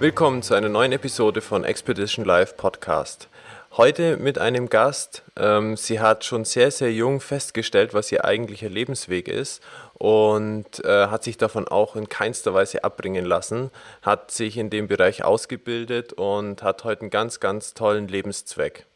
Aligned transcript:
Willkommen 0.00 0.42
zu 0.42 0.54
einer 0.54 0.70
neuen 0.70 0.92
Episode 0.92 1.42
von 1.42 1.62
Expedition 1.62 2.24
Live 2.24 2.56
Podcast. 2.56 3.28
Heute 3.72 4.16
mit 4.16 4.38
einem 4.38 4.70
Gast. 4.70 5.24
Ähm, 5.36 5.76
sie 5.76 6.00
hat 6.00 6.24
schon 6.24 6.46
sehr, 6.46 6.70
sehr 6.70 6.90
jung 6.90 7.20
festgestellt, 7.20 7.92
was 7.92 8.10
ihr 8.10 8.24
eigentlicher 8.24 8.70
Lebensweg 8.70 9.28
ist 9.28 9.62
und 9.92 10.82
äh, 10.86 11.08
hat 11.08 11.22
sich 11.22 11.36
davon 11.36 11.68
auch 11.68 11.96
in 11.96 12.08
keinster 12.08 12.54
Weise 12.54 12.82
abbringen 12.82 13.26
lassen, 13.26 13.70
hat 14.00 14.30
sich 14.30 14.56
in 14.56 14.70
dem 14.70 14.88
Bereich 14.88 15.22
ausgebildet 15.22 16.14
und 16.14 16.62
hat 16.62 16.84
heute 16.84 17.02
einen 17.02 17.10
ganz, 17.10 17.38
ganz 17.38 17.74
tollen 17.74 18.08
Lebenszweck. 18.08 18.86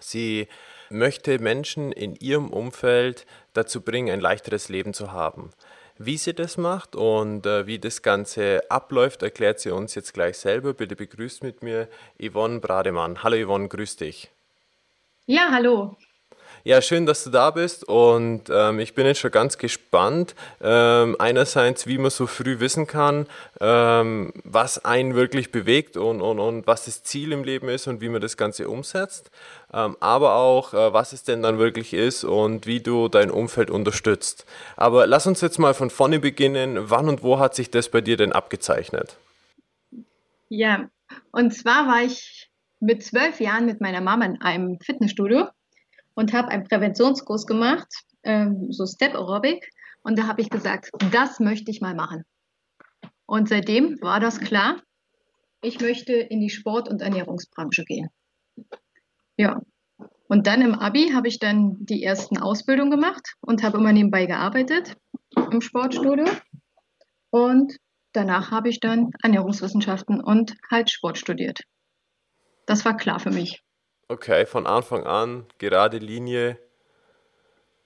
Sie 0.00 0.48
möchte 0.90 1.38
Menschen 1.38 1.92
in 1.92 2.14
ihrem 2.16 2.50
Umfeld 2.50 3.24
dazu 3.54 3.80
bringen, 3.80 4.12
ein 4.12 4.20
leichteres 4.20 4.68
Leben 4.68 4.92
zu 4.92 5.12
haben. 5.12 5.54
Wie 5.96 6.16
sie 6.16 6.34
das 6.34 6.56
macht 6.56 6.96
und 6.96 7.46
äh, 7.46 7.66
wie 7.66 7.78
das 7.78 8.02
Ganze 8.02 8.62
abläuft, 8.68 9.22
erklärt 9.22 9.60
sie 9.60 9.70
uns 9.70 9.94
jetzt 9.94 10.12
gleich 10.12 10.36
selber. 10.38 10.74
Bitte 10.74 10.96
begrüßt 10.96 11.44
mit 11.44 11.62
mir 11.62 11.88
Yvonne 12.20 12.58
Brademann. 12.58 13.22
Hallo 13.22 13.36
Yvonne, 13.36 13.68
grüß 13.68 13.96
dich. 13.96 14.30
Ja, 15.26 15.50
hallo. 15.52 15.96
Ja, 16.66 16.80
schön, 16.80 17.04
dass 17.04 17.22
du 17.24 17.28
da 17.28 17.50
bist 17.50 17.86
und 17.86 18.44
ähm, 18.50 18.78
ich 18.78 18.94
bin 18.94 19.04
jetzt 19.04 19.20
schon 19.20 19.30
ganz 19.30 19.58
gespannt. 19.58 20.34
Ähm, 20.62 21.14
einerseits, 21.18 21.86
wie 21.86 21.98
man 21.98 22.10
so 22.10 22.26
früh 22.26 22.58
wissen 22.58 22.86
kann, 22.86 23.26
ähm, 23.60 24.32
was 24.44 24.82
einen 24.82 25.14
wirklich 25.14 25.52
bewegt 25.52 25.98
und, 25.98 26.22
und, 26.22 26.38
und 26.38 26.66
was 26.66 26.86
das 26.86 27.02
Ziel 27.02 27.32
im 27.32 27.44
Leben 27.44 27.68
ist 27.68 27.86
und 27.86 28.00
wie 28.00 28.08
man 28.08 28.22
das 28.22 28.38
Ganze 28.38 28.70
umsetzt, 28.70 29.30
ähm, 29.74 29.98
aber 30.00 30.36
auch, 30.36 30.72
äh, 30.72 30.94
was 30.94 31.12
es 31.12 31.22
denn 31.22 31.42
dann 31.42 31.58
wirklich 31.58 31.92
ist 31.92 32.24
und 32.24 32.66
wie 32.66 32.80
du 32.80 33.08
dein 33.08 33.30
Umfeld 33.30 33.70
unterstützt. 33.70 34.46
Aber 34.74 35.06
lass 35.06 35.26
uns 35.26 35.42
jetzt 35.42 35.58
mal 35.58 35.74
von 35.74 35.90
vorne 35.90 36.18
beginnen. 36.18 36.88
Wann 36.88 37.10
und 37.10 37.22
wo 37.22 37.38
hat 37.38 37.54
sich 37.54 37.70
das 37.70 37.90
bei 37.90 38.00
dir 38.00 38.16
denn 38.16 38.32
abgezeichnet? 38.32 39.18
Ja, 40.48 40.88
und 41.30 41.52
zwar 41.52 41.86
war 41.86 42.04
ich 42.04 42.50
mit 42.80 43.04
zwölf 43.04 43.38
Jahren 43.38 43.66
mit 43.66 43.82
meiner 43.82 44.00
Mama 44.00 44.24
in 44.24 44.40
einem 44.40 44.78
Fitnessstudio 44.80 45.48
und 46.14 46.32
habe 46.32 46.48
einen 46.48 46.64
Präventionskurs 46.64 47.46
gemacht, 47.46 47.88
ähm, 48.22 48.70
so 48.70 48.86
Step 48.86 49.14
Aerobic. 49.14 49.68
Und 50.02 50.18
da 50.18 50.26
habe 50.26 50.42
ich 50.42 50.50
gesagt, 50.50 50.90
das 51.12 51.40
möchte 51.40 51.70
ich 51.70 51.80
mal 51.80 51.94
machen. 51.94 52.24
Und 53.26 53.48
seitdem 53.48 54.00
war 54.00 54.20
das 54.20 54.38
klar, 54.38 54.82
ich 55.62 55.80
möchte 55.80 56.12
in 56.12 56.40
die 56.40 56.50
Sport- 56.50 56.88
und 56.88 57.00
Ernährungsbranche 57.00 57.84
gehen. 57.84 58.08
Ja. 59.36 59.62
Und 60.28 60.46
dann 60.46 60.62
im 60.62 60.74
Abi 60.74 61.10
habe 61.14 61.28
ich 61.28 61.38
dann 61.38 61.76
die 61.78 62.02
ersten 62.02 62.38
Ausbildungen 62.38 62.90
gemacht 62.90 63.34
und 63.40 63.62
habe 63.62 63.78
immer 63.78 63.92
nebenbei 63.92 64.26
gearbeitet 64.26 64.96
im 65.50 65.60
Sportstudio. 65.60 66.26
Und 67.30 67.76
danach 68.12 68.50
habe 68.50 68.68
ich 68.68 68.80
dann 68.80 69.10
Ernährungswissenschaften 69.22 70.20
und 70.20 70.54
halt 70.70 70.90
Sport 70.90 71.18
studiert. 71.18 71.60
Das 72.66 72.84
war 72.84 72.96
klar 72.96 73.20
für 73.20 73.30
mich. 73.30 73.62
Okay, 74.08 74.46
von 74.46 74.66
Anfang 74.66 75.04
an, 75.04 75.46
gerade 75.58 75.98
Linie. 75.98 76.58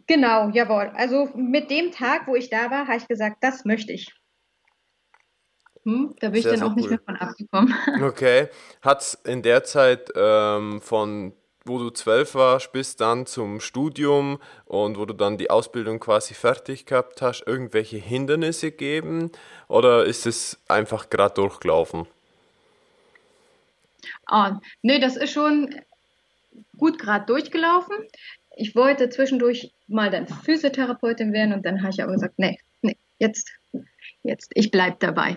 Genau, 0.06 0.49
jawohl. 0.51 0.91
Also 0.95 1.31
mit 1.34 1.71
dem 1.71 1.93
Tag, 1.93 2.27
wo 2.27 2.34
ich 2.34 2.51
da 2.51 2.71
war, 2.71 2.87
habe 2.87 2.97
ich 2.97 3.06
gesagt, 3.06 3.39
das 3.43 3.65
möchte 3.65 3.93
ich. 3.93 4.09
Hm, 5.84 6.15
da 6.21 6.31
bin 6.31 6.43
sehr, 6.43 6.55
ich 6.55 6.61
dann 6.61 6.69
auch 6.69 6.75
cool. 6.75 6.83
nicht 6.83 6.91
mehr 6.91 7.01
von 7.05 7.17
abgekommen. 7.17 7.75
Okay. 8.03 8.49
Hat 8.83 9.01
es 9.03 9.15
in 9.15 9.43
der 9.43 9.65
Zeit 9.65 10.11
ähm, 10.17 10.81
von 10.81 11.34
wo 11.69 11.79
du 11.79 11.91
zwölf 11.91 12.35
warst, 12.35 12.73
bis 12.73 12.97
dann 12.97 13.27
zum 13.27 13.61
Studium 13.61 14.41
und 14.65 14.99
wo 14.99 15.05
du 15.05 15.15
dann 15.15 15.37
die 15.37 15.50
Ausbildung 15.50 16.00
quasi 16.00 16.35
fertig 16.35 16.87
gehabt 16.87 17.23
hast, 17.23 17.47
irgendwelche 17.47 17.99
Hindernisse 17.99 18.71
gegeben 18.71 19.31
oder 19.69 20.05
ist 20.05 20.27
es 20.27 20.59
einfach 20.67 21.11
gerade 21.11 21.35
durchgelaufen? 21.35 22.06
Oh, 24.31 24.50
nee, 24.83 24.99
das 24.99 25.17
ist 25.17 25.33
schon 25.33 25.75
gut 26.77 26.99
gerade 26.99 27.27
durchgelaufen. 27.27 27.97
Ich 28.57 28.75
wollte 28.75 29.09
zwischendurch 29.09 29.73
mal 29.87 30.11
dann 30.11 30.27
Physiotherapeutin 30.27 31.33
werden 31.33 31.53
und 31.53 31.65
dann 31.65 31.83
habe 31.83 31.91
ich 31.91 32.03
aber 32.03 32.13
gesagt, 32.13 32.35
nee, 32.39 32.59
nee, 32.83 32.97
jetzt, 33.19 33.53
jetzt, 34.23 34.51
ich 34.55 34.71
bleibe 34.71 34.97
dabei. 34.99 35.37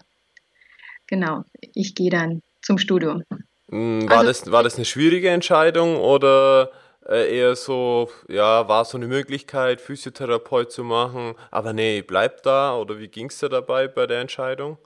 Genau, 1.08 1.44
ich 1.60 1.94
gehe 1.94 2.10
dann 2.10 2.42
zum 2.62 2.78
Studium. 2.78 3.24
Hm, 3.70 4.10
war, 4.10 4.20
also, 4.20 4.28
das, 4.28 4.52
war 4.52 4.64
das 4.64 4.76
eine 4.76 4.86
schwierige 4.86 5.30
Entscheidung 5.30 5.98
oder 5.98 6.72
äh, 7.08 7.38
eher 7.38 7.56
so, 7.56 8.10
ja, 8.28 8.68
war 8.68 8.86
so 8.86 8.98
eine 8.98 9.08
Möglichkeit, 9.08 9.82
Physiotherapeut 9.82 10.72
zu 10.72 10.84
machen, 10.84 11.36
aber 11.50 11.74
nee, 11.74 12.02
bleib 12.02 12.44
da 12.44 12.76
oder 12.78 13.00
wie 13.00 13.08
ging 13.08 13.28
es 13.28 13.40
dir 13.40 13.50
dabei 13.50 13.88
bei 13.88 14.08
der 14.08 14.22
Entscheidung? 14.22 14.78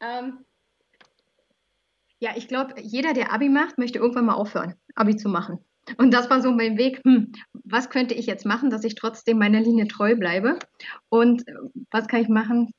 Ähm, 0.00 0.45
ja, 2.26 2.32
ich 2.34 2.48
glaube, 2.48 2.74
jeder, 2.80 3.12
der 3.12 3.32
Abi 3.32 3.48
macht, 3.48 3.78
möchte 3.78 4.00
irgendwann 4.00 4.26
mal 4.26 4.34
aufhören, 4.34 4.74
Abi 4.96 5.16
zu 5.16 5.28
machen. 5.28 5.60
Und 5.96 6.12
das 6.12 6.28
war 6.28 6.42
so 6.42 6.50
mein 6.50 6.76
Weg, 6.76 7.00
hm, 7.04 7.30
was 7.52 7.88
könnte 7.88 8.14
ich 8.14 8.26
jetzt 8.26 8.44
machen, 8.44 8.68
dass 8.68 8.82
ich 8.82 8.96
trotzdem 8.96 9.38
meiner 9.38 9.60
Linie 9.60 9.86
treu 9.86 10.16
bleibe? 10.16 10.58
Und 11.08 11.46
äh, 11.46 11.52
was 11.92 12.08
kann 12.08 12.20
ich 12.20 12.28
machen, 12.28 12.72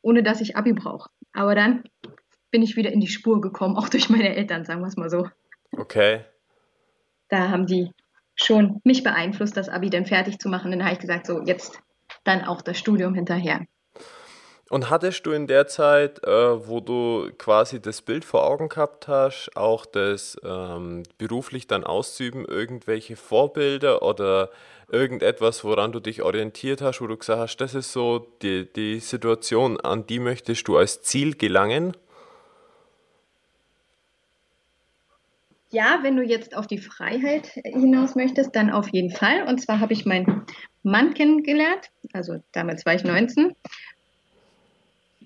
ohne 0.00 0.22
dass 0.22 0.40
ich 0.40 0.56
Abi 0.56 0.72
brauche? 0.72 1.10
Aber 1.34 1.54
dann 1.54 1.84
bin 2.50 2.62
ich 2.62 2.74
wieder 2.76 2.90
in 2.90 3.00
die 3.00 3.08
Spur 3.08 3.42
gekommen, 3.42 3.76
auch 3.76 3.90
durch 3.90 4.08
meine 4.08 4.34
Eltern, 4.34 4.64
sagen 4.64 4.80
wir 4.80 4.86
es 4.86 4.96
mal 4.96 5.10
so. 5.10 5.28
Okay. 5.72 6.24
Da 7.28 7.50
haben 7.50 7.66
die 7.66 7.90
schon 8.36 8.80
mich 8.82 9.02
beeinflusst, 9.02 9.58
das 9.58 9.68
Abi 9.68 9.90
dann 9.90 10.06
fertig 10.06 10.38
zu 10.38 10.48
machen. 10.48 10.70
Dann 10.70 10.82
habe 10.82 10.94
ich 10.94 11.00
gesagt, 11.00 11.26
so 11.26 11.42
jetzt 11.42 11.82
dann 12.24 12.44
auch 12.44 12.62
das 12.62 12.78
Studium 12.78 13.14
hinterher. 13.14 13.66
Und 14.74 14.90
hattest 14.90 15.24
du 15.24 15.30
in 15.30 15.46
der 15.46 15.68
Zeit, 15.68 16.24
äh, 16.24 16.66
wo 16.66 16.80
du 16.80 17.30
quasi 17.38 17.80
das 17.80 18.02
Bild 18.02 18.24
vor 18.24 18.44
Augen 18.44 18.68
gehabt 18.68 19.06
hast, 19.06 19.52
auch 19.54 19.86
das 19.86 20.36
ähm, 20.44 21.04
beruflich 21.16 21.68
dann 21.68 21.84
auszuüben, 21.84 22.44
irgendwelche 22.44 23.14
Vorbilder 23.14 24.02
oder 24.02 24.50
irgendetwas, 24.90 25.62
woran 25.62 25.92
du 25.92 26.00
dich 26.00 26.22
orientiert 26.22 26.82
hast, 26.82 27.00
wo 27.00 27.06
du 27.06 27.16
gesagt 27.16 27.38
hast, 27.38 27.56
das 27.58 27.76
ist 27.76 27.92
so 27.92 28.26
die, 28.42 28.66
die 28.72 28.98
Situation, 28.98 29.78
an 29.78 30.08
die 30.08 30.18
möchtest 30.18 30.66
du 30.66 30.76
als 30.76 31.02
Ziel 31.02 31.36
gelangen? 31.36 31.96
Ja, 35.70 36.00
wenn 36.02 36.16
du 36.16 36.24
jetzt 36.24 36.56
auf 36.56 36.66
die 36.66 36.78
Freiheit 36.78 37.46
hinaus 37.64 38.16
möchtest, 38.16 38.56
dann 38.56 38.70
auf 38.70 38.88
jeden 38.88 39.10
Fall. 39.10 39.46
Und 39.46 39.60
zwar 39.60 39.78
habe 39.78 39.92
ich 39.92 40.04
meinen 40.04 40.46
Mann 40.82 41.14
kennengelernt, 41.14 41.90
also 42.12 42.42
damals 42.50 42.84
war 42.84 42.94
ich 42.94 43.04
19 43.04 43.54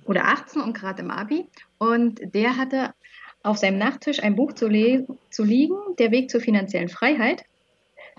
oder 0.08 0.24
18 0.24 0.62
und 0.62 0.72
gerade 0.72 1.02
im 1.02 1.10
Abi. 1.10 1.46
Und 1.76 2.20
der 2.34 2.56
hatte 2.56 2.94
auf 3.42 3.58
seinem 3.58 3.78
Nachttisch 3.78 4.20
ein 4.22 4.34
Buch 4.34 4.52
zu, 4.54 4.68
zu 5.30 5.44
liegen, 5.44 5.76
Der 5.98 6.10
Weg 6.10 6.30
zur 6.30 6.40
finanziellen 6.40 6.88
Freiheit. 6.88 7.44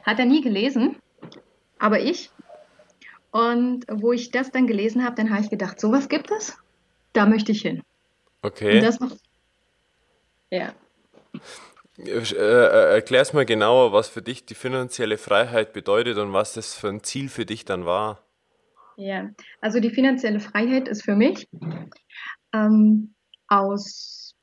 Hat 0.03 0.19
er 0.19 0.25
nie 0.25 0.41
gelesen, 0.41 0.95
aber 1.77 1.99
ich. 1.99 2.31
Und 3.31 3.85
wo 3.89 4.13
ich 4.13 4.31
das 4.31 4.51
dann 4.51 4.65
gelesen 4.65 5.03
habe, 5.03 5.15
dann 5.15 5.29
habe 5.31 5.43
ich 5.43 5.49
gedacht, 5.49 5.79
sowas 5.79 6.07
gibt 6.09 6.31
es? 6.31 6.57
Da 7.13 7.25
möchte 7.25 7.51
ich 7.51 7.61
hin. 7.61 7.83
Okay. 8.41 8.77
Und 8.77 8.83
das 8.83 8.99
noch, 8.99 9.11
ja. 10.51 10.73
Äh, 11.97 12.11
äh, 12.11 12.93
erklär's 12.93 13.33
mal 13.33 13.45
genauer, 13.45 13.91
was 13.91 14.07
für 14.07 14.21
dich 14.21 14.45
die 14.45 14.55
finanzielle 14.55 15.17
Freiheit 15.17 15.73
bedeutet 15.73 16.17
und 16.17 16.33
was 16.33 16.53
das 16.53 16.75
für 16.75 16.87
ein 16.87 17.03
Ziel 17.03 17.29
für 17.29 17.45
dich 17.45 17.65
dann 17.65 17.85
war. 17.85 18.23
Ja, 18.99 19.29
also 19.61 19.79
die 19.79 19.91
finanzielle 19.91 20.41
Freiheit 20.41 20.89
ist 20.89 21.03
für 21.05 21.15
mich 21.15 21.47
ähm, 22.53 23.15
aus 23.47 24.35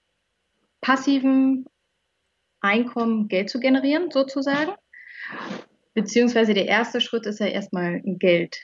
passivem 0.81 1.67
Einkommen 2.63 3.29
Geld 3.29 3.51
zu 3.51 3.61
generieren, 3.61 4.11
sozusagen. 4.11 4.73
Beziehungsweise 5.93 6.55
der 6.55 6.69
erste 6.69 7.03
Schritt 7.03 7.27
ist 7.27 7.39
ja 7.39 7.49
erstmal 7.49 8.01
Geld 8.03 8.57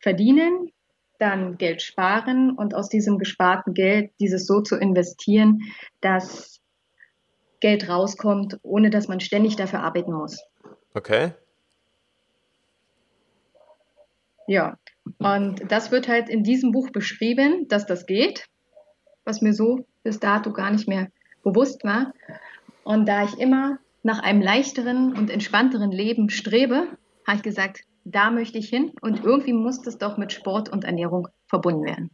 verdienen, 0.00 0.72
dann 1.20 1.58
Geld 1.58 1.80
sparen 1.80 2.50
und 2.56 2.74
aus 2.74 2.88
diesem 2.88 3.18
gesparten 3.20 3.72
Geld 3.72 4.10
dieses 4.18 4.46
so 4.46 4.60
zu 4.62 4.78
investieren, 4.78 5.60
dass 6.00 6.60
Geld 7.60 7.88
rauskommt, 7.88 8.58
ohne 8.62 8.90
dass 8.90 9.06
man 9.06 9.20
ständig 9.20 9.54
dafür 9.54 9.84
arbeiten 9.84 10.12
muss. 10.12 10.42
Okay. 10.92 11.34
Ja, 14.48 14.76
und 15.18 15.70
das 15.70 15.90
wird 15.90 16.08
halt 16.08 16.28
in 16.28 16.42
diesem 16.42 16.72
Buch 16.72 16.90
beschrieben, 16.90 17.66
dass 17.68 17.86
das 17.86 18.06
geht. 18.06 18.46
was 19.24 19.42
mir 19.42 19.52
so 19.52 19.86
bis 20.02 20.18
dato 20.18 20.52
gar 20.52 20.70
nicht 20.70 20.88
mehr 20.88 21.08
bewusst 21.44 21.84
war. 21.84 22.12
Und 22.84 23.06
da 23.06 23.24
ich 23.24 23.38
immer 23.38 23.78
nach 24.02 24.20
einem 24.20 24.40
leichteren 24.40 25.14
und 25.14 25.30
entspannteren 25.30 25.92
Leben 25.92 26.30
strebe, 26.30 26.88
habe 27.26 27.36
ich 27.36 27.42
gesagt, 27.42 27.82
da 28.04 28.30
möchte 28.30 28.58
ich 28.58 28.68
hin 28.68 28.92
und 29.02 29.22
irgendwie 29.22 29.52
muss 29.52 29.82
das 29.82 29.98
doch 29.98 30.16
mit 30.16 30.32
Sport 30.32 30.70
und 30.70 30.84
Ernährung 30.84 31.28
verbunden 31.46 31.84
werden. 31.84 32.10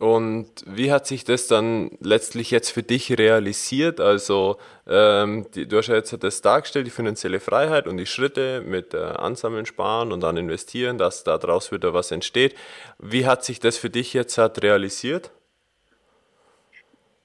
Und 0.00 0.48
wie 0.64 0.90
hat 0.90 1.06
sich 1.06 1.24
das 1.24 1.46
dann 1.46 1.90
letztlich 2.00 2.50
jetzt 2.50 2.70
für 2.70 2.82
dich 2.82 3.18
realisiert? 3.18 4.00
Also 4.00 4.56
ähm, 4.86 5.46
die, 5.54 5.68
du 5.68 5.76
hast 5.76 5.88
ja 5.88 5.94
jetzt 5.94 6.16
das 6.24 6.40
dargestellt, 6.40 6.86
die 6.86 6.90
finanzielle 6.90 7.38
Freiheit 7.38 7.86
und 7.86 7.98
die 7.98 8.06
Schritte 8.06 8.62
mit 8.62 8.94
äh, 8.94 8.96
Ansammeln, 8.96 9.66
Sparen 9.66 10.10
und 10.10 10.22
dann 10.22 10.38
investieren, 10.38 10.96
dass 10.96 11.22
daraus 11.22 11.70
wieder 11.70 11.92
was 11.92 12.12
entsteht. 12.12 12.54
Wie 12.98 13.26
hat 13.26 13.44
sich 13.44 13.60
das 13.60 13.76
für 13.76 13.90
dich 13.90 14.14
jetzt 14.14 14.38
hat 14.38 14.62
realisiert? 14.62 15.32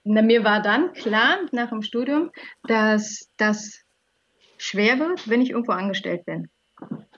Na, 0.04 0.22
mir 0.22 0.44
war 0.44 0.62
dann 0.62 0.92
klar 0.92 1.38
nach 1.54 1.70
dem 1.70 1.82
Studium, 1.82 2.30
dass 2.68 3.30
das 3.38 3.86
schwer 4.58 5.00
wird, 5.00 5.30
wenn 5.30 5.42
ich 5.42 5.52
irgendwo 5.52 5.72
angestellt 5.72 6.26
bin, 6.26 6.50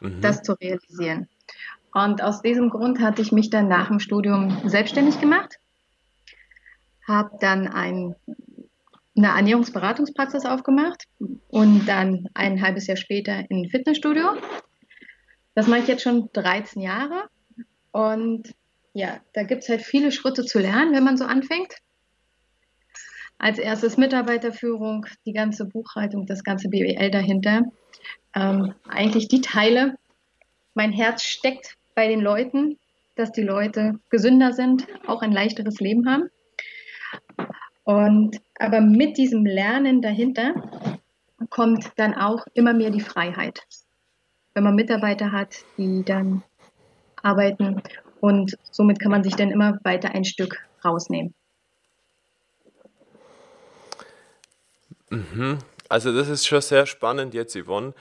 mhm. 0.02 0.22
das 0.22 0.44
zu 0.44 0.54
realisieren. 0.54 1.28
Und 1.94 2.22
aus 2.22 2.42
diesem 2.42 2.70
Grund 2.70 3.00
hatte 3.00 3.22
ich 3.22 3.32
mich 3.32 3.50
dann 3.50 3.68
nach 3.68 3.88
dem 3.88 4.00
Studium 4.00 4.62
selbstständig 4.66 5.20
gemacht, 5.20 5.60
habe 7.08 7.38
dann 7.40 7.68
ein, 7.68 8.16
eine 9.16 9.28
Ernährungsberatungspraxis 9.28 10.46
aufgemacht 10.46 11.06
und 11.48 11.88
dann 11.88 12.28
ein 12.34 12.62
halbes 12.62 12.88
Jahr 12.88 12.98
später 12.98 13.44
ein 13.50 13.70
Fitnessstudio. 13.70 14.36
Das 15.56 15.68
mache 15.68 15.80
ich 15.80 15.88
jetzt 15.88 16.04
schon 16.04 16.30
13 16.34 16.82
Jahre 16.82 17.30
und 17.92 18.54
ja, 18.94 19.20
da 19.34 19.44
gibt 19.44 19.64
es 19.64 19.70
halt 19.70 19.82
viele 19.82 20.12
Schritte 20.12 20.44
zu 20.44 20.60
lernen, 20.60 20.94
wenn 20.94 21.04
man 21.04 21.18
so 21.18 21.26
anfängt. 21.26 21.74
Als 23.38 23.60
erstes 23.60 23.98
Mitarbeiterführung, 23.98 25.06
die 25.26 25.34
ganze 25.34 25.66
Buchhaltung, 25.66 26.26
das 26.26 26.44
ganze 26.44 26.70
BWL 26.70 27.12
dahinter. 27.12 27.62
Ähm, 28.34 28.74
eigentlich 28.88 29.28
die 29.28 29.42
Teile. 29.42 29.98
Mein 30.74 30.92
Herz 30.92 31.24
steckt 31.24 31.77
bei 31.98 32.08
den 32.08 32.22
Leuten, 32.22 32.78
dass 33.16 33.32
die 33.32 33.42
Leute 33.42 34.00
gesünder 34.12 34.54
sind, 34.54 34.86
auch 35.08 35.24
ein 35.24 35.32
leichteres 35.32 35.80
Leben 35.80 36.08
haben. 36.08 36.30
Und 37.84 38.40
aber 38.60 38.82
mit 38.82 39.18
diesem 39.18 39.48
Lernen 39.48 40.04
dahinter 40.04 40.54
kommt 41.50 41.92
dann 41.96 42.14
auch 42.14 42.46
immer 42.54 42.74
mehr 42.74 42.92
die 42.92 43.02
Freiheit. 43.02 43.64
Wenn 44.54 44.64
man 44.64 44.76
Mitarbeiter 44.76 45.32
hat, 45.32 45.56
die 45.80 46.04
dann 46.06 46.44
arbeiten 47.24 47.82
und 48.22 48.56
somit 48.70 49.00
kann 49.00 49.10
man 49.10 49.24
sich 49.24 49.36
dann 49.36 49.50
immer 49.50 49.80
weiter 49.84 50.12
ein 50.12 50.24
Stück 50.24 50.64
rausnehmen. 50.86 51.34
Mhm. 55.10 55.58
Also 55.90 56.16
das 56.16 56.30
ist 56.30 56.46
schon 56.46 56.62
sehr 56.62 56.86
spannend 56.86 57.34
jetzt, 57.34 57.58
Yvonne, 57.58 57.96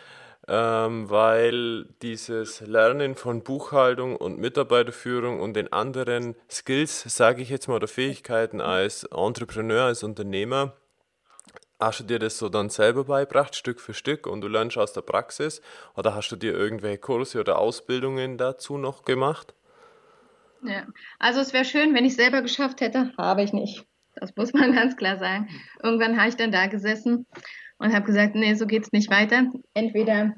ähm, 0.48 1.10
weil 1.10 1.86
dieses 2.02 2.60
Lernen 2.60 3.14
von 3.14 3.42
Buchhaltung 3.42 4.16
und 4.16 4.38
Mitarbeiterführung 4.38 5.40
und 5.40 5.54
den 5.54 5.72
anderen 5.72 6.36
Skills, 6.50 7.02
sage 7.02 7.42
ich 7.42 7.48
jetzt 7.48 7.68
mal, 7.68 7.76
oder 7.76 7.88
Fähigkeiten 7.88 8.60
als 8.60 9.04
Entrepreneur, 9.04 9.84
als 9.84 10.02
Unternehmer, 10.02 10.74
Hast 11.78 12.00
du 12.00 12.04
dir 12.04 12.18
das 12.18 12.38
so 12.38 12.48
dann 12.48 12.70
selber 12.70 13.04
beigebracht, 13.04 13.54
Stück 13.54 13.80
für 13.80 13.92
Stück, 13.92 14.26
und 14.26 14.40
du 14.40 14.48
lernst 14.48 14.78
aus 14.78 14.94
der 14.94 15.02
Praxis? 15.02 15.60
Oder 15.94 16.14
hast 16.14 16.30
du 16.30 16.36
dir 16.36 16.54
irgendwelche 16.54 16.98
Kurse 16.98 17.38
oder 17.38 17.58
Ausbildungen 17.58 18.38
dazu 18.38 18.78
noch 18.78 19.04
gemacht? 19.04 19.52
Ja, 20.62 20.86
also 21.18 21.40
es 21.40 21.52
wäre 21.52 21.66
schön, 21.66 21.94
wenn 21.94 22.06
ich 22.06 22.12
es 22.12 22.16
selber 22.16 22.40
geschafft 22.40 22.80
hätte, 22.80 23.12
habe 23.18 23.42
ich 23.42 23.52
nicht. 23.52 23.84
Das 24.14 24.34
muss 24.36 24.54
man 24.54 24.72
ganz 24.74 24.96
klar 24.96 25.18
sagen. 25.18 25.50
Irgendwann 25.82 26.18
habe 26.18 26.30
ich 26.30 26.36
dann 26.36 26.50
da 26.50 26.66
gesessen 26.66 27.26
und 27.78 27.94
habe 27.94 28.06
gesagt, 28.06 28.34
nee, 28.34 28.54
so 28.54 28.66
geht 28.66 28.84
es 28.84 28.92
nicht 28.92 29.10
weiter. 29.10 29.50
Entweder 29.74 30.34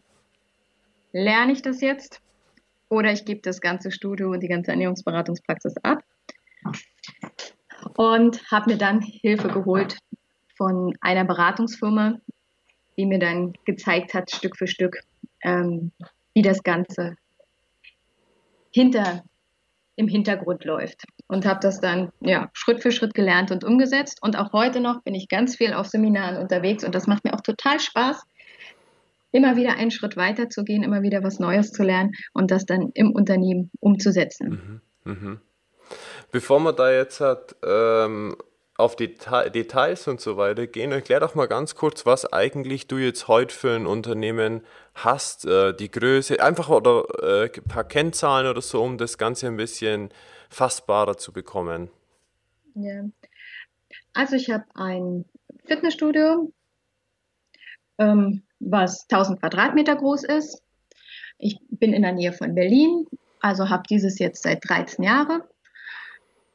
lerne 1.12 1.52
ich 1.52 1.62
das 1.62 1.80
jetzt 1.80 2.20
oder 2.88 3.12
ich 3.12 3.24
gebe 3.24 3.40
das 3.40 3.60
ganze 3.60 3.90
Studio 3.90 4.30
und 4.30 4.40
die 4.40 4.48
ganze 4.48 4.70
Ernährungsberatungspraxis 4.70 5.76
ab. 5.82 6.02
Und 7.96 8.50
habe 8.50 8.72
mir 8.72 8.78
dann 8.78 9.00
Hilfe 9.00 9.48
geholt 9.48 9.98
von 10.56 10.94
einer 11.00 11.24
Beratungsfirma, 11.24 12.18
die 12.96 13.06
mir 13.06 13.18
dann 13.18 13.52
gezeigt 13.64 14.14
hat, 14.14 14.30
Stück 14.30 14.56
für 14.56 14.66
Stück, 14.66 15.00
ähm, 15.42 15.92
wie 16.34 16.42
das 16.42 16.62
Ganze 16.62 17.16
hinter 18.72 19.24
im 19.96 20.08
Hintergrund 20.08 20.64
läuft. 20.64 21.04
Und 21.28 21.46
habe 21.46 21.60
das 21.62 21.80
dann 21.80 22.10
ja, 22.20 22.48
Schritt 22.54 22.82
für 22.82 22.90
Schritt 22.90 23.14
gelernt 23.14 23.50
und 23.50 23.62
umgesetzt. 23.62 24.18
Und 24.22 24.36
auch 24.36 24.52
heute 24.52 24.80
noch 24.80 25.02
bin 25.02 25.14
ich 25.14 25.28
ganz 25.28 25.56
viel 25.56 25.74
auf 25.74 25.86
Seminaren 25.86 26.36
unterwegs 26.38 26.84
und 26.84 26.94
das 26.94 27.06
macht 27.06 27.24
mir 27.24 27.34
auch 27.34 27.42
total 27.42 27.78
Spaß, 27.78 28.22
immer 29.30 29.56
wieder 29.56 29.76
einen 29.76 29.90
Schritt 29.90 30.16
weiter 30.16 30.48
zu 30.48 30.64
gehen, 30.64 30.82
immer 30.82 31.02
wieder 31.02 31.22
was 31.22 31.38
Neues 31.38 31.70
zu 31.72 31.82
lernen 31.82 32.12
und 32.32 32.50
das 32.50 32.64
dann 32.64 32.90
im 32.94 33.12
Unternehmen 33.12 33.70
umzusetzen. 33.80 34.82
Mhm, 35.04 35.12
mh. 35.12 35.40
Bevor 36.30 36.60
man 36.60 36.76
da 36.76 36.90
jetzt 36.90 37.20
hat, 37.20 37.56
ähm, 37.64 38.36
auf 38.78 38.94
die 38.94 39.14
Details 39.54 40.06
und 40.06 40.20
so 40.20 40.36
weiter 40.36 40.66
gehen, 40.68 40.92
erklär 40.92 41.18
doch 41.18 41.34
mal 41.34 41.48
ganz 41.48 41.74
kurz, 41.74 42.06
was 42.06 42.32
eigentlich 42.32 42.86
du 42.86 42.96
jetzt 42.98 43.26
heute 43.26 43.54
für 43.54 43.74
ein 43.74 43.86
Unternehmen 43.86 44.62
hast, 44.94 45.46
äh, 45.46 45.74
die 45.74 45.90
Größe, 45.90 46.40
einfach 46.40 46.68
oder 46.68 47.02
äh, 47.20 47.50
ein 47.52 47.64
paar 47.64 47.84
Kennzahlen 47.84 48.46
oder 48.46 48.62
so, 48.62 48.82
um 48.82 48.96
das 48.96 49.18
Ganze 49.18 49.48
ein 49.48 49.56
bisschen 49.56 50.10
fassbarer 50.48 51.16
zu 51.16 51.32
bekommen. 51.32 51.90
Ja. 52.74 53.04
Also 54.12 54.36
ich 54.36 54.50
habe 54.50 54.64
ein 54.74 55.24
Fitnessstudio, 55.66 56.52
ähm, 57.98 58.42
was 58.60 59.06
1000 59.08 59.40
Quadratmeter 59.40 59.96
groß 59.96 60.24
ist. 60.24 60.62
Ich 61.38 61.58
bin 61.70 61.92
in 61.92 62.02
der 62.02 62.12
Nähe 62.12 62.32
von 62.32 62.54
Berlin, 62.54 63.06
also 63.40 63.68
habe 63.68 63.84
dieses 63.88 64.18
jetzt 64.18 64.42
seit 64.42 64.68
13 64.68 65.04
Jahren 65.04 65.42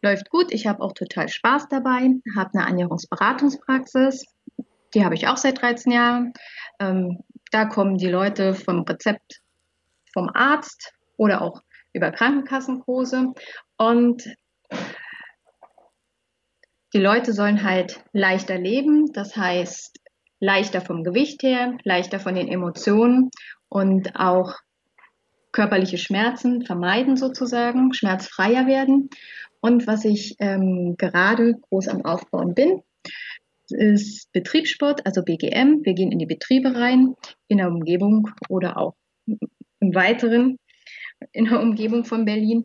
läuft 0.04 0.30
gut. 0.30 0.52
Ich 0.52 0.68
habe 0.68 0.84
auch 0.84 0.92
total 0.92 1.30
Spaß 1.30 1.70
dabei, 1.70 2.12
habe 2.36 2.52
eine 2.54 2.68
Ernährungsberatungspraxis, 2.68 4.26
die 4.94 5.04
habe 5.04 5.16
ich 5.16 5.28
auch 5.28 5.38
seit 5.38 5.62
13 5.62 5.92
Jahren. 5.92 6.34
Ähm, 6.80 7.24
da 7.52 7.66
kommen 7.66 7.98
die 7.98 8.10
Leute 8.10 8.54
vom 8.54 8.82
Rezept 8.82 9.42
vom 10.14 10.30
Arzt 10.30 10.94
oder 11.18 11.42
auch 11.42 11.62
über 11.94 12.12
Krankenkassenkurse 12.12 13.34
und 13.78 14.24
die 16.94 17.00
Leute 17.00 17.34
sollen 17.34 17.64
halt 17.64 18.04
leichter 18.12 18.58
leben, 18.58 19.12
das 19.14 19.36
heißt 19.36 20.00
leichter 20.40 20.82
vom 20.82 21.04
Gewicht 21.04 21.42
her, 21.42 21.78
leichter 21.84 22.20
von 22.20 22.36
den 22.36 22.48
Emotionen 22.48 23.32
und 23.70 24.16
auch 24.16 24.56
körperliche 25.52 25.98
Schmerzen 25.98 26.66
vermeiden 26.66 27.16
sozusagen, 27.16 27.94
schmerzfreier 27.94 28.68
werden. 28.68 29.10
Und 29.62 29.88
was 29.88 30.04
ich 30.04 30.36
ähm, 30.40 30.96
gerade 30.98 31.56
groß 31.70 31.88
am 31.88 32.04
Aufbauen 32.04 32.54
bin, 32.54 32.82
ist 33.70 34.32
Betriebssport, 34.34 35.06
also 35.06 35.24
BGM. 35.24 35.84
Wir 35.84 35.94
gehen 35.94 36.12
in 36.12 36.20
die 36.20 36.26
Betriebe 36.26 36.76
rein, 36.76 37.16
in 37.48 37.58
der 37.58 37.70
Umgebung 37.70 38.30
oder 38.50 38.78
auch 38.78 38.96
im 39.26 39.96
Weiteren 39.96 40.58
in 41.32 41.46
der 41.46 41.62
Umgebung 41.62 42.06
von 42.06 42.26
Berlin 42.26 42.64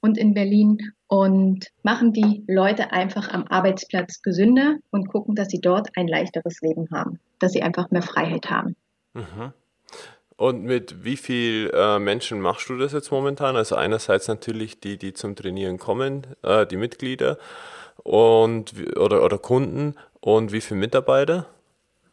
und 0.00 0.18
in 0.18 0.34
Berlin 0.34 0.92
und 1.06 1.68
machen 1.82 2.12
die 2.12 2.44
Leute 2.46 2.92
einfach 2.92 3.28
am 3.30 3.46
Arbeitsplatz 3.48 4.20
gesünder 4.20 4.76
und 4.90 5.08
gucken, 5.08 5.34
dass 5.34 5.48
sie 5.48 5.60
dort 5.60 5.88
ein 5.96 6.08
leichteres 6.08 6.60
Leben 6.60 6.88
haben, 6.92 7.20
dass 7.38 7.52
sie 7.52 7.62
einfach 7.62 7.90
mehr 7.90 8.02
Freiheit 8.02 8.50
haben. 8.50 8.76
Mhm. 9.14 9.52
Und 10.36 10.64
mit 10.64 11.04
wie 11.04 11.16
vielen 11.16 11.70
äh, 11.72 11.98
Menschen 11.98 12.40
machst 12.40 12.68
du 12.68 12.76
das 12.76 12.92
jetzt 12.92 13.12
momentan? 13.12 13.56
Also 13.56 13.76
einerseits 13.76 14.26
natürlich 14.28 14.80
die, 14.80 14.98
die 14.98 15.12
zum 15.12 15.36
Trainieren 15.36 15.78
kommen, 15.78 16.26
äh, 16.42 16.66
die 16.66 16.76
Mitglieder 16.76 17.38
und 18.02 18.74
oder, 18.98 19.24
oder 19.24 19.38
Kunden 19.38 19.94
und 20.20 20.52
wie 20.52 20.60
viele 20.60 20.80
Mitarbeiter? 20.80 21.46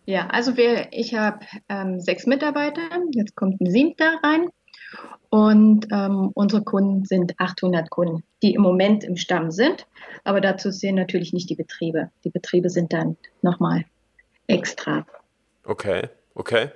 Ja, 0.06 0.28
also 0.28 0.56
wir, 0.58 0.88
ich 0.92 1.16
habe 1.16 1.40
ähm, 1.68 2.00
sechs 2.00 2.26
Mitarbeiter, 2.26 2.82
jetzt 3.12 3.36
kommt 3.36 3.60
ein 3.60 3.70
siebter 3.70 4.20
rein 4.24 4.50
und 5.32 5.88
ähm, 5.92 6.32
unsere 6.34 6.62
Kunden 6.62 7.06
sind 7.06 7.40
800 7.40 7.90
Kunden, 7.90 8.24
die 8.44 8.54
im 8.54 8.62
Moment 8.62 9.06
im 9.06 9.16
Stamm 9.16 9.50
sind, 9.50 9.88
aber 10.26 10.42
dazu 10.42 10.72
sehen 10.72 10.96
natürlich 10.96 11.32
nicht 11.32 11.50
die 11.50 11.56
Betriebe. 11.56 12.12
Die 12.26 12.30
Betriebe 12.30 12.70
sind 12.70 12.92
dann 12.92 13.16
nochmal 13.42 13.86
extra. 14.48 15.06
Okay, 15.64 16.10
okay. 16.36 16.72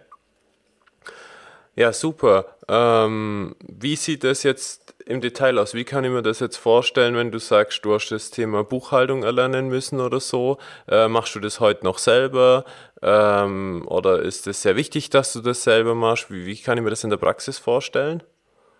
Ja, 1.75 1.91
super. 1.91 2.45
Ähm, 2.69 3.57
wie 3.59 3.97
sieht 3.97 4.23
das 4.23 4.43
jetzt 4.43 4.95
im 5.05 5.19
Detail 5.19 5.59
aus? 5.59 5.73
Wie 5.73 5.83
kann 5.83 6.05
ich 6.05 6.11
mir 6.11 6.21
das 6.21 6.39
jetzt 6.39 6.55
vorstellen, 6.55 7.15
wenn 7.17 7.33
du 7.33 7.39
sagst, 7.39 7.83
du 7.83 7.93
hast 7.93 8.07
das 8.09 8.31
Thema 8.31 8.63
Buchhaltung 8.63 9.23
erlernen 9.23 9.67
müssen 9.67 9.99
oder 9.99 10.21
so? 10.21 10.59
Äh, 10.87 11.09
machst 11.09 11.35
du 11.35 11.41
das 11.41 11.59
heute 11.59 11.83
noch 11.83 11.97
selber? 11.97 12.63
Ähm, 13.01 13.83
oder 13.85 14.21
ist 14.21 14.47
es 14.47 14.61
sehr 14.61 14.77
wichtig, 14.77 15.09
dass 15.09 15.33
du 15.33 15.41
das 15.41 15.63
selber 15.63 15.93
machst? 15.93 16.31
Wie, 16.31 16.45
wie 16.45 16.55
kann 16.55 16.77
ich 16.77 16.83
mir 16.85 16.89
das 16.89 17.03
in 17.03 17.09
der 17.09 17.17
Praxis 17.17 17.57
vorstellen? 17.57 18.23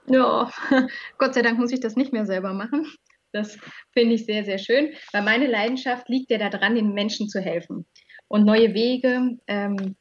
Ja, 0.07 0.51
Gott 1.17 1.33
sei 1.33 1.41
Dank 1.41 1.59
muss 1.59 1.71
ich 1.71 1.79
das 1.79 1.95
nicht 1.95 2.13
mehr 2.13 2.25
selber 2.25 2.53
machen. 2.53 2.85
Das 3.31 3.57
finde 3.91 4.15
ich 4.15 4.25
sehr, 4.25 4.45
sehr 4.45 4.57
schön, 4.57 4.93
weil 5.12 5.21
meine 5.21 5.47
Leidenschaft 5.47 6.07
liegt 6.07 6.31
ja 6.31 6.38
daran, 6.38 6.75
den 6.75 6.93
Menschen 6.93 7.27
zu 7.27 7.41
helfen 7.41 7.85
und 8.27 8.45
neue 8.45 8.74
Wege 8.74 9.38
ähm, 9.47 9.95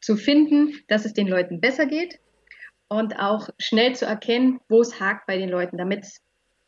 zu 0.00 0.16
finden, 0.16 0.74
dass 0.88 1.06
es 1.06 1.14
den 1.14 1.26
Leuten 1.26 1.60
besser 1.60 1.86
geht 1.86 2.18
und 2.88 3.18
auch 3.18 3.48
schnell 3.58 3.94
zu 3.96 4.04
erkennen, 4.04 4.60
wo 4.68 4.80
es 4.80 5.00
hakt 5.00 5.26
bei 5.26 5.38
den 5.38 5.48
Leuten, 5.48 5.78
damit 5.78 6.04
es 6.04 6.22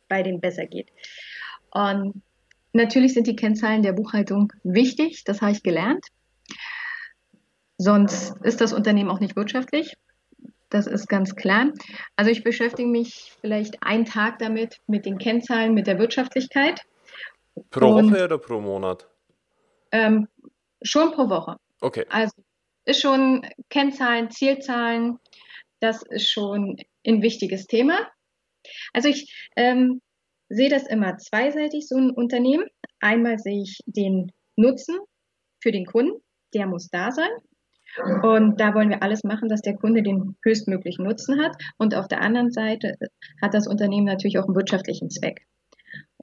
bei 0.07 0.23
denen 0.23 0.41
besser 0.41 0.65
geht. 0.65 0.89
Und 1.71 2.23
natürlich 2.73 3.13
sind 3.13 3.27
die 3.27 3.35
Kennzahlen 3.35 3.83
der 3.83 3.93
Buchhaltung 3.93 4.51
wichtig, 4.63 5.23
das 5.25 5.41
habe 5.41 5.51
ich 5.51 5.63
gelernt. 5.63 6.05
Sonst 7.77 8.35
ist 8.43 8.61
das 8.61 8.73
Unternehmen 8.73 9.09
auch 9.09 9.19
nicht 9.19 9.35
wirtschaftlich. 9.35 9.95
Das 10.69 10.85
ist 10.85 11.07
ganz 11.07 11.35
klar. 11.35 11.71
Also 12.15 12.29
ich 12.31 12.43
beschäftige 12.43 12.87
mich 12.87 13.33
vielleicht 13.41 13.81
einen 13.81 14.05
Tag 14.05 14.39
damit, 14.39 14.79
mit 14.87 15.05
den 15.05 15.17
Kennzahlen, 15.17 15.73
mit 15.73 15.87
der 15.87 15.97
Wirtschaftlichkeit. 15.97 16.81
Pro 17.71 17.95
Und, 17.95 18.11
Woche 18.11 18.23
oder 18.25 18.37
pro 18.37 18.61
Monat? 18.61 19.07
Ähm, 19.91 20.27
schon 20.81 21.11
pro 21.11 21.29
Woche. 21.29 21.57
Okay. 21.81 22.05
Also 22.09 22.33
ist 22.85 23.01
schon 23.01 23.45
Kennzahlen, 23.69 24.29
Zielzahlen, 24.31 25.19
das 25.79 26.03
ist 26.03 26.29
schon 26.29 26.77
ein 27.05 27.21
wichtiges 27.21 27.65
Thema. 27.67 28.07
Also 28.93 29.09
ich 29.09 29.49
ähm, 29.55 30.01
sehe 30.49 30.69
das 30.69 30.87
immer 30.87 31.17
zweiseitig, 31.17 31.87
so 31.87 31.95
ein 31.95 32.11
Unternehmen. 32.11 32.67
Einmal 32.99 33.37
sehe 33.39 33.61
ich 33.61 33.79
den 33.85 34.31
Nutzen 34.55 34.97
für 35.61 35.71
den 35.71 35.85
Kunden, 35.85 36.21
der 36.53 36.67
muss 36.67 36.89
da 36.89 37.11
sein. 37.11 37.29
Und 38.23 38.59
da 38.59 38.73
wollen 38.73 38.89
wir 38.89 39.03
alles 39.03 39.23
machen, 39.23 39.49
dass 39.49 39.61
der 39.61 39.75
Kunde 39.75 40.03
den 40.03 40.35
höchstmöglichen 40.43 41.05
Nutzen 41.05 41.41
hat. 41.41 41.55
Und 41.77 41.95
auf 41.95 42.07
der 42.07 42.21
anderen 42.21 42.51
Seite 42.51 42.95
hat 43.41 43.53
das 43.53 43.67
Unternehmen 43.67 44.05
natürlich 44.05 44.37
auch 44.39 44.45
einen 44.45 44.55
wirtschaftlichen 44.55 45.09
Zweck. 45.09 45.45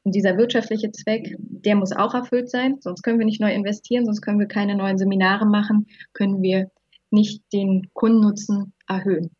Und 0.04 0.14
dieser 0.14 0.36
wirtschaftliche 0.38 0.92
Zweck, 0.92 1.34
der 1.38 1.74
muss 1.74 1.92
auch 1.92 2.14
erfüllt 2.14 2.48
sein, 2.48 2.76
sonst 2.80 3.02
können 3.02 3.18
wir 3.18 3.26
nicht 3.26 3.40
neu 3.40 3.52
investieren, 3.52 4.04
sonst 4.04 4.20
können 4.20 4.38
wir 4.38 4.46
keine 4.46 4.76
neuen 4.76 4.98
Seminare 4.98 5.46
machen, 5.46 5.88
können 6.12 6.42
wir 6.42 6.70
nicht 7.10 7.42
den 7.52 7.90
Kundennutzen 7.92 8.72
erhöhen. 8.86 9.30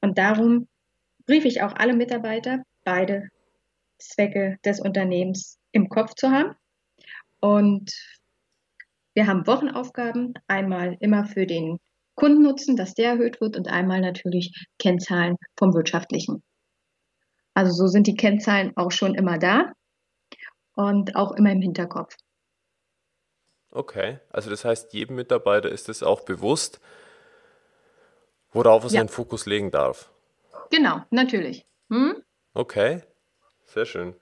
Und 0.00 0.18
darum 0.18 0.68
briefe 1.26 1.48
ich 1.48 1.62
auch 1.62 1.74
alle 1.74 1.94
Mitarbeiter, 1.94 2.62
beide 2.84 3.28
Zwecke 3.98 4.58
des 4.64 4.80
Unternehmens 4.80 5.58
im 5.72 5.88
Kopf 5.88 6.14
zu 6.14 6.30
haben. 6.30 6.54
Und 7.40 7.92
wir 9.16 9.26
haben 9.26 9.46
Wochenaufgaben, 9.46 10.34
einmal 10.46 10.96
immer 11.00 11.24
für 11.24 11.46
den 11.46 11.78
Kundennutzen, 12.16 12.76
dass 12.76 12.92
der 12.92 13.12
erhöht 13.12 13.40
wird 13.40 13.56
und 13.56 13.66
einmal 13.66 14.02
natürlich 14.02 14.66
Kennzahlen 14.78 15.36
vom 15.58 15.72
Wirtschaftlichen. 15.72 16.42
Also 17.54 17.72
so 17.72 17.86
sind 17.86 18.06
die 18.06 18.14
Kennzahlen 18.14 18.76
auch 18.76 18.92
schon 18.92 19.14
immer 19.14 19.38
da 19.38 19.72
und 20.74 21.16
auch 21.16 21.32
immer 21.32 21.50
im 21.50 21.62
Hinterkopf. 21.62 22.14
Okay, 23.70 24.18
also 24.30 24.50
das 24.50 24.66
heißt, 24.66 24.92
jedem 24.92 25.16
Mitarbeiter 25.16 25.70
ist 25.70 25.88
es 25.88 26.02
auch 26.02 26.20
bewusst, 26.20 26.78
worauf 28.52 28.84
er 28.84 28.90
ja. 28.90 28.98
seinen 28.98 29.08
Fokus 29.08 29.46
legen 29.46 29.70
darf. 29.70 30.10
Genau, 30.70 31.00
natürlich. 31.10 31.64
Hm? 31.88 32.22
Okay, 32.52 33.02
sehr 33.64 33.86
schön. 33.86 34.14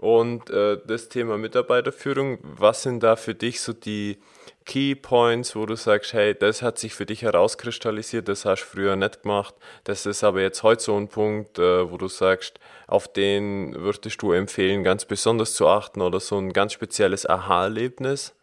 Und 0.00 0.48
äh, 0.48 0.78
das 0.86 1.10
Thema 1.10 1.36
Mitarbeiterführung, 1.36 2.38
was 2.42 2.84
sind 2.84 3.02
da 3.02 3.16
für 3.16 3.34
dich 3.34 3.60
so 3.60 3.74
die 3.74 4.18
Key 4.64 4.94
Points, 4.94 5.54
wo 5.54 5.66
du 5.66 5.76
sagst, 5.76 6.14
hey, 6.14 6.34
das 6.34 6.62
hat 6.62 6.78
sich 6.78 6.94
für 6.94 7.04
dich 7.04 7.20
herauskristallisiert, 7.20 8.26
das 8.26 8.46
hast 8.46 8.62
du 8.62 8.66
früher 8.66 8.96
nicht 8.96 9.24
gemacht, 9.24 9.54
das 9.84 10.06
ist 10.06 10.24
aber 10.24 10.40
jetzt 10.40 10.62
heute 10.62 10.82
so 10.82 10.96
ein 10.96 11.08
Punkt, 11.08 11.58
äh, 11.58 11.90
wo 11.90 11.98
du 11.98 12.08
sagst, 12.08 12.58
auf 12.86 13.12
den 13.12 13.74
würdest 13.74 14.22
du 14.22 14.32
empfehlen, 14.32 14.84
ganz 14.84 15.04
besonders 15.04 15.52
zu 15.52 15.68
achten 15.68 16.00
oder 16.00 16.18
so 16.18 16.38
ein 16.38 16.54
ganz 16.54 16.72
spezielles 16.72 17.28
Aha-Erlebnis? 17.28 18.34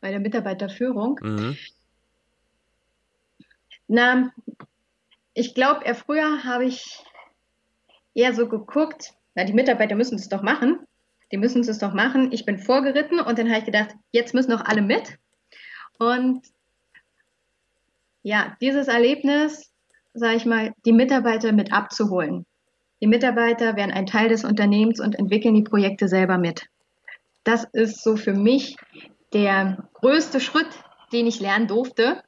Bei 0.00 0.10
der 0.10 0.18
Mitarbeiterführung? 0.18 1.20
Mhm. 1.22 1.56
Na, 3.86 4.32
ich 5.34 5.54
glaube, 5.54 5.84
früher 5.94 6.42
habe 6.42 6.64
ich 6.64 7.04
eher 8.12 8.34
so 8.34 8.48
geguckt, 8.48 9.14
na, 9.40 9.46
die 9.46 9.54
Mitarbeiter 9.54 9.96
müssen 9.96 10.16
es 10.16 10.28
doch 10.28 10.42
machen. 10.42 10.80
Die 11.32 11.38
müssen 11.38 11.62
es 11.62 11.78
doch 11.78 11.94
machen. 11.94 12.30
Ich 12.30 12.44
bin 12.44 12.58
vorgeritten 12.58 13.20
und 13.20 13.38
dann 13.38 13.48
habe 13.48 13.60
ich 13.60 13.64
gedacht, 13.64 13.94
jetzt 14.12 14.34
müssen 14.34 14.50
doch 14.50 14.64
alle 14.64 14.82
mit. 14.82 15.16
Und 15.98 16.46
ja, 18.22 18.56
dieses 18.60 18.88
Erlebnis, 18.88 19.72
sage 20.12 20.36
ich 20.36 20.44
mal, 20.44 20.74
die 20.84 20.92
Mitarbeiter 20.92 21.52
mit 21.52 21.72
abzuholen. 21.72 22.44
Die 23.00 23.06
Mitarbeiter 23.06 23.76
werden 23.76 23.92
ein 23.92 24.04
Teil 24.04 24.28
des 24.28 24.44
Unternehmens 24.44 25.00
und 25.00 25.18
entwickeln 25.18 25.54
die 25.54 25.62
Projekte 25.62 26.06
selber 26.06 26.36
mit. 26.36 26.66
Das 27.44 27.64
ist 27.72 28.02
so 28.02 28.16
für 28.16 28.34
mich 28.34 28.76
der 29.32 29.88
größte 29.94 30.40
Schritt, 30.40 30.68
den 31.14 31.26
ich 31.26 31.40
lernen 31.40 31.66
durfte. 31.66 32.22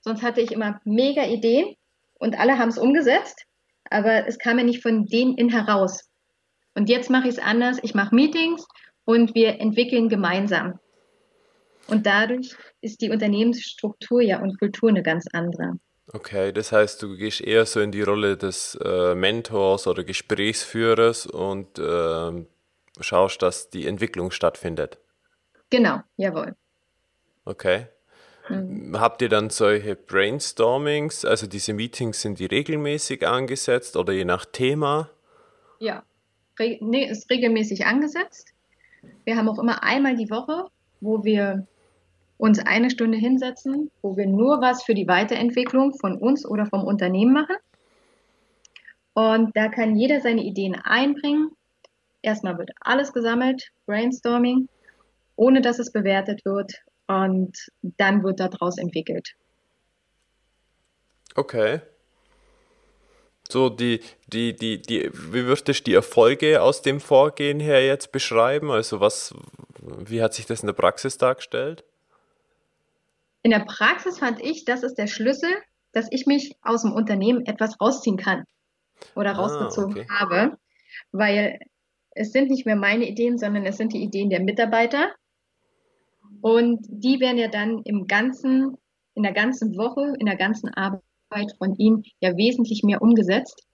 Sonst 0.00 0.22
hatte 0.22 0.40
ich 0.40 0.50
immer 0.50 0.80
mega 0.84 1.24
Ideen 1.24 1.76
und 2.14 2.36
alle 2.36 2.58
haben 2.58 2.70
es 2.70 2.78
umgesetzt 2.78 3.46
aber 3.90 4.26
es 4.26 4.38
kam 4.38 4.58
ja 4.58 4.64
nicht 4.64 4.82
von 4.82 5.06
denen 5.06 5.36
in 5.36 5.50
heraus. 5.50 6.08
Und 6.74 6.88
jetzt 6.88 7.10
mache 7.10 7.28
ich 7.28 7.34
es 7.34 7.42
anders. 7.42 7.78
Ich 7.82 7.94
mache 7.94 8.14
Meetings 8.14 8.66
und 9.04 9.34
wir 9.34 9.60
entwickeln 9.60 10.08
gemeinsam. 10.08 10.78
Und 11.88 12.06
dadurch 12.06 12.54
ist 12.80 13.00
die 13.00 13.10
Unternehmensstruktur 13.10 14.22
ja 14.22 14.40
und 14.40 14.58
Kultur 14.58 14.88
eine 14.88 15.02
ganz 15.02 15.26
andere. 15.32 15.78
Okay, 16.12 16.52
das 16.52 16.72
heißt, 16.72 17.02
du 17.02 17.16
gehst 17.16 17.40
eher 17.40 17.66
so 17.66 17.80
in 17.80 17.92
die 17.92 18.02
Rolle 18.02 18.36
des 18.36 18.76
äh, 18.84 19.14
Mentors 19.14 19.86
oder 19.86 20.02
Gesprächsführers 20.02 21.26
und 21.26 21.78
äh, 21.78 22.46
schaust, 23.00 23.42
dass 23.42 23.70
die 23.70 23.86
Entwicklung 23.86 24.30
stattfindet. 24.30 24.98
Genau, 25.70 26.00
jawohl. 26.16 26.56
Okay. 27.44 27.86
Mhm. 28.50 28.98
Habt 28.98 29.22
ihr 29.22 29.28
dann 29.28 29.50
solche 29.50 29.94
Brainstormings, 29.94 31.24
also 31.24 31.46
diese 31.46 31.72
Meetings 31.72 32.20
sind 32.20 32.40
die 32.40 32.46
regelmäßig 32.46 33.26
angesetzt 33.26 33.96
oder 33.96 34.12
je 34.12 34.24
nach 34.24 34.44
Thema? 34.44 35.08
Ja, 35.78 36.02
Re 36.58 36.78
nee, 36.80 37.08
ist 37.08 37.30
regelmäßig 37.30 37.86
angesetzt. 37.86 38.52
Wir 39.24 39.36
haben 39.36 39.48
auch 39.48 39.58
immer 39.58 39.82
einmal 39.82 40.16
die 40.16 40.30
Woche, 40.30 40.66
wo 41.00 41.24
wir 41.24 41.66
uns 42.36 42.58
eine 42.58 42.90
Stunde 42.90 43.18
hinsetzen, 43.18 43.90
wo 44.02 44.16
wir 44.16 44.26
nur 44.26 44.60
was 44.60 44.82
für 44.82 44.94
die 44.94 45.06
Weiterentwicklung 45.06 45.94
von 45.94 46.16
uns 46.16 46.44
oder 46.44 46.66
vom 46.66 46.84
Unternehmen 46.84 47.32
machen. 47.32 47.56
Und 49.14 49.56
da 49.56 49.68
kann 49.68 49.96
jeder 49.96 50.20
seine 50.20 50.42
Ideen 50.42 50.74
einbringen. 50.74 51.50
Erstmal 52.22 52.58
wird 52.58 52.70
alles 52.80 53.12
gesammelt, 53.12 53.70
Brainstorming, 53.86 54.68
ohne 55.36 55.60
dass 55.60 55.78
es 55.78 55.92
bewertet 55.92 56.44
wird 56.44 56.82
und 57.10 57.56
dann 57.82 58.22
wird 58.22 58.38
daraus 58.38 58.78
entwickelt. 58.78 59.34
Okay. 61.34 61.80
So, 63.48 63.68
die, 63.68 64.00
die, 64.28 64.54
die, 64.54 64.80
die, 64.80 65.10
wie 65.12 65.44
würdest 65.44 65.66
du 65.66 65.72
die 65.72 65.94
Erfolge 65.94 66.62
aus 66.62 66.82
dem 66.82 67.00
Vorgehen 67.00 67.58
her 67.58 67.84
jetzt 67.84 68.12
beschreiben? 68.12 68.70
Also 68.70 69.00
was, 69.00 69.34
wie 69.80 70.22
hat 70.22 70.34
sich 70.34 70.46
das 70.46 70.60
in 70.60 70.68
der 70.68 70.74
Praxis 70.74 71.18
dargestellt? 71.18 71.84
In 73.42 73.50
der 73.50 73.64
Praxis 73.64 74.18
fand 74.18 74.40
ich, 74.40 74.64
das 74.64 74.84
ist 74.84 74.94
der 74.94 75.08
Schlüssel, 75.08 75.50
dass 75.92 76.06
ich 76.10 76.26
mich 76.26 76.54
aus 76.62 76.82
dem 76.82 76.92
Unternehmen 76.92 77.44
etwas 77.44 77.80
rausziehen 77.80 78.18
kann 78.18 78.44
oder 79.16 79.30
ah, 79.30 79.40
rausgezogen 79.40 80.02
okay. 80.02 80.06
habe, 80.08 80.56
weil 81.10 81.58
es 82.12 82.30
sind 82.30 82.50
nicht 82.50 82.66
mehr 82.66 82.76
meine 82.76 83.08
Ideen, 83.08 83.36
sondern 83.36 83.66
es 83.66 83.78
sind 83.78 83.92
die 83.94 84.02
Ideen 84.02 84.30
der 84.30 84.40
Mitarbeiter 84.40 85.12
und 86.40 86.80
die 86.88 87.20
werden 87.20 87.38
ja 87.38 87.48
dann 87.48 87.82
im 87.82 88.06
ganzen, 88.06 88.76
in 89.14 89.22
der 89.22 89.32
ganzen 89.32 89.76
Woche, 89.76 90.14
in 90.18 90.26
der 90.26 90.36
ganzen 90.36 90.68
Arbeit 90.74 91.52
von 91.58 91.74
ihnen 91.76 92.04
ja 92.20 92.36
wesentlich 92.36 92.82
mehr 92.82 93.02
umgesetzt, 93.02 93.66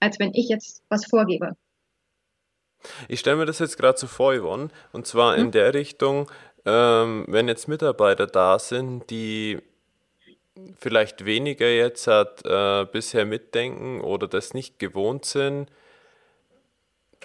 als 0.00 0.18
wenn 0.18 0.32
ich 0.34 0.48
jetzt 0.48 0.82
was 0.88 1.06
vorgebe. 1.06 1.56
Ich 3.08 3.20
stelle 3.20 3.36
mir 3.36 3.46
das 3.46 3.58
jetzt 3.58 3.76
gerade 3.76 3.98
so 3.98 4.06
vor, 4.06 4.34
Yvonne, 4.34 4.68
und 4.92 5.06
zwar 5.06 5.36
hm? 5.36 5.44
in 5.44 5.50
der 5.50 5.74
Richtung, 5.74 6.30
ähm, 6.64 7.24
wenn 7.28 7.48
jetzt 7.48 7.68
Mitarbeiter 7.68 8.26
da 8.26 8.58
sind, 8.58 9.10
die 9.10 9.58
vielleicht 10.78 11.24
weniger 11.24 11.68
jetzt 11.68 12.06
hat, 12.06 12.44
äh, 12.44 12.86
bisher 12.90 13.24
mitdenken 13.24 14.00
oder 14.00 14.28
das 14.28 14.54
nicht 14.54 14.78
gewohnt 14.78 15.24
sind, 15.24 15.70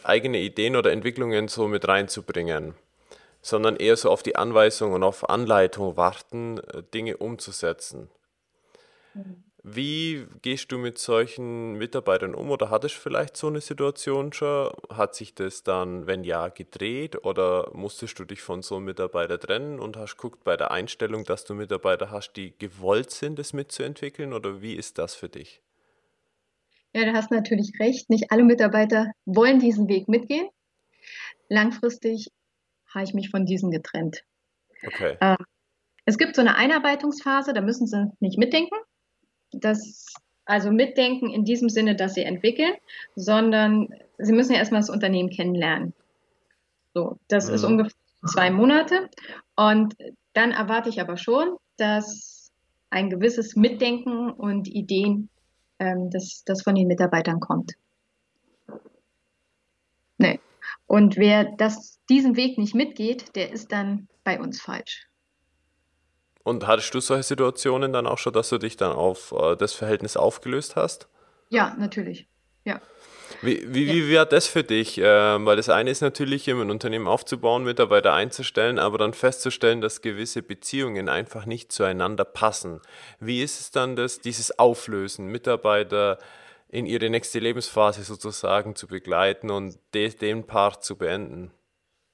eigene 0.03 0.39
Ideen 0.39 0.75
oder 0.75 0.91
Entwicklungen 0.91 1.47
so 1.47 1.67
mit 1.67 1.87
reinzubringen 1.87 2.75
sondern 3.45 3.75
eher 3.75 3.95
so 3.95 4.09
auf 4.09 4.23
die 4.23 4.35
Anweisung 4.35 4.93
und 4.93 5.03
auf 5.03 5.29
Anleitung 5.29 5.97
warten, 5.97 6.57
äh, 6.57 6.81
Dinge 6.81 7.17
umzusetzen. 7.17 8.09
Mhm. 9.13 9.43
Wie 9.61 10.25
gehst 10.41 10.71
du 10.71 10.79
mit 10.79 10.97
solchen 10.97 11.73
Mitarbeitern 11.73 12.33
um 12.33 12.49
oder 12.49 12.71
hattest 12.71 12.95
du 12.95 12.99
vielleicht 13.01 13.37
so 13.37 13.47
eine 13.47 13.61
Situation 13.61 14.33
schon? 14.33 14.71
Hat 14.89 15.13
sich 15.13 15.35
das 15.35 15.61
dann, 15.61 16.07
wenn 16.07 16.23
ja, 16.23 16.47
gedreht 16.49 17.23
oder 17.23 17.69
musstest 17.73 18.17
du 18.17 18.25
dich 18.25 18.41
von 18.41 18.63
so 18.63 18.77
einem 18.77 18.85
Mitarbeiter 18.85 19.39
trennen 19.39 19.79
und 19.79 19.95
hast 19.95 20.17
geguckt 20.17 20.43
bei 20.43 20.57
der 20.57 20.71
Einstellung, 20.71 21.23
dass 21.23 21.45
du 21.45 21.53
Mitarbeiter 21.53 22.09
hast, 22.09 22.33
die 22.33 22.57
gewollt 22.57 23.11
sind, 23.11 23.37
das 23.37 23.53
mitzuentwickeln 23.53 24.33
oder 24.33 24.63
wie 24.63 24.73
ist 24.73 24.97
das 24.97 25.13
für 25.13 25.29
dich? 25.29 25.61
Ja, 26.93 27.05
du 27.05 27.13
hast 27.13 27.29
natürlich 27.29 27.73
recht. 27.79 28.09
Nicht 28.09 28.31
alle 28.31 28.43
Mitarbeiter 28.43 29.11
wollen 29.25 29.59
diesen 29.59 29.87
Weg 29.87 30.07
mitgehen. 30.07 30.47
Langfristig 31.47 32.31
habe 32.95 33.05
ich 33.05 33.13
mich 33.13 33.29
von 33.29 33.45
diesen 33.45 33.71
getrennt. 33.71 34.23
Okay. 34.85 35.17
Ähm, 35.21 35.37
es 36.05 36.17
gibt 36.17 36.35
so 36.35 36.41
eine 36.41 36.55
Einarbeitungsphase, 36.55 37.53
da 37.53 37.61
müssen 37.61 37.87
sie 37.87 38.11
nicht 38.19 38.37
mitdenken. 38.37 38.75
Das, 39.51 40.13
also 40.45 40.71
mitdenken 40.71 41.29
in 41.31 41.45
diesem 41.45 41.69
Sinne, 41.69 41.95
dass 41.95 42.13
sie 42.13 42.23
entwickeln, 42.23 42.73
sondern 43.15 43.89
sie 44.17 44.33
müssen 44.33 44.53
ja 44.53 44.59
erstmal 44.59 44.81
das 44.81 44.89
Unternehmen 44.89 45.29
kennenlernen. 45.29 45.93
So, 46.93 47.19
das 47.27 47.49
mhm. 47.49 47.55
ist 47.55 47.63
ungefähr 47.63 47.91
zwei 48.27 48.49
Monate. 48.51 49.09
Und 49.55 49.95
dann 50.33 50.51
erwarte 50.51 50.89
ich 50.89 51.01
aber 51.01 51.17
schon, 51.17 51.57
dass 51.77 52.51
ein 52.89 53.09
gewisses 53.09 53.55
Mitdenken 53.55 54.31
und 54.31 54.67
Ideen, 54.67 55.29
ähm, 55.79 56.09
das, 56.09 56.43
das 56.45 56.61
von 56.61 56.75
den 56.75 56.87
Mitarbeitern 56.87 57.39
kommt. 57.39 57.73
Nee. 60.17 60.39
Und 60.87 61.17
wer 61.17 61.45
das, 61.45 61.99
diesen 62.09 62.35
Weg 62.35 62.57
nicht 62.57 62.75
mitgeht, 62.75 63.35
der 63.35 63.51
ist 63.51 63.71
dann 63.71 64.07
bei 64.23 64.39
uns 64.39 64.61
falsch. 64.61 65.07
Und 66.43 66.67
hattest 66.67 66.93
du 66.93 66.99
solche 66.99 67.23
Situationen 67.23 67.91
dann 67.91 68.05
auch 68.05 68.19
schon, 68.19 68.33
dass 68.33 68.49
du 68.49 68.59
dich 68.59 68.77
dann 68.77 68.91
auf 68.91 69.33
äh, 69.37 69.55
das 69.55 69.73
Verhältnis 69.73 70.15
aufgelöst 70.15 70.75
hast? 70.75 71.07
Ja, 71.49 71.75
natürlich. 71.79 72.27
Ja. 72.65 72.81
Wie, 73.41 73.61
wie, 73.73 73.87
wie 73.87 74.09
wäre 74.09 74.27
das 74.27 74.45
für 74.45 74.63
dich? 74.63 74.99
Ähm, 75.01 75.45
weil 75.45 75.57
das 75.57 75.69
eine 75.69 75.89
ist 75.89 76.01
natürlich, 76.01 76.47
ein 76.47 76.69
Unternehmen 76.69 77.07
aufzubauen, 77.07 77.63
Mitarbeiter 77.63 78.13
einzustellen, 78.13 78.77
aber 78.77 78.99
dann 78.99 79.13
festzustellen, 79.13 79.81
dass 79.81 80.01
gewisse 80.01 80.43
Beziehungen 80.43 81.09
einfach 81.09 81.47
nicht 81.47 81.71
zueinander 81.71 82.25
passen. 82.25 82.79
Wie 83.19 83.41
ist 83.41 83.59
es 83.59 83.71
dann, 83.71 83.95
das, 83.95 84.19
dieses 84.19 84.57
Auflösen, 84.59 85.27
Mitarbeiter 85.27 86.19
in 86.75 86.85
ihre 86.85 87.09
nächste 87.09 87.39
Lebensphase 87.39 88.03
sozusagen 88.03 88.75
zu 88.75 88.87
begleiten 88.87 89.49
und 89.49 89.77
de, 89.93 90.09
den 90.09 90.45
Part 90.45 90.83
zu 90.83 90.97
beenden? 90.97 91.51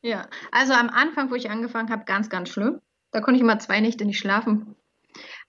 Ja, 0.04 0.30
also 0.52 0.74
am 0.74 0.90
Anfang, 0.90 1.32
wo 1.32 1.36
ich 1.36 1.50
angefangen 1.50 1.90
habe, 1.90 2.06
ganz, 2.06 2.30
ganz 2.30 2.50
schlimm. 2.50 2.80
Da 3.12 3.22
konnte 3.22 3.38
ich 3.38 3.42
immer 3.42 3.58
zwei 3.58 3.80
Nächte 3.80 4.06
nicht 4.06 4.20
schlafen. 4.20 4.76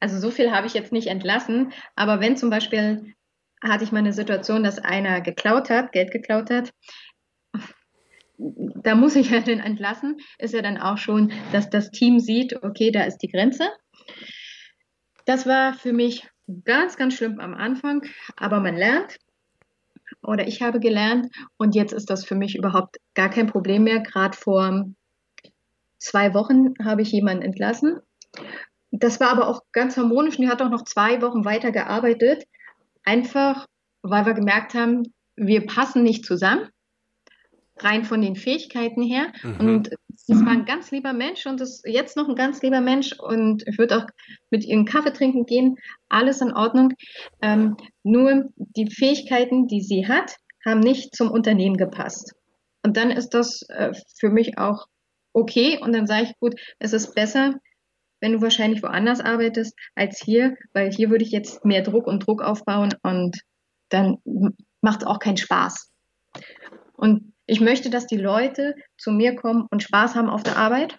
Also 0.00 0.18
so 0.18 0.30
viel 0.30 0.50
habe 0.50 0.66
ich 0.66 0.72
jetzt 0.72 0.92
nicht 0.92 1.08
entlassen, 1.08 1.72
aber 1.94 2.20
wenn 2.20 2.36
zum 2.38 2.48
Beispiel 2.48 3.14
hatte 3.62 3.84
ich 3.84 3.92
mal 3.92 3.98
eine 3.98 4.14
Situation, 4.14 4.64
dass 4.64 4.78
einer 4.78 5.20
geklaut 5.20 5.68
hat, 5.70 5.92
Geld 5.92 6.10
geklaut 6.10 6.50
hat. 6.50 6.72
Da 8.38 8.94
muss 8.94 9.14
ich 9.14 9.30
ja 9.30 9.40
den 9.40 9.60
entlassen. 9.60 10.20
Ist 10.38 10.54
ja 10.54 10.62
dann 10.62 10.78
auch 10.78 10.98
schon, 10.98 11.32
dass 11.52 11.70
das 11.70 11.90
Team 11.90 12.18
sieht, 12.18 12.62
okay, 12.64 12.90
da 12.90 13.04
ist 13.04 13.18
die 13.18 13.28
Grenze. 13.28 13.70
Das 15.26 15.46
war 15.46 15.74
für 15.74 15.92
mich 15.92 16.26
ganz, 16.64 16.96
ganz 16.96 17.14
schlimm 17.14 17.40
am 17.40 17.54
Anfang, 17.54 18.02
aber 18.36 18.60
man 18.60 18.76
lernt. 18.76 19.18
Oder 20.22 20.46
ich 20.46 20.62
habe 20.62 20.78
gelernt 20.78 21.28
und 21.56 21.74
jetzt 21.74 21.92
ist 21.92 22.10
das 22.10 22.24
für 22.24 22.34
mich 22.34 22.56
überhaupt 22.56 22.98
gar 23.14 23.30
kein 23.30 23.46
Problem 23.46 23.84
mehr. 23.84 24.00
Gerade 24.00 24.36
vor 24.36 24.86
zwei 25.98 26.34
Wochen 26.34 26.74
habe 26.84 27.02
ich 27.02 27.12
jemanden 27.12 27.42
entlassen. 27.42 28.00
Das 28.90 29.20
war 29.20 29.30
aber 29.30 29.48
auch 29.48 29.62
ganz 29.72 29.96
harmonisch 29.96 30.38
und 30.38 30.44
die 30.44 30.50
hat 30.50 30.62
auch 30.62 30.68
noch 30.68 30.84
zwei 30.84 31.22
Wochen 31.22 31.44
weiter 31.44 31.72
gearbeitet. 31.72 32.44
Einfach, 33.04 33.66
weil 34.02 34.26
wir 34.26 34.34
gemerkt 34.34 34.74
haben, 34.74 35.02
wir 35.34 35.66
passen 35.66 36.02
nicht 36.02 36.26
zusammen, 36.26 36.68
rein 37.78 38.04
von 38.04 38.20
den 38.20 38.36
Fähigkeiten 38.36 39.02
her. 39.02 39.32
Mhm. 39.42 39.60
Und 39.60 39.90
es 40.08 40.44
war 40.44 40.52
ein 40.52 40.64
ganz 40.64 40.90
lieber 40.90 41.12
Mensch 41.12 41.46
und 41.46 41.60
ist 41.60 41.86
jetzt 41.86 42.16
noch 42.16 42.28
ein 42.28 42.36
ganz 42.36 42.62
lieber 42.62 42.80
Mensch 42.80 43.18
und 43.18 43.64
ich 43.66 43.78
würde 43.78 43.98
auch 43.98 44.06
mit 44.50 44.64
ihren 44.64 44.84
Kaffee 44.84 45.12
trinken 45.12 45.46
gehen, 45.46 45.76
alles 46.08 46.40
in 46.40 46.52
Ordnung. 46.52 46.92
Ähm, 47.40 47.76
nur 48.02 48.50
die 48.56 48.90
Fähigkeiten, 48.90 49.66
die 49.66 49.80
sie 49.80 50.06
hat, 50.06 50.36
haben 50.64 50.80
nicht 50.80 51.16
zum 51.16 51.30
Unternehmen 51.30 51.76
gepasst. 51.76 52.34
Und 52.84 52.96
dann 52.96 53.10
ist 53.10 53.30
das 53.30 53.62
äh, 53.68 53.92
für 54.18 54.30
mich 54.30 54.58
auch 54.58 54.86
okay 55.32 55.78
und 55.80 55.92
dann 55.92 56.06
sage 56.06 56.24
ich, 56.24 56.38
gut, 56.38 56.54
es 56.78 56.92
ist 56.92 57.14
besser, 57.14 57.54
wenn 58.20 58.32
du 58.32 58.40
wahrscheinlich 58.40 58.82
woanders 58.82 59.20
arbeitest 59.20 59.76
als 59.94 60.20
hier, 60.20 60.56
weil 60.72 60.92
hier 60.92 61.10
würde 61.10 61.24
ich 61.24 61.32
jetzt 61.32 61.64
mehr 61.64 61.82
Druck 61.82 62.06
und 62.06 62.26
Druck 62.26 62.42
aufbauen 62.42 62.94
und 63.02 63.40
dann 63.88 64.18
macht 64.80 65.02
es 65.02 65.06
auch 65.06 65.18
keinen 65.18 65.36
Spaß. 65.36 65.90
Und 66.92 67.31
ich 67.46 67.60
möchte, 67.60 67.90
dass 67.90 68.06
die 68.06 68.16
Leute 68.16 68.74
zu 68.98 69.10
mir 69.10 69.36
kommen 69.36 69.66
und 69.70 69.82
Spaß 69.82 70.14
haben 70.14 70.30
auf 70.30 70.42
der 70.42 70.56
Arbeit 70.56 70.98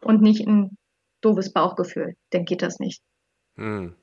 und 0.00 0.22
nicht 0.22 0.46
ein 0.46 0.76
doofes 1.20 1.52
Bauchgefühl. 1.52 2.16
Dann 2.30 2.44
geht 2.44 2.62
das 2.62 2.78
nicht. 2.78 3.02
Hm. 3.56 3.94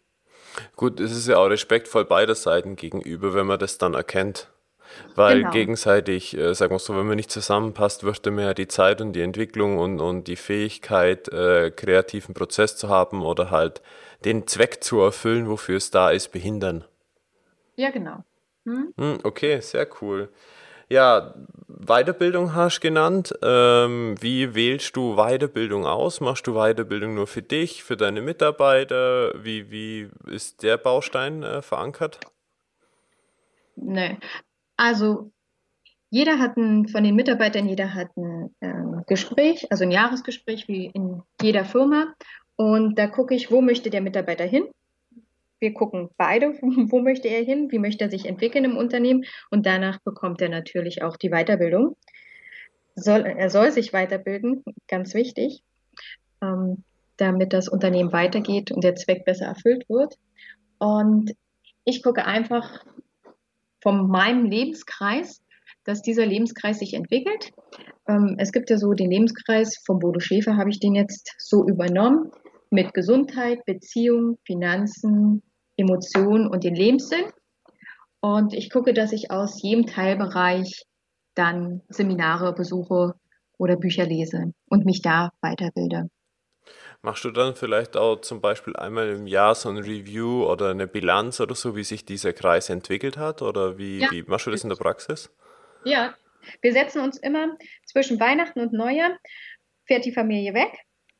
Gut, 0.75 0.99
es 0.99 1.11
ist 1.11 1.27
ja 1.27 1.37
auch 1.37 1.47
respektvoll 1.47 2.05
beider 2.05 2.35
Seiten 2.35 2.75
gegenüber, 2.75 3.33
wenn 3.33 3.47
man 3.47 3.59
das 3.59 3.77
dann 3.77 3.93
erkennt. 3.93 4.49
Weil 5.15 5.39
genau. 5.39 5.51
gegenseitig, 5.51 6.37
äh, 6.37 6.53
sagen 6.53 6.73
wir 6.73 6.79
so, 6.79 6.95
wenn 6.95 7.07
man 7.07 7.15
nicht 7.15 7.31
zusammenpasst, 7.31 8.03
wird 8.03 8.25
man 8.27 8.39
ja 8.39 8.53
die 8.53 8.67
Zeit 8.67 9.01
und 9.01 9.13
die 9.13 9.21
Entwicklung 9.21 9.79
und, 9.79 9.99
und 9.99 10.27
die 10.27 10.35
Fähigkeit, 10.35 11.29
äh, 11.29 11.71
kreativen 11.71 12.35
Prozess 12.35 12.77
zu 12.77 12.89
haben 12.89 13.23
oder 13.23 13.49
halt 13.49 13.81
den 14.25 14.45
Zweck 14.45 14.83
zu 14.83 15.01
erfüllen, 15.01 15.49
wofür 15.49 15.77
es 15.77 15.89
da 15.89 16.11
ist, 16.11 16.31
behindern. 16.31 16.85
Ja, 17.75 17.89
genau. 17.89 18.23
Hm? 18.65 18.93
Hm, 18.97 19.19
okay, 19.23 19.59
sehr 19.61 19.87
cool. 20.01 20.29
Ja, 20.93 21.33
Weiterbildung 21.67 22.53
hast 22.53 22.77
du 22.77 22.81
genannt. 22.81 23.33
Ähm, 23.41 24.15
wie 24.21 24.53
wählst 24.53 24.95
du 24.95 25.15
Weiterbildung 25.15 25.87
aus? 25.87 26.21
Machst 26.21 26.45
du 26.45 26.53
Weiterbildung 26.53 27.15
nur 27.15 27.25
für 27.25 27.41
dich, 27.41 27.83
für 27.83 27.97
deine 27.97 28.21
Mitarbeiter? 28.21 29.33
Wie, 29.43 29.71
wie 29.71 30.07
ist 30.27 30.61
der 30.61 30.77
Baustein 30.77 31.41
äh, 31.41 31.63
verankert? 31.63 32.19
Nee, 33.75 34.19
also 34.77 35.31
jeder 36.11 36.37
hat 36.37 36.57
ein, 36.57 36.87
von 36.87 37.03
den 37.03 37.15
Mitarbeitern, 37.15 37.67
jeder 37.67 37.95
hat 37.95 38.15
ein 38.15 38.55
äh, 38.59 39.01
Gespräch, 39.07 39.65
also 39.71 39.85
ein 39.85 39.91
Jahresgespräch 39.91 40.67
wie 40.67 40.91
in 40.93 41.23
jeder 41.41 41.65
Firma. 41.65 42.13
Und 42.55 42.99
da 42.99 43.07
gucke 43.07 43.33
ich, 43.33 43.49
wo 43.49 43.63
möchte 43.63 43.89
der 43.89 44.01
Mitarbeiter 44.01 44.45
hin? 44.45 44.67
Wir 45.63 45.73
gucken 45.73 46.09
beide, 46.17 46.47
wo 46.61 46.99
möchte 46.99 47.29
er 47.29 47.41
hin, 47.41 47.71
wie 47.71 47.79
möchte 47.79 48.03
er 48.03 48.09
sich 48.09 48.25
entwickeln 48.25 48.65
im 48.65 48.75
Unternehmen. 48.75 49.23
Und 49.49 49.65
danach 49.65 49.97
bekommt 50.01 50.41
er 50.41 50.49
natürlich 50.49 51.03
auch 51.03 51.15
die 51.15 51.29
Weiterbildung. 51.29 51.95
Soll, 52.95 53.21
er 53.21 53.49
soll 53.49 53.71
sich 53.71 53.93
weiterbilden, 53.93 54.65
ganz 54.89 55.13
wichtig, 55.13 55.63
ähm, 56.41 56.83
damit 57.15 57.53
das 57.53 57.69
Unternehmen 57.69 58.11
weitergeht 58.11 58.73
und 58.73 58.83
der 58.83 58.95
Zweck 58.95 59.23
besser 59.23 59.45
erfüllt 59.45 59.87
wird. 59.87 60.15
Und 60.79 61.31
ich 61.85 62.03
gucke 62.03 62.25
einfach, 62.25 62.83
von 63.81 64.09
meinem 64.09 64.43
Lebenskreis, 64.43 65.41
dass 65.85 66.01
dieser 66.01 66.25
Lebenskreis 66.25 66.79
sich 66.79 66.93
entwickelt. 66.93 67.53
Ähm, 68.05 68.35
es 68.37 68.51
gibt 68.51 68.69
ja 68.69 68.77
so 68.77 68.91
den 68.91 69.11
Lebenskreis 69.11 69.81
von 69.85 69.99
Bodo 69.99 70.19
Schäfer, 70.19 70.57
habe 70.57 70.71
ich 70.71 70.81
den 70.81 70.93
jetzt 70.93 71.33
so 71.37 71.65
übernommen, 71.65 72.31
mit 72.69 72.93
Gesundheit, 72.93 73.63
Beziehung, 73.65 74.39
Finanzen, 74.45 75.41
Emotionen 75.77 76.47
und 76.47 76.63
den 76.63 76.75
Lebenssinn. 76.75 77.25
Und 78.21 78.53
ich 78.53 78.69
gucke, 78.69 78.93
dass 78.93 79.11
ich 79.11 79.31
aus 79.31 79.61
jedem 79.61 79.85
Teilbereich 79.85 80.85
dann 81.35 81.81
Seminare 81.89 82.53
besuche 82.53 83.15
oder 83.57 83.75
Bücher 83.75 84.05
lese 84.05 84.53
und 84.69 84.85
mich 84.85 85.01
da 85.01 85.31
weiterbilde. 85.41 86.09
Machst 87.01 87.25
du 87.25 87.31
dann 87.31 87.55
vielleicht 87.55 87.97
auch 87.97 88.21
zum 88.21 88.39
Beispiel 88.39 88.77
einmal 88.77 89.09
im 89.09 89.27
Jahr 89.27 89.55
so 89.55 89.67
ein 89.67 89.77
Review 89.77 90.45
oder 90.45 90.69
eine 90.69 90.87
Bilanz 90.87 91.41
oder 91.41 91.53
so, 91.53 91.75
wie 91.75 91.83
sich 91.83 92.05
dieser 92.05 92.31
Kreis 92.31 92.69
entwickelt 92.69 93.17
hat? 93.17 93.41
Oder 93.41 93.77
wie, 93.77 93.99
ja. 93.99 94.11
wie 94.11 94.23
machst 94.23 94.47
du 94.47 94.51
das 94.51 94.63
in 94.63 94.69
der 94.69 94.77
Praxis? 94.77 95.29
Ja, 95.83 96.15
wir 96.61 96.71
setzen 96.71 97.01
uns 97.01 97.17
immer 97.17 97.57
zwischen 97.85 98.21
Weihnachten 98.21 98.61
und 98.61 98.71
Neujahr, 98.71 99.17
fährt 99.85 100.05
die 100.05 100.13
Familie 100.13 100.53
weg 100.53 100.71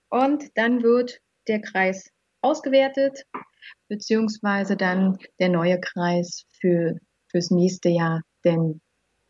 und 0.10 0.46
dann 0.56 0.84
wird 0.84 1.20
der 1.50 1.60
Kreis 1.60 2.13
ausgewertet, 2.44 3.24
beziehungsweise 3.88 4.78
dann 4.78 5.18
der 5.40 5.50
neue 5.50 5.80
Kreis 5.80 6.46
für, 6.60 6.98
fürs 7.30 7.50
nächste 7.52 7.90
Jahr. 7.90 8.22
Denn 8.44 8.82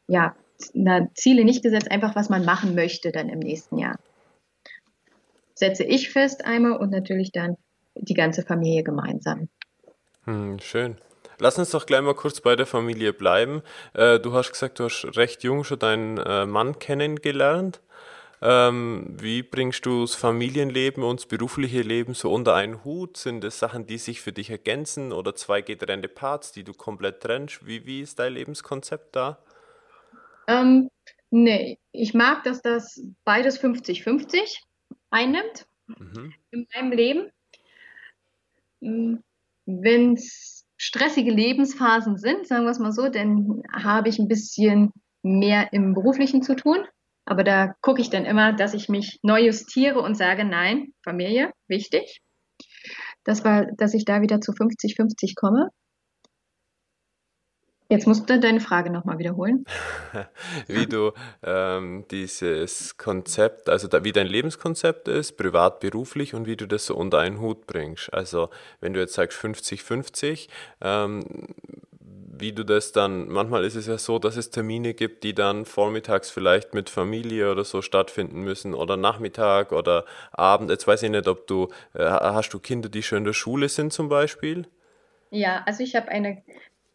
ja, 0.07 0.35
na, 0.73 1.07
Ziele 1.15 1.45
nicht 1.45 1.63
gesetzt, 1.63 1.91
einfach 1.91 2.15
was 2.15 2.29
man 2.29 2.45
machen 2.45 2.75
möchte 2.75 3.11
dann 3.11 3.29
im 3.29 3.39
nächsten 3.39 3.77
Jahr 3.77 3.97
setze 5.55 5.83
ich 5.83 6.11
fest 6.11 6.45
einmal 6.45 6.73
und 6.73 6.91
natürlich 6.91 7.31
dann 7.31 7.55
die 7.95 8.13
ganze 8.13 8.43
Familie 8.43 8.83
gemeinsam. 8.83 9.49
Hm, 10.25 10.59
schön. 10.59 10.97
Lass 11.39 11.57
uns 11.57 11.71
doch 11.71 11.85
gleich 11.85 12.01
mal 12.01 12.15
kurz 12.15 12.41
bei 12.41 12.55
der 12.55 12.65
Familie 12.65 13.13
bleiben. 13.13 13.63
Äh, 13.93 14.19
du 14.19 14.33
hast 14.33 14.51
gesagt, 14.51 14.79
du 14.79 14.85
hast 14.85 15.05
recht 15.17 15.43
jung 15.43 15.63
schon 15.63 15.79
deinen 15.79 16.17
äh, 16.17 16.45
Mann 16.45 16.79
kennengelernt. 16.79 17.81
Ähm, 18.45 19.15
wie 19.21 19.41
bringst 19.41 19.85
du 19.85 20.01
das 20.01 20.15
Familienleben 20.15 21.01
und 21.01 21.21
das 21.21 21.27
berufliche 21.27 21.81
Leben 21.81 22.13
so 22.13 22.29
unter 22.29 22.55
einen 22.55 22.83
Hut? 22.83 23.15
Sind 23.15 23.41
es 23.45 23.57
Sachen, 23.57 23.87
die 23.87 23.97
sich 23.97 24.19
für 24.19 24.33
dich 24.33 24.49
ergänzen 24.49 25.13
oder 25.13 25.33
zwei 25.33 25.61
getrennte 25.61 26.09
Parts, 26.09 26.51
die 26.51 26.65
du 26.65 26.73
komplett 26.73 27.21
trennst? 27.21 27.65
Wie, 27.65 27.85
wie 27.85 28.01
ist 28.01 28.19
dein 28.19 28.33
Lebenskonzept 28.33 29.15
da? 29.15 29.41
Ähm, 30.47 30.89
nee, 31.29 31.79
ich 31.93 32.13
mag, 32.13 32.43
dass 32.43 32.61
das 32.61 33.01
beides 33.23 33.63
50-50 33.63 34.59
einnimmt 35.09 35.65
mhm. 35.87 36.33
in 36.51 36.67
meinem 36.75 36.91
Leben. 36.91 37.31
Hm, 38.81 39.23
Wenn 39.65 40.15
es 40.15 40.65
stressige 40.75 41.31
Lebensphasen 41.31 42.17
sind, 42.17 42.45
sagen 42.45 42.65
wir 42.65 42.71
es 42.71 42.79
mal 42.79 42.91
so, 42.91 43.07
dann 43.07 43.63
habe 43.71 44.09
ich 44.09 44.19
ein 44.19 44.27
bisschen 44.27 44.91
mehr 45.21 45.71
im 45.71 45.93
Beruflichen 45.93 46.41
zu 46.41 46.57
tun. 46.57 46.85
Aber 47.25 47.43
da 47.43 47.73
gucke 47.81 48.01
ich 48.01 48.09
dann 48.09 48.25
immer, 48.25 48.53
dass 48.53 48.73
ich 48.73 48.89
mich 48.89 49.19
neu 49.23 49.41
justiere 49.45 49.99
und 50.01 50.15
sage, 50.15 50.43
nein, 50.43 50.93
Familie, 51.03 51.51
wichtig. 51.67 52.19
Das 53.23 53.45
war, 53.45 53.65
dass 53.77 53.93
ich 53.93 54.05
da 54.05 54.21
wieder 54.21 54.41
zu 54.41 54.51
50-50 54.51 55.33
komme. 55.35 55.69
Jetzt 57.89 58.07
musst 58.07 58.27
du 58.27 58.39
deine 58.39 58.59
Frage 58.59 58.89
nochmal 58.89 59.19
wiederholen. 59.19 59.65
wie 60.67 60.87
du 60.87 61.11
ähm, 61.43 62.05
dieses 62.09 62.97
Konzept, 62.97 63.69
also 63.69 63.87
da, 63.87 64.03
wie 64.03 64.11
dein 64.11 64.25
Lebenskonzept 64.25 65.07
ist, 65.07 65.37
privat, 65.37 65.79
beruflich 65.79 66.33
und 66.33 66.47
wie 66.47 66.55
du 66.55 66.65
das 66.65 66.87
so 66.87 66.95
unter 66.95 67.19
einen 67.19 67.39
Hut 67.39 67.67
bringst. 67.67 68.11
Also 68.11 68.49
wenn 68.79 68.93
du 68.93 68.99
jetzt 68.99 69.13
sagst 69.13 69.37
50-50, 69.37 70.47
ähm, 70.81 71.23
wie 72.39 72.51
du 72.51 72.63
das 72.63 72.91
dann, 72.91 73.27
manchmal 73.27 73.63
ist 73.63 73.75
es 73.75 73.87
ja 73.87 73.97
so, 73.97 74.17
dass 74.17 74.37
es 74.37 74.49
Termine 74.49 74.93
gibt, 74.93 75.23
die 75.23 75.35
dann 75.35 75.65
vormittags 75.65 76.31
vielleicht 76.31 76.73
mit 76.73 76.89
Familie 76.89 77.51
oder 77.51 77.63
so 77.63 77.81
stattfinden 77.81 78.41
müssen 78.41 78.73
oder 78.73 78.97
Nachmittag 78.97 79.71
oder 79.71 80.05
Abend. 80.31 80.71
Jetzt 80.71 80.87
weiß 80.87 81.03
ich 81.03 81.11
nicht, 81.11 81.27
ob 81.27 81.47
du, 81.47 81.69
äh, 81.93 82.03
hast 82.03 82.49
du 82.49 82.59
Kinder, 82.59 82.89
die 82.89 83.03
schon 83.03 83.19
in 83.19 83.23
der 83.25 83.33
Schule 83.33 83.69
sind 83.69 83.93
zum 83.93 84.09
Beispiel? 84.09 84.67
Ja, 85.29 85.63
also 85.65 85.83
ich 85.83 85.95
habe 85.95 86.09
eine 86.09 86.41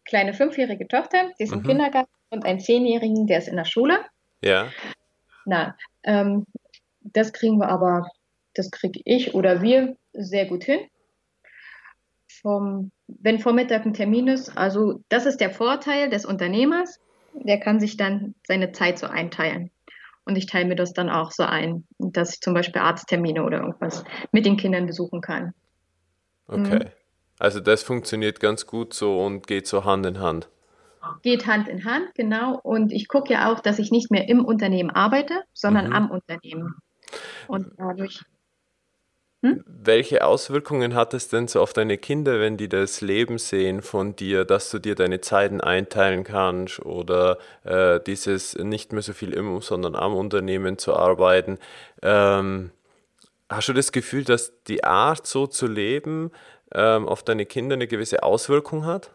kleine 0.05 0.33
fünfjährige 0.33 0.87
Tochter, 0.87 1.31
die 1.39 1.43
ist 1.43 1.53
im 1.53 1.59
mhm. 1.59 1.67
Kindergarten 1.67 2.09
und 2.31 2.45
einen 2.45 2.59
zehnjährigen, 2.59 3.27
der 3.27 3.39
ist 3.39 3.47
in 3.47 3.55
der 3.55 3.65
Schule. 3.65 3.99
Ja. 4.43 4.71
Na, 5.45 5.75
ähm, 6.03 6.45
das 7.01 7.33
kriegen 7.33 7.57
wir 7.59 7.69
aber, 7.69 8.09
das 8.55 8.71
kriege 8.71 8.99
ich 9.05 9.33
oder 9.33 9.61
wir 9.61 9.95
sehr 10.13 10.45
gut 10.45 10.63
hin. 10.63 10.79
Vom, 12.41 12.91
wenn 13.19 13.39
Vormittag 13.39 13.85
ein 13.85 13.93
Termin 13.93 14.27
ist, 14.27 14.57
also 14.57 15.01
das 15.09 15.25
ist 15.25 15.37
der 15.37 15.49
Vorteil 15.49 16.09
des 16.09 16.25
Unternehmers, 16.25 16.99
der 17.33 17.59
kann 17.59 17.79
sich 17.79 17.97
dann 17.97 18.35
seine 18.47 18.71
Zeit 18.71 18.99
so 18.99 19.07
einteilen. 19.07 19.71
Und 20.25 20.37
ich 20.37 20.45
teile 20.45 20.67
mir 20.67 20.75
das 20.75 20.93
dann 20.93 21.09
auch 21.09 21.31
so 21.31 21.43
ein, 21.43 21.85
dass 21.97 22.35
ich 22.35 22.41
zum 22.41 22.53
Beispiel 22.53 22.81
Arzttermine 22.81 23.43
oder 23.43 23.59
irgendwas 23.59 24.03
mit 24.31 24.45
den 24.45 24.57
Kindern 24.57 24.85
besuchen 24.85 25.21
kann. 25.21 25.53
Okay. 26.47 26.85
Mhm. 26.85 26.89
Also 27.39 27.59
das 27.61 27.83
funktioniert 27.83 28.39
ganz 28.39 28.67
gut 28.67 28.93
so 28.93 29.19
und 29.25 29.47
geht 29.47 29.65
so 29.65 29.85
Hand 29.85 30.05
in 30.05 30.19
Hand. 30.19 30.49
Geht 31.23 31.47
Hand 31.47 31.67
in 31.67 31.85
Hand, 31.85 32.13
genau. 32.13 32.59
Und 32.61 32.91
ich 32.91 33.07
gucke 33.07 33.33
ja 33.33 33.51
auch, 33.51 33.61
dass 33.61 33.79
ich 33.79 33.91
nicht 33.91 34.11
mehr 34.11 34.27
im 34.27 34.43
Unternehmen 34.43 34.89
arbeite, 34.89 35.43
sondern 35.53 35.87
mhm. 35.87 35.93
am 35.93 36.11
Unternehmen. 36.11 36.75
Und 37.47 37.71
dadurch. 37.77 38.21
Hm? 39.41 39.63
Welche 39.65 40.25
Auswirkungen 40.25 40.95
hat 40.95 41.13
es 41.13 41.29
denn 41.29 41.47
so 41.47 41.61
auf 41.61 41.71
deine 41.71 41.97
Kinder, 41.97 42.41
wenn 42.41 42.57
die 42.57 42.67
das 42.67 42.99
Leben 42.99 43.37
sehen 43.37 43.81
von 43.81 44.15
dir, 44.15 44.43
dass 44.43 44.69
du 44.69 44.79
dir 44.79 44.95
deine 44.95 45.21
Zeiten 45.21 45.61
einteilen 45.61 46.25
kannst 46.25 46.79
oder 46.85 47.37
äh, 47.63 48.01
dieses 48.01 48.55
nicht 48.55 48.91
mehr 48.91 49.01
so 49.01 49.13
viel 49.13 49.31
im, 49.31 49.61
sondern 49.61 49.95
am 49.95 50.13
Unternehmen 50.13 50.77
zu 50.77 50.93
arbeiten? 50.93 51.57
Ähm, 52.01 52.71
hast 53.49 53.69
du 53.69 53.73
das 53.73 53.93
Gefühl, 53.93 54.25
dass 54.25 54.53
die 54.65 54.83
Art 54.83 55.25
so 55.25 55.47
zu 55.47 55.67
leben 55.67 56.31
ähm, 56.73 57.07
auf 57.07 57.23
deine 57.23 57.45
Kinder 57.45 57.75
eine 57.75 57.87
gewisse 57.87 58.23
Auswirkung 58.23 58.85
hat? 58.85 59.11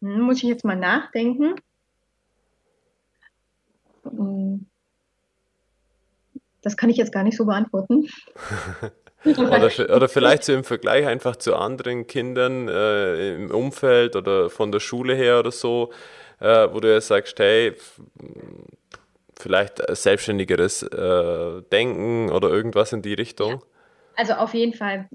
Muss 0.00 0.38
ich 0.38 0.42
jetzt 0.44 0.64
mal 0.64 0.76
nachdenken. 0.76 1.54
Hm. 4.04 4.71
Das 6.62 6.76
kann 6.76 6.90
ich 6.90 6.96
jetzt 6.96 7.12
gar 7.12 7.24
nicht 7.24 7.36
so 7.36 7.44
beantworten. 7.44 8.08
oder, 9.24 9.96
oder, 9.96 10.08
vielleicht 10.08 10.44
so 10.44 10.52
im 10.52 10.64
Vergleich 10.64 11.06
einfach 11.06 11.36
zu 11.36 11.56
anderen 11.56 12.06
Kindern 12.06 12.68
äh, 12.68 13.34
im 13.34 13.50
Umfeld 13.50 14.16
oder 14.16 14.50
von 14.50 14.72
der 14.72 14.80
Schule 14.80 15.14
her 15.14 15.40
oder 15.40 15.52
so, 15.52 15.92
äh, 16.40 16.68
wo 16.72 16.80
du 16.80 16.90
ja 16.90 17.00
sagst, 17.00 17.38
hey, 17.38 17.74
vielleicht 19.38 19.82
selbstständigeres 19.96 20.82
äh, 20.84 21.62
Denken 21.70 22.30
oder 22.30 22.48
irgendwas 22.50 22.92
in 22.92 23.02
die 23.02 23.14
Richtung? 23.14 23.62
Also 24.16 24.34
auf 24.34 24.54
jeden 24.54 24.74
Fall 24.74 25.08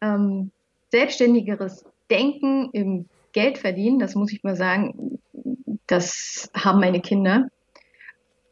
ähm, 0.00 0.50
selbstständigeres 0.90 1.84
Denken 2.10 2.70
im 2.72 3.08
Geld 3.32 3.58
verdienen, 3.58 3.98
das 3.98 4.14
muss 4.14 4.32
ich 4.32 4.42
mal 4.44 4.56
sagen, 4.56 5.18
das 5.86 6.50
haben 6.54 6.80
meine 6.80 7.00
Kinder. 7.00 7.48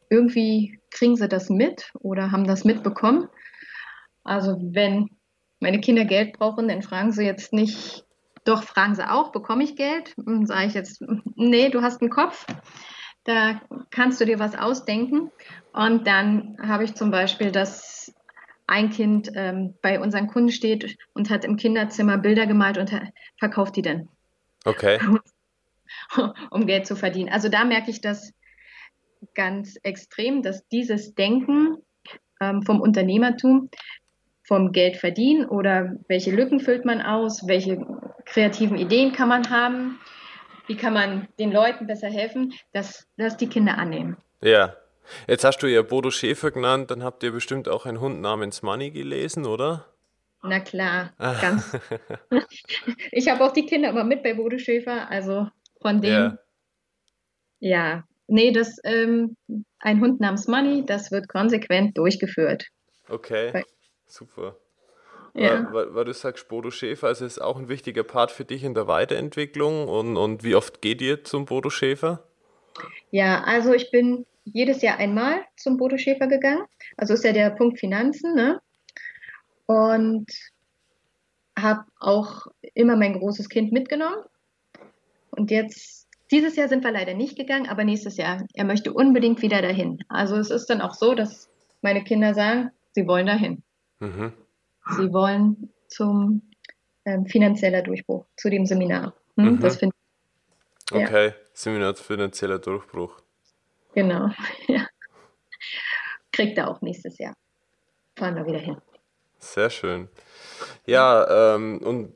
Irgendwie 0.08 0.79
kriegen 0.90 1.16
sie 1.16 1.28
das 1.28 1.48
mit 1.48 1.92
oder 2.00 2.32
haben 2.32 2.46
das 2.46 2.64
mitbekommen. 2.64 3.28
Also 4.24 4.56
wenn 4.60 5.10
meine 5.60 5.80
Kinder 5.80 6.04
Geld 6.04 6.32
brauchen, 6.38 6.68
dann 6.68 6.82
fragen 6.82 7.12
sie 7.12 7.24
jetzt 7.24 7.52
nicht, 7.52 8.04
doch 8.44 8.62
fragen 8.62 8.94
sie 8.94 9.08
auch, 9.08 9.32
bekomme 9.32 9.64
ich 9.64 9.76
Geld? 9.76 10.14
Und 10.16 10.46
sage 10.46 10.66
ich 10.66 10.74
jetzt, 10.74 11.02
nee, 11.36 11.68
du 11.68 11.82
hast 11.82 12.00
einen 12.00 12.10
Kopf. 12.10 12.46
Da 13.24 13.60
kannst 13.90 14.20
du 14.20 14.24
dir 14.24 14.38
was 14.38 14.56
ausdenken. 14.56 15.30
Und 15.72 16.06
dann 16.06 16.56
habe 16.62 16.84
ich 16.84 16.94
zum 16.94 17.10
Beispiel, 17.10 17.52
dass 17.52 18.14
ein 18.66 18.90
Kind 18.90 19.30
ähm, 19.34 19.74
bei 19.82 20.00
unseren 20.00 20.28
Kunden 20.28 20.52
steht 20.52 20.96
und 21.12 21.28
hat 21.28 21.44
im 21.44 21.56
Kinderzimmer 21.56 22.18
Bilder 22.18 22.46
gemalt 22.46 22.78
und 22.78 22.90
verkauft 23.36 23.76
die 23.76 23.82
dann. 23.82 24.08
Okay. 24.64 24.98
um 26.50 26.66
Geld 26.66 26.86
zu 26.86 26.96
verdienen. 26.96 27.30
Also 27.30 27.48
da 27.48 27.64
merke 27.64 27.90
ich 27.90 28.00
das 28.00 28.32
ganz 29.34 29.76
extrem, 29.82 30.42
dass 30.42 30.66
dieses 30.68 31.14
Denken 31.14 31.78
ähm, 32.40 32.62
vom 32.62 32.80
Unternehmertum, 32.80 33.70
vom 34.44 34.72
Geld 34.72 34.96
verdienen 34.96 35.44
oder 35.44 35.96
welche 36.08 36.32
Lücken 36.32 36.60
füllt 36.60 36.84
man 36.84 37.00
aus, 37.00 37.46
welche 37.46 37.86
kreativen 38.24 38.78
Ideen 38.78 39.12
kann 39.12 39.28
man 39.28 39.48
haben, 39.50 40.00
wie 40.66 40.76
kann 40.76 40.92
man 40.92 41.28
den 41.38 41.52
Leuten 41.52 41.86
besser 41.86 42.08
helfen, 42.08 42.52
dass 42.72 43.06
das 43.16 43.36
die 43.36 43.48
Kinder 43.48 43.78
annehmen. 43.78 44.16
Ja. 44.40 44.74
Jetzt 45.26 45.44
hast 45.44 45.58
du 45.58 45.66
ja 45.66 45.82
Bodo 45.82 46.10
Schäfer 46.10 46.50
genannt, 46.50 46.90
dann 46.90 47.02
habt 47.02 47.22
ihr 47.22 47.32
bestimmt 47.32 47.68
auch 47.68 47.86
einen 47.86 48.00
Hund 48.00 48.20
namens 48.20 48.62
Money 48.62 48.90
gelesen, 48.90 49.46
oder? 49.46 49.86
Na 50.42 50.60
klar, 50.60 51.12
ah. 51.18 51.34
ganz. 51.40 51.76
ich 53.12 53.28
habe 53.28 53.44
auch 53.44 53.52
die 53.52 53.66
Kinder 53.66 53.90
immer 53.90 54.04
mit 54.04 54.22
bei 54.22 54.34
Bodo 54.34 54.58
Schäfer, 54.58 55.10
also 55.10 55.48
von 55.80 56.00
dem. 56.00 56.12
Ja, 56.12 56.38
ja. 57.58 58.04
Nee, 58.30 58.52
das 58.52 58.78
ähm, 58.84 59.36
ein 59.78 60.00
Hund 60.00 60.20
namens 60.20 60.48
Money, 60.48 60.84
das 60.86 61.10
wird 61.10 61.28
konsequent 61.28 61.96
durchgeführt. 61.98 62.66
Okay, 63.08 63.64
super. 64.06 64.56
Ja. 65.34 65.72
Weil, 65.72 65.94
weil, 65.94 66.04
du 66.04 66.12
sagst, 66.12 66.48
Bodo 66.48 66.70
Schäfer, 66.70 67.06
also 67.06 67.24
ist 67.24 67.40
auch 67.40 67.56
ein 67.56 67.68
wichtiger 67.68 68.02
Part 68.02 68.32
für 68.32 68.44
dich 68.44 68.64
in 68.64 68.74
der 68.74 68.88
Weiterentwicklung. 68.88 69.88
Und, 69.88 70.16
und 70.16 70.42
wie 70.42 70.54
oft 70.54 70.82
geht 70.82 71.00
ihr 71.00 71.22
zum 71.22 71.44
Bodo 71.44 71.70
Schäfer? 71.70 72.24
Ja, 73.10 73.42
also 73.44 73.72
ich 73.72 73.90
bin 73.90 74.26
jedes 74.44 74.82
Jahr 74.82 74.98
einmal 74.98 75.44
zum 75.56 75.76
Bodo 75.76 75.98
Schäfer 75.98 76.26
gegangen. 76.26 76.64
Also 76.96 77.14
ist 77.14 77.24
ja 77.24 77.32
der 77.32 77.50
Punkt 77.50 77.78
Finanzen, 77.78 78.34
ne? 78.34 78.60
Und 79.66 80.26
habe 81.56 81.84
auch 81.98 82.46
immer 82.74 82.96
mein 82.96 83.18
großes 83.18 83.48
Kind 83.48 83.72
mitgenommen. 83.72 84.24
Und 85.30 85.50
jetzt, 85.50 85.99
dieses 86.30 86.56
Jahr 86.56 86.68
sind 86.68 86.84
wir 86.84 86.92
leider 86.92 87.14
nicht 87.14 87.36
gegangen, 87.36 87.68
aber 87.68 87.84
nächstes 87.84 88.16
Jahr, 88.16 88.46
er 88.54 88.64
möchte 88.64 88.92
unbedingt 88.92 89.42
wieder 89.42 89.62
dahin. 89.62 89.98
Also 90.08 90.36
es 90.36 90.50
ist 90.50 90.66
dann 90.66 90.80
auch 90.80 90.94
so, 90.94 91.14
dass 91.14 91.50
meine 91.82 92.04
Kinder 92.04 92.34
sagen, 92.34 92.70
sie 92.92 93.06
wollen 93.06 93.26
dahin. 93.26 93.62
Mhm. 93.98 94.32
Sie 94.96 95.12
wollen 95.12 95.72
zum 95.88 96.42
ähm, 97.04 97.26
finanzieller 97.26 97.82
Durchbruch, 97.82 98.26
zu 98.36 98.50
dem 98.50 98.66
Seminar. 98.66 99.14
Hm? 99.36 99.54
Mhm. 99.54 99.60
Das 99.60 99.76
finde 99.76 99.94
ja. 100.92 101.06
Okay, 101.06 101.34
Seminar 101.52 101.94
finanzieller 101.94 102.58
Durchbruch. 102.58 103.16
Genau, 103.94 104.30
ja. 104.66 104.86
Kriegt 106.32 106.58
er 106.58 106.68
auch 106.68 106.80
nächstes 106.80 107.18
Jahr. 107.18 107.34
Fahren 108.16 108.36
wir 108.36 108.46
wieder 108.46 108.58
hin. 108.58 108.76
Sehr 109.38 109.70
schön. 109.70 110.08
Ja, 110.86 111.54
ähm, 111.54 111.78
und 111.78 112.12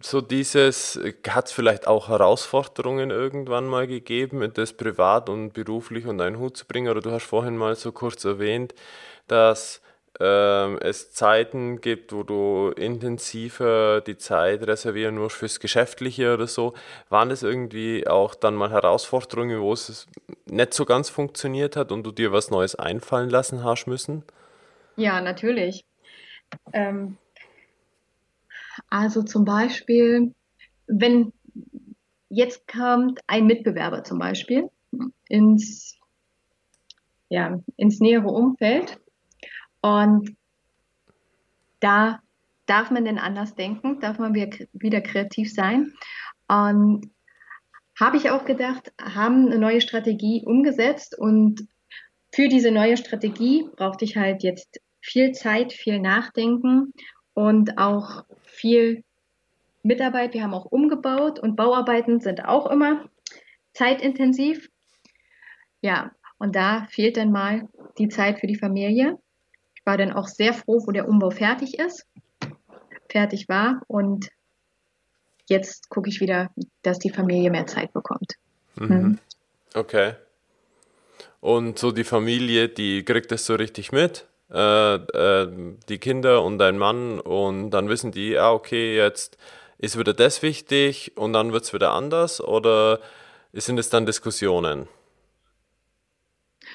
so 0.00 0.20
dieses, 0.20 1.00
hat 1.28 1.46
es 1.46 1.52
vielleicht 1.52 1.86
auch 1.86 2.08
Herausforderungen 2.08 3.10
irgendwann 3.10 3.66
mal 3.66 3.86
gegeben, 3.86 4.52
das 4.54 4.72
privat 4.72 5.28
und 5.28 5.52
beruflich 5.52 6.06
unter 6.06 6.24
einen 6.24 6.38
Hut 6.38 6.56
zu 6.56 6.66
bringen? 6.66 6.90
Oder 6.90 7.00
du 7.00 7.10
hast 7.10 7.24
vorhin 7.24 7.56
mal 7.56 7.74
so 7.76 7.92
kurz 7.92 8.24
erwähnt, 8.24 8.74
dass 9.26 9.80
ähm, 10.18 10.78
es 10.82 11.12
Zeiten 11.12 11.80
gibt, 11.80 12.12
wo 12.12 12.22
du 12.22 12.72
intensiver 12.76 14.02
die 14.02 14.18
Zeit 14.18 14.66
reservieren 14.66 15.16
musst 15.16 15.36
fürs 15.36 15.60
Geschäftliche 15.60 16.34
oder 16.34 16.46
so. 16.46 16.74
Waren 17.08 17.30
das 17.30 17.42
irgendwie 17.42 18.06
auch 18.06 18.34
dann 18.34 18.54
mal 18.54 18.70
Herausforderungen, 18.70 19.60
wo 19.60 19.72
es 19.72 20.06
nicht 20.46 20.74
so 20.74 20.84
ganz 20.84 21.08
funktioniert 21.08 21.76
hat 21.76 21.90
und 21.90 22.02
du 22.02 22.12
dir 22.12 22.32
was 22.32 22.50
Neues 22.50 22.74
einfallen 22.74 23.30
lassen 23.30 23.64
hast 23.64 23.86
müssen? 23.86 24.24
Ja, 24.96 25.20
natürlich. 25.22 25.84
Ähm, 26.72 27.16
also 28.90 29.22
zum 29.22 29.44
Beispiel, 29.44 30.34
wenn 30.86 31.32
jetzt 32.28 32.66
kommt 32.68 33.20
ein 33.26 33.46
Mitbewerber 33.46 34.04
zum 34.04 34.18
Beispiel 34.18 34.68
ins, 35.28 35.98
ja, 37.28 37.60
ins 37.76 38.00
nähere 38.00 38.28
Umfeld 38.28 39.00
und 39.80 40.36
da 41.80 42.20
darf 42.66 42.90
man 42.90 43.04
denn 43.04 43.18
anders 43.18 43.54
denken? 43.54 43.98
Darf 44.00 44.18
man 44.18 44.34
wieder 44.34 45.00
kreativ 45.00 45.52
sein? 45.52 45.92
Und 46.46 47.10
habe 47.98 48.16
ich 48.16 48.30
auch 48.30 48.44
gedacht, 48.44 48.92
haben 49.00 49.46
eine 49.46 49.58
neue 49.58 49.80
Strategie 49.80 50.44
umgesetzt 50.46 51.18
und 51.18 51.66
für 52.32 52.48
diese 52.48 52.70
neue 52.70 52.96
Strategie 52.96 53.68
brauchte 53.76 54.04
ich 54.04 54.16
halt 54.16 54.42
jetzt 54.42 54.80
viel 55.00 55.32
Zeit, 55.32 55.72
viel 55.72 55.98
Nachdenken 55.98 56.92
und 57.34 57.76
auch 57.78 58.24
viel 58.60 59.02
Mitarbeit. 59.82 60.34
Wir 60.34 60.42
haben 60.42 60.54
auch 60.54 60.66
umgebaut 60.66 61.38
und 61.38 61.56
Bauarbeiten 61.56 62.20
sind 62.20 62.44
auch 62.44 62.70
immer 62.70 63.08
zeitintensiv. 63.72 64.68
Ja, 65.80 66.12
und 66.38 66.54
da 66.54 66.86
fehlt 66.90 67.16
dann 67.16 67.32
mal 67.32 67.68
die 67.98 68.08
Zeit 68.08 68.40
für 68.40 68.46
die 68.46 68.58
Familie. 68.58 69.18
Ich 69.74 69.86
war 69.86 69.96
dann 69.96 70.12
auch 70.12 70.28
sehr 70.28 70.52
froh, 70.52 70.82
wo 70.86 70.90
der 70.90 71.08
Umbau 71.08 71.30
fertig 71.30 71.78
ist, 71.78 72.06
fertig 73.08 73.48
war 73.48 73.82
und 73.88 74.28
jetzt 75.48 75.88
gucke 75.88 76.08
ich 76.08 76.20
wieder, 76.20 76.50
dass 76.82 76.98
die 76.98 77.10
Familie 77.10 77.50
mehr 77.50 77.66
Zeit 77.66 77.92
bekommt. 77.92 78.34
Mhm. 78.76 78.88
Mhm. 78.88 79.18
Okay. 79.74 80.14
Und 81.40 81.78
so 81.78 81.90
die 81.90 82.04
Familie, 82.04 82.68
die 82.68 83.02
kriegt 83.04 83.32
das 83.32 83.46
so 83.46 83.54
richtig 83.54 83.92
mit? 83.92 84.26
Äh, 84.52 84.94
äh, 84.94 85.76
die 85.88 85.98
Kinder 85.98 86.42
und 86.42 86.58
dein 86.58 86.76
Mann 86.76 87.20
und 87.20 87.70
dann 87.70 87.88
wissen 87.88 88.10
die, 88.10 88.36
ah, 88.36 88.52
okay, 88.52 88.96
jetzt 88.96 89.38
ist 89.78 89.96
wieder 89.96 90.12
das 90.12 90.42
wichtig 90.42 91.12
und 91.16 91.32
dann 91.32 91.52
wird 91.52 91.64
es 91.64 91.72
wieder 91.72 91.92
anders 91.92 92.40
oder 92.40 92.98
sind 93.52 93.78
es 93.78 93.90
dann 93.90 94.06
Diskussionen? 94.06 94.88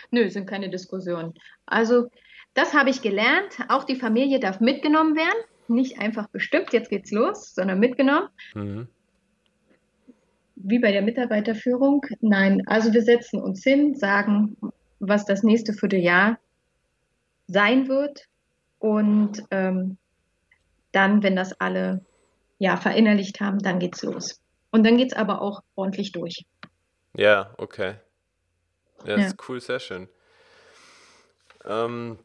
Nö, 0.09 0.29
sind 0.29 0.47
keine 0.47 0.69
Diskussionen. 0.69 1.33
Also 1.65 2.09
das 2.53 2.73
habe 2.73 2.89
ich 2.89 3.01
gelernt. 3.01 3.57
Auch 3.67 3.83
die 3.83 3.97
Familie 3.97 4.39
darf 4.39 4.61
mitgenommen 4.61 5.15
werden. 5.17 5.43
Nicht 5.67 5.99
einfach 5.99 6.27
bestimmt, 6.29 6.71
jetzt 6.71 6.89
geht's 6.89 7.11
los, 7.11 7.53
sondern 7.53 7.79
mitgenommen. 7.79 8.29
Mhm. 8.53 8.87
Wie 10.55 10.79
bei 10.79 10.93
der 10.93 11.01
Mitarbeiterführung. 11.01 12.05
Nein, 12.21 12.63
also 12.67 12.93
wir 12.93 13.01
setzen 13.01 13.41
uns 13.41 13.63
hin, 13.63 13.95
sagen, 13.95 14.55
was 14.99 15.25
das 15.25 15.43
nächste 15.43 15.73
Vierteljahr 15.73 16.37
sein 17.47 17.87
wird. 17.87 18.27
Und 18.79 19.43
ähm, 19.51 19.97
dann, 20.91 21.23
wenn 21.23 21.35
das 21.35 21.59
alle 21.59 22.05
ja, 22.59 22.77
verinnerlicht 22.77 23.39
haben, 23.41 23.59
dann 23.59 23.79
geht's 23.79 24.03
los. 24.03 24.39
Und 24.71 24.85
dann 24.85 24.97
geht's 24.97 25.13
aber 25.13 25.41
auch 25.41 25.61
ordentlich 25.75 26.11
durch. 26.11 26.45
Ja, 27.15 27.53
okay. 27.57 27.95
Ja, 29.05 29.17
das 29.17 29.27
ist 29.27 29.49
cool, 29.49 29.61
sehr 29.61 29.79
schön. 29.79 30.07
Ähm, 31.65 32.17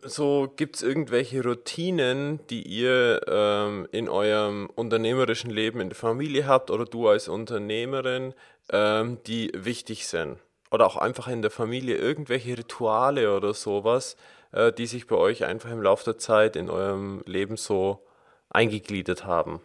so, 0.00 0.52
gibt 0.56 0.76
es 0.76 0.82
irgendwelche 0.82 1.42
Routinen, 1.42 2.46
die 2.48 2.62
ihr 2.62 3.20
ähm, 3.26 3.88
in 3.90 4.08
eurem 4.08 4.70
unternehmerischen 4.74 5.50
Leben 5.50 5.80
in 5.80 5.88
der 5.88 5.96
Familie 5.96 6.46
habt 6.46 6.70
oder 6.70 6.84
du 6.84 7.08
als 7.08 7.28
Unternehmerin, 7.28 8.34
ähm, 8.70 9.18
die 9.26 9.50
wichtig 9.54 10.06
sind? 10.06 10.38
Oder 10.70 10.86
auch 10.86 10.96
einfach 10.96 11.28
in 11.28 11.42
der 11.42 11.50
Familie 11.50 11.96
irgendwelche 11.96 12.58
Rituale 12.58 13.34
oder 13.34 13.54
sowas, 13.54 14.16
äh, 14.52 14.72
die 14.72 14.86
sich 14.86 15.06
bei 15.06 15.16
euch 15.16 15.44
einfach 15.44 15.70
im 15.70 15.82
Laufe 15.82 16.04
der 16.04 16.18
Zeit 16.18 16.56
in 16.56 16.68
eurem 16.70 17.22
Leben 17.26 17.56
so 17.56 18.04
eingegliedert 18.50 19.24
haben? 19.24 19.60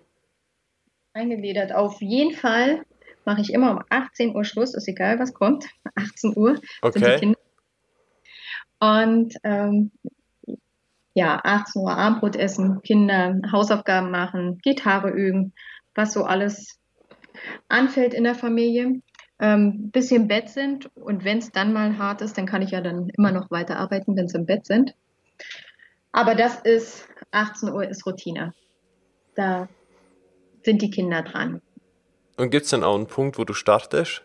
Eingegliedert. 1.14 1.74
Auf 1.74 2.02
jeden 2.02 2.34
Fall 2.34 2.84
mache 3.26 3.42
ich 3.42 3.54
immer 3.54 3.72
um 3.72 3.84
18 3.90 4.36
Uhr 4.36 4.44
Schluss, 4.44 4.74
ist 4.74 4.88
egal, 4.88 5.20
was 5.20 5.34
kommt. 5.34 5.66
18 5.96 6.36
Uhr 6.36 6.60
okay. 6.82 7.00
sind 7.00 7.08
die 7.08 7.20
Kinder. 7.20 7.40
Und 8.80 9.36
ähm, 9.44 9.92
ja, 11.14 11.40
18 11.44 11.82
Uhr 11.82 11.96
Abendbrot 11.96 12.36
essen, 12.36 12.82
Kinder 12.82 13.40
Hausaufgaben 13.52 14.12
machen, 14.12 14.58
Gitarre 14.62 15.10
üben, 15.10 15.54
was 15.96 16.14
so 16.14 16.24
alles 16.24 16.80
anfällt 17.70 18.14
in 18.14 18.24
der 18.24 18.36
Familie. 18.36 19.02
Ähm, 19.40 19.90
bis 19.92 20.10
sie 20.10 20.16
im 20.16 20.28
Bett 20.28 20.50
sind 20.50 20.90
und 20.96 21.26
wenn 21.26 21.40
es 21.40 21.52
dann 21.52 21.74
mal 21.74 21.98
hart 21.98 22.22
ist, 22.22 22.38
dann 22.38 22.46
kann 22.46 22.62
ich 22.62 22.72
ja 22.72 22.82
dann 22.82 23.10
immer 23.10 23.32
noch 23.32 23.52
weiterarbeiten, 23.52 24.16
wenn 24.16 24.28
sie 24.28 24.38
im 24.38 24.46
Bett 24.46 24.66
sind. 24.66 24.96
Aber 26.12 26.36
das 26.36 26.60
ist 26.60 27.08
18 27.32 27.70
Uhr 27.70 27.88
ist 27.88 28.06
Routine. 28.06 28.54
Da 29.36 29.68
sind 30.64 30.82
die 30.82 30.92
Kinder 30.92 31.24
dran. 31.24 31.62
Und 32.38 32.52
gibt 32.52 32.66
es 32.66 32.72
dann 32.72 32.84
auch 32.84 32.96
einen 32.96 33.08
Punkt, 33.08 33.38
wo 33.38 33.44
du 33.44 33.54
startest? 33.54 34.24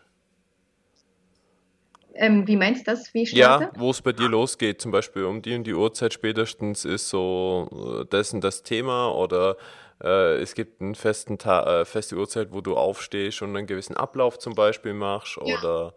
Ähm, 2.14 2.46
wie 2.46 2.56
meinst 2.56 2.86
du 2.86 2.90
das? 2.90 3.14
Wie 3.14 3.22
ich 3.22 3.30
starte? 3.30 3.64
Ja, 3.64 3.80
wo 3.80 3.90
es 3.90 4.02
bei 4.02 4.12
dir 4.12 4.28
losgeht, 4.28 4.80
zum 4.80 4.90
Beispiel 4.90 5.24
um 5.24 5.40
die 5.40 5.54
und 5.54 5.64
die 5.64 5.74
Uhrzeit 5.74 6.12
spätestens 6.12 6.84
ist 6.84 7.08
so 7.08 8.00
äh, 8.02 8.06
das 8.10 8.34
und 8.34 8.42
das 8.42 8.62
Thema 8.62 9.14
oder 9.14 9.56
äh, 10.02 10.36
es 10.36 10.54
gibt 10.54 10.80
einen 10.80 10.94
festen 10.94 11.38
Ta 11.38 11.80
äh, 11.80 11.84
feste 11.84 12.16
Uhrzeit, 12.16 12.52
wo 12.52 12.60
du 12.60 12.76
aufstehst 12.76 13.42
und 13.42 13.56
einen 13.56 13.66
gewissen 13.66 13.96
Ablauf 13.96 14.38
zum 14.38 14.54
Beispiel 14.54 14.94
machst 14.94 15.38
ja. 15.44 15.58
oder 15.58 15.94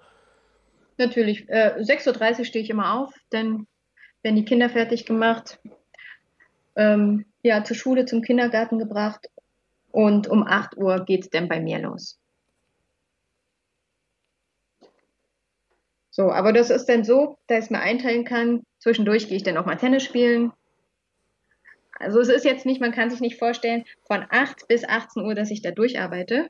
Natürlich. 0.98 1.50
Äh, 1.50 1.78
6.30 1.80 2.40
Uhr 2.40 2.46
stehe 2.46 2.64
ich 2.64 2.70
immer 2.70 2.94
auf, 2.94 3.14
denn 3.32 3.68
wenn 4.22 4.36
die 4.36 4.46
Kinder 4.46 4.70
fertig 4.70 5.06
gemacht, 5.06 5.60
ähm, 6.76 7.26
ja, 7.44 7.64
zur 7.64 7.76
Schule, 7.76 8.06
zum 8.06 8.22
Kindergarten 8.22 8.78
gebracht 8.78 9.28
und 9.92 10.28
um 10.28 10.44
8 10.46 10.78
Uhr 10.78 11.04
geht 11.06 11.24
es 11.24 11.30
dann 11.30 11.48
bei 11.48 11.60
mir 11.60 11.80
los. 11.80 12.20
So, 16.12 16.30
aber 16.30 16.54
das 16.54 16.70
ist 16.70 16.86
dann 16.86 17.04
so, 17.04 17.38
dass 17.48 17.66
ich 17.66 17.72
mir 17.72 17.80
einteilen 17.80 18.26
kann. 18.26 18.64
Zwischendurch 18.80 19.28
gehe 19.28 19.38
ich 19.38 19.44
dann 19.44 19.58
auch 19.58 19.66
mal 19.66 19.78
Tennis 19.78 20.04
spielen. 20.04 20.52
Also 22.00 22.20
es 22.20 22.30
ist 22.30 22.46
jetzt 22.46 22.66
nicht, 22.66 22.82
man 22.82 22.92
kann 22.92 23.10
sich 23.10 23.20
nicht 23.20 23.38
vorstellen, 23.38 23.86
von 24.08 24.26
8 24.30 24.68
bis 24.68 24.84
18 24.84 25.24
Uhr, 25.24 25.36
dass 25.36 25.52
ich 25.52 25.62
da 25.62 25.72
durcharbeite, 25.72 26.48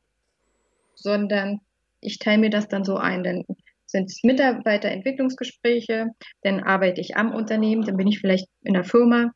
sondern 0.95 1.59
ich 1.99 2.19
teile 2.19 2.39
mir 2.39 2.49
das 2.49 2.67
dann 2.67 2.83
so 2.83 2.97
ein. 2.97 3.23
Dann 3.23 3.43
sind 3.85 4.09
es 4.09 4.23
Mitarbeiterentwicklungsgespräche, 4.23 6.07
dann 6.43 6.61
arbeite 6.61 7.01
ich 7.01 7.17
am 7.17 7.33
Unternehmen, 7.33 7.83
dann 7.83 7.97
bin 7.97 8.07
ich 8.07 8.19
vielleicht 8.19 8.47
in 8.63 8.73
der 8.73 8.83
Firma, 8.83 9.31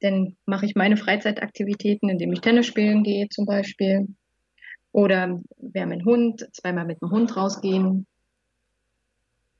dann 0.00 0.36
mache 0.46 0.66
ich 0.66 0.74
meine 0.74 0.96
Freizeitaktivitäten, 0.96 2.08
indem 2.08 2.32
ich 2.32 2.40
Tennis 2.40 2.66
spielen 2.66 3.02
gehe 3.02 3.28
zum 3.28 3.46
Beispiel. 3.46 4.06
Oder 4.92 5.40
wir 5.58 5.82
haben 5.82 5.92
einen 5.92 6.04
Hund, 6.04 6.48
zweimal 6.52 6.86
mit 6.86 7.02
dem 7.02 7.10
Hund 7.10 7.36
rausgehen. 7.36 8.06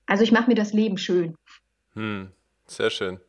Also 0.07 0.23
ich 0.23 0.33
mache 0.33 0.49
mir 0.49 0.55
das 0.55 0.73
Leben 0.73 0.99
schön. 0.99 1.37
Hm, 1.95 2.33
sehr 2.67 2.91
schön. 2.91 3.21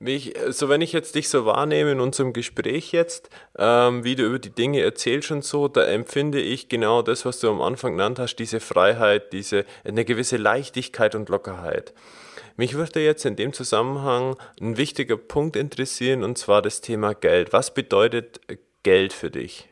Ich, 0.00 0.34
so 0.50 0.68
wenn 0.68 0.80
ich 0.80 0.92
jetzt 0.92 1.16
dich 1.16 1.28
so 1.28 1.44
wahrnehme 1.44 1.90
in 1.90 2.00
unserem 2.00 2.32
Gespräch 2.32 2.92
jetzt, 2.92 3.30
ähm, 3.56 4.04
wie 4.04 4.14
du 4.14 4.26
über 4.26 4.38
die 4.38 4.54
Dinge 4.54 4.80
erzählst 4.80 5.32
und 5.32 5.44
so, 5.44 5.66
da 5.66 5.84
empfinde 5.86 6.40
ich 6.40 6.68
genau 6.68 7.02
das, 7.02 7.24
was 7.24 7.40
du 7.40 7.50
am 7.50 7.60
Anfang 7.60 7.92
genannt 7.92 8.20
hast, 8.20 8.36
diese 8.36 8.60
Freiheit, 8.60 9.32
diese 9.32 9.64
eine 9.82 10.04
gewisse 10.04 10.36
Leichtigkeit 10.36 11.16
und 11.16 11.28
Lockerheit. 11.28 11.94
Mich 12.56 12.74
würde 12.74 13.00
jetzt 13.00 13.26
in 13.26 13.34
dem 13.34 13.52
Zusammenhang 13.52 14.36
ein 14.60 14.76
wichtiger 14.76 15.16
Punkt 15.16 15.56
interessieren, 15.56 16.22
und 16.22 16.38
zwar 16.38 16.62
das 16.62 16.80
Thema 16.80 17.14
Geld. 17.14 17.52
Was 17.52 17.74
bedeutet 17.74 18.40
Geld 18.84 19.12
für 19.12 19.32
dich? 19.32 19.68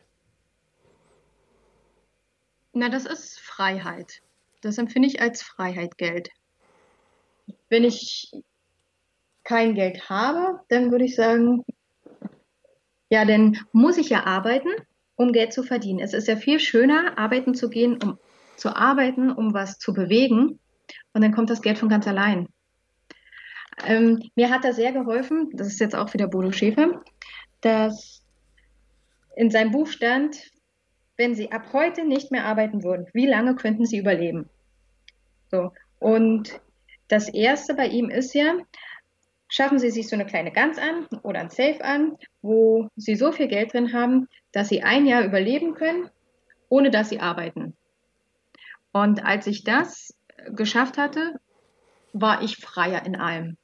Na, 2.73 2.89
das 2.89 3.05
ist 3.05 3.39
Freiheit. 3.39 4.21
Das 4.61 4.77
empfinde 4.77 5.07
ich 5.07 5.21
als 5.21 5.41
Freiheit, 5.41 5.97
Geld. 5.97 6.29
Wenn 7.69 7.85
ich 7.85 8.31
kein 9.47 9.75
Geld 9.75 10.09
habe, 10.09 10.59
dann 10.67 10.91
würde 10.91 11.05
ich 11.05 11.15
sagen, 11.15 11.63
ja, 13.09 13.23
dann 13.23 13.57
muss 13.71 13.97
ich 13.97 14.09
ja 14.09 14.25
arbeiten, 14.25 14.69
um 15.15 15.31
Geld 15.31 15.53
zu 15.53 15.63
verdienen. 15.63 15.99
Es 15.99 16.13
ist 16.13 16.27
ja 16.27 16.35
viel 16.35 16.59
schöner, 16.59 17.17
arbeiten 17.17 17.53
zu 17.55 17.69
gehen, 17.69 17.97
um 18.03 18.19
zu 18.57 18.75
arbeiten, 18.75 19.31
um 19.31 19.53
was 19.53 19.79
zu 19.79 19.93
bewegen. 19.93 20.59
Und 21.13 21.21
dann 21.21 21.31
kommt 21.33 21.49
das 21.49 21.61
Geld 21.61 21.77
von 21.77 21.87
ganz 21.87 22.05
allein. 22.07 22.49
Ähm, 23.85 24.21
mir 24.35 24.49
hat 24.49 24.65
er 24.65 24.73
sehr 24.73 24.91
geholfen, 24.91 25.49
das 25.53 25.67
ist 25.67 25.79
jetzt 25.79 25.95
auch 25.95 26.13
wieder 26.13 26.27
Bodo 26.27 26.51
Schäfer, 26.51 27.01
dass 27.61 28.23
in 29.37 29.49
seinem 29.49 29.71
Buch 29.71 29.87
stand, 29.87 30.51
wenn 31.15 31.35
Sie 31.35 31.51
ab 31.51 31.71
heute 31.71 32.05
nicht 32.05 32.31
mehr 32.31 32.45
arbeiten 32.45 32.83
würden, 32.83 33.07
wie 33.13 33.27
lange 33.27 33.55
könnten 33.55 33.85
Sie 33.85 33.97
überleben? 33.97 34.49
So. 35.51 35.71
Und 35.99 36.59
das 37.07 37.29
erste 37.29 37.75
bei 37.75 37.87
ihm 37.87 38.09
ist 38.09 38.33
ja, 38.33 38.57
schaffen 39.47 39.79
Sie 39.79 39.91
sich 39.91 40.09
so 40.09 40.15
eine 40.15 40.25
kleine 40.25 40.51
Gans 40.51 40.77
an 40.77 41.07
oder 41.23 41.39
ein 41.39 41.49
Safe 41.49 41.83
an, 41.83 42.17
wo 42.41 42.89
Sie 42.95 43.15
so 43.15 43.31
viel 43.31 43.47
Geld 43.47 43.73
drin 43.73 43.93
haben, 43.93 44.27
dass 44.51 44.69
Sie 44.69 44.83
ein 44.83 45.05
Jahr 45.05 45.23
überleben 45.23 45.73
können, 45.73 46.09
ohne 46.69 46.91
dass 46.91 47.09
Sie 47.09 47.19
arbeiten. 47.19 47.75
Und 48.91 49.23
als 49.25 49.47
ich 49.47 49.63
das 49.63 50.17
geschafft 50.49 50.97
hatte, 50.97 51.39
war 52.13 52.41
ich 52.41 52.57
freier 52.57 53.05
in 53.05 53.15
allem. 53.15 53.57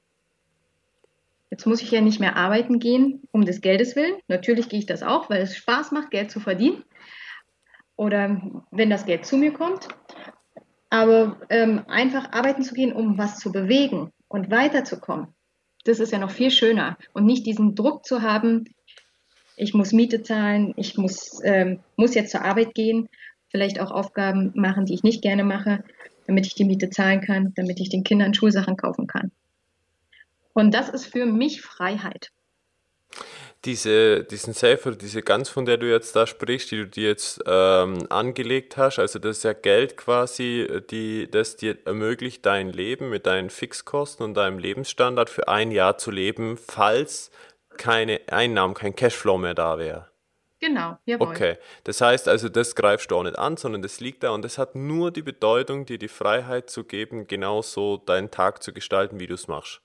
Jetzt 1.49 1.67
muss 1.67 1.81
ich 1.81 1.91
ja 1.91 2.01
nicht 2.01 2.19
mehr 2.19 2.35
arbeiten 2.35 2.79
gehen, 2.79 3.21
um 3.31 3.45
des 3.45 3.61
Geldes 3.61 3.95
willen. 3.95 4.15
Natürlich 4.27 4.69
gehe 4.69 4.79
ich 4.79 4.87
das 4.87 5.03
auch, 5.03 5.29
weil 5.29 5.41
es 5.41 5.55
Spaß 5.55 5.91
macht, 5.91 6.09
Geld 6.09 6.31
zu 6.31 6.39
verdienen. 6.39 6.83
Oder 7.95 8.41
wenn 8.71 8.89
das 8.89 9.05
Geld 9.05 9.25
zu 9.25 9.37
mir 9.37 9.53
kommt. 9.53 9.87
Aber 10.89 11.39
ähm, 11.49 11.83
einfach 11.87 12.31
arbeiten 12.31 12.63
zu 12.63 12.73
gehen, 12.73 12.91
um 12.91 13.19
was 13.19 13.37
zu 13.37 13.51
bewegen 13.51 14.11
und 14.27 14.49
weiterzukommen. 14.49 15.27
Das 15.83 15.99
ist 15.99 16.11
ja 16.11 16.19
noch 16.19 16.31
viel 16.31 16.51
schöner. 16.51 16.97
Und 17.13 17.25
nicht 17.25 17.45
diesen 17.45 17.75
Druck 17.75 18.05
zu 18.05 18.21
haben, 18.21 18.65
ich 19.55 19.73
muss 19.73 19.91
Miete 19.91 20.23
zahlen, 20.23 20.73
ich 20.77 20.97
muss, 20.97 21.39
ähm, 21.43 21.79
muss 21.95 22.15
jetzt 22.15 22.31
zur 22.31 22.43
Arbeit 22.43 22.73
gehen, 22.73 23.09
vielleicht 23.49 23.79
auch 23.79 23.91
Aufgaben 23.91 24.51
machen, 24.55 24.85
die 24.85 24.93
ich 24.93 25.03
nicht 25.03 25.21
gerne 25.21 25.43
mache, 25.43 25.83
damit 26.25 26.47
ich 26.47 26.55
die 26.55 26.65
Miete 26.65 26.89
zahlen 26.89 27.21
kann, 27.21 27.53
damit 27.55 27.79
ich 27.79 27.89
den 27.89 28.03
Kindern 28.03 28.33
Schulsachen 28.33 28.77
kaufen 28.77 29.07
kann. 29.07 29.31
Und 30.53 30.73
das 30.73 30.89
ist 30.89 31.05
für 31.05 31.25
mich 31.25 31.61
Freiheit. 31.61 32.31
Diese, 33.65 34.25
diesen 34.25 34.53
Safer, 34.53 34.91
diese 34.91 35.21
Gans, 35.21 35.49
von 35.49 35.65
der 35.65 35.77
du 35.77 35.89
jetzt 35.89 36.15
da 36.17 36.27
sprichst, 36.27 36.71
die 36.71 36.77
du 36.77 36.87
dir 36.87 37.09
jetzt 37.09 37.41
ähm, 37.45 38.05
angelegt 38.09 38.75
hast, 38.75 38.99
also 38.99 39.19
das 39.19 39.37
ist 39.37 39.43
ja 39.43 39.53
Geld 39.53 39.95
quasi, 39.95 40.67
die, 40.89 41.31
das 41.31 41.55
dir 41.55 41.77
ermöglicht, 41.85 42.45
dein 42.45 42.69
Leben 42.69 43.09
mit 43.09 43.25
deinen 43.25 43.49
Fixkosten 43.49 44.25
und 44.25 44.33
deinem 44.33 44.59
Lebensstandard 44.59 45.29
für 45.29 45.47
ein 45.47 45.71
Jahr 45.71 45.97
zu 45.97 46.11
leben, 46.11 46.57
falls 46.57 47.31
keine 47.77 48.19
Einnahmen, 48.27 48.73
kein 48.73 48.95
Cashflow 48.95 49.37
mehr 49.37 49.53
da 49.53 49.77
wäre. 49.77 50.09
Genau, 50.59 50.97
jawohl. 51.05 51.27
Okay, 51.27 51.57
das 51.83 51.99
heißt 51.99 52.29
also, 52.29 52.47
das 52.47 52.75
greifst 52.75 53.11
du 53.11 53.17
auch 53.17 53.23
nicht 53.23 53.37
an, 53.37 53.57
sondern 53.57 53.81
das 53.81 53.99
liegt 53.99 54.23
da 54.23 54.29
und 54.31 54.45
das 54.45 54.57
hat 54.57 54.75
nur 54.75 55.11
die 55.11 55.21
Bedeutung, 55.21 55.85
dir 55.85 55.97
die 55.97 56.07
Freiheit 56.07 56.69
zu 56.69 56.85
geben, 56.85 57.27
genauso 57.27 57.97
deinen 57.97 58.31
Tag 58.31 58.63
zu 58.63 58.71
gestalten, 58.71 59.19
wie 59.19 59.27
du 59.27 59.33
es 59.33 59.49
machst. 59.49 59.81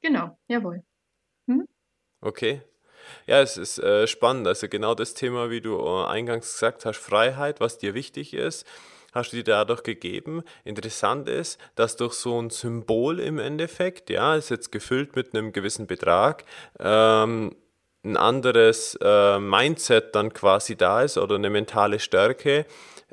Genau, 0.00 0.38
jawohl. 0.48 0.82
Hm? 1.48 1.68
Okay. 2.22 2.62
Ja, 3.26 3.40
es 3.40 3.56
ist 3.56 3.78
äh, 3.78 4.06
spannend. 4.06 4.46
Also 4.46 4.68
genau 4.68 4.94
das 4.94 5.14
Thema, 5.14 5.50
wie 5.50 5.60
du 5.60 5.78
äh, 5.78 6.06
eingangs 6.06 6.52
gesagt 6.52 6.84
hast, 6.84 6.98
Freiheit, 6.98 7.60
was 7.60 7.78
dir 7.78 7.94
wichtig 7.94 8.34
ist, 8.34 8.66
hast 9.12 9.32
du 9.32 9.36
dir 9.36 9.44
dadurch 9.44 9.82
gegeben. 9.82 10.42
Interessant 10.64 11.28
ist, 11.28 11.58
dass 11.74 11.96
durch 11.96 12.14
so 12.14 12.40
ein 12.40 12.50
Symbol 12.50 13.20
im 13.20 13.38
Endeffekt, 13.38 14.10
ja, 14.10 14.36
ist 14.36 14.50
jetzt 14.50 14.72
gefüllt 14.72 15.16
mit 15.16 15.34
einem 15.34 15.52
gewissen 15.52 15.86
Betrag, 15.86 16.44
ähm, 16.78 17.56
ein 18.04 18.16
anderes 18.16 18.96
äh, 19.02 19.38
Mindset 19.38 20.14
dann 20.14 20.32
quasi 20.32 20.76
da 20.76 21.02
ist 21.02 21.18
oder 21.18 21.34
eine 21.34 21.50
mentale 21.50 21.98
Stärke, 21.98 22.66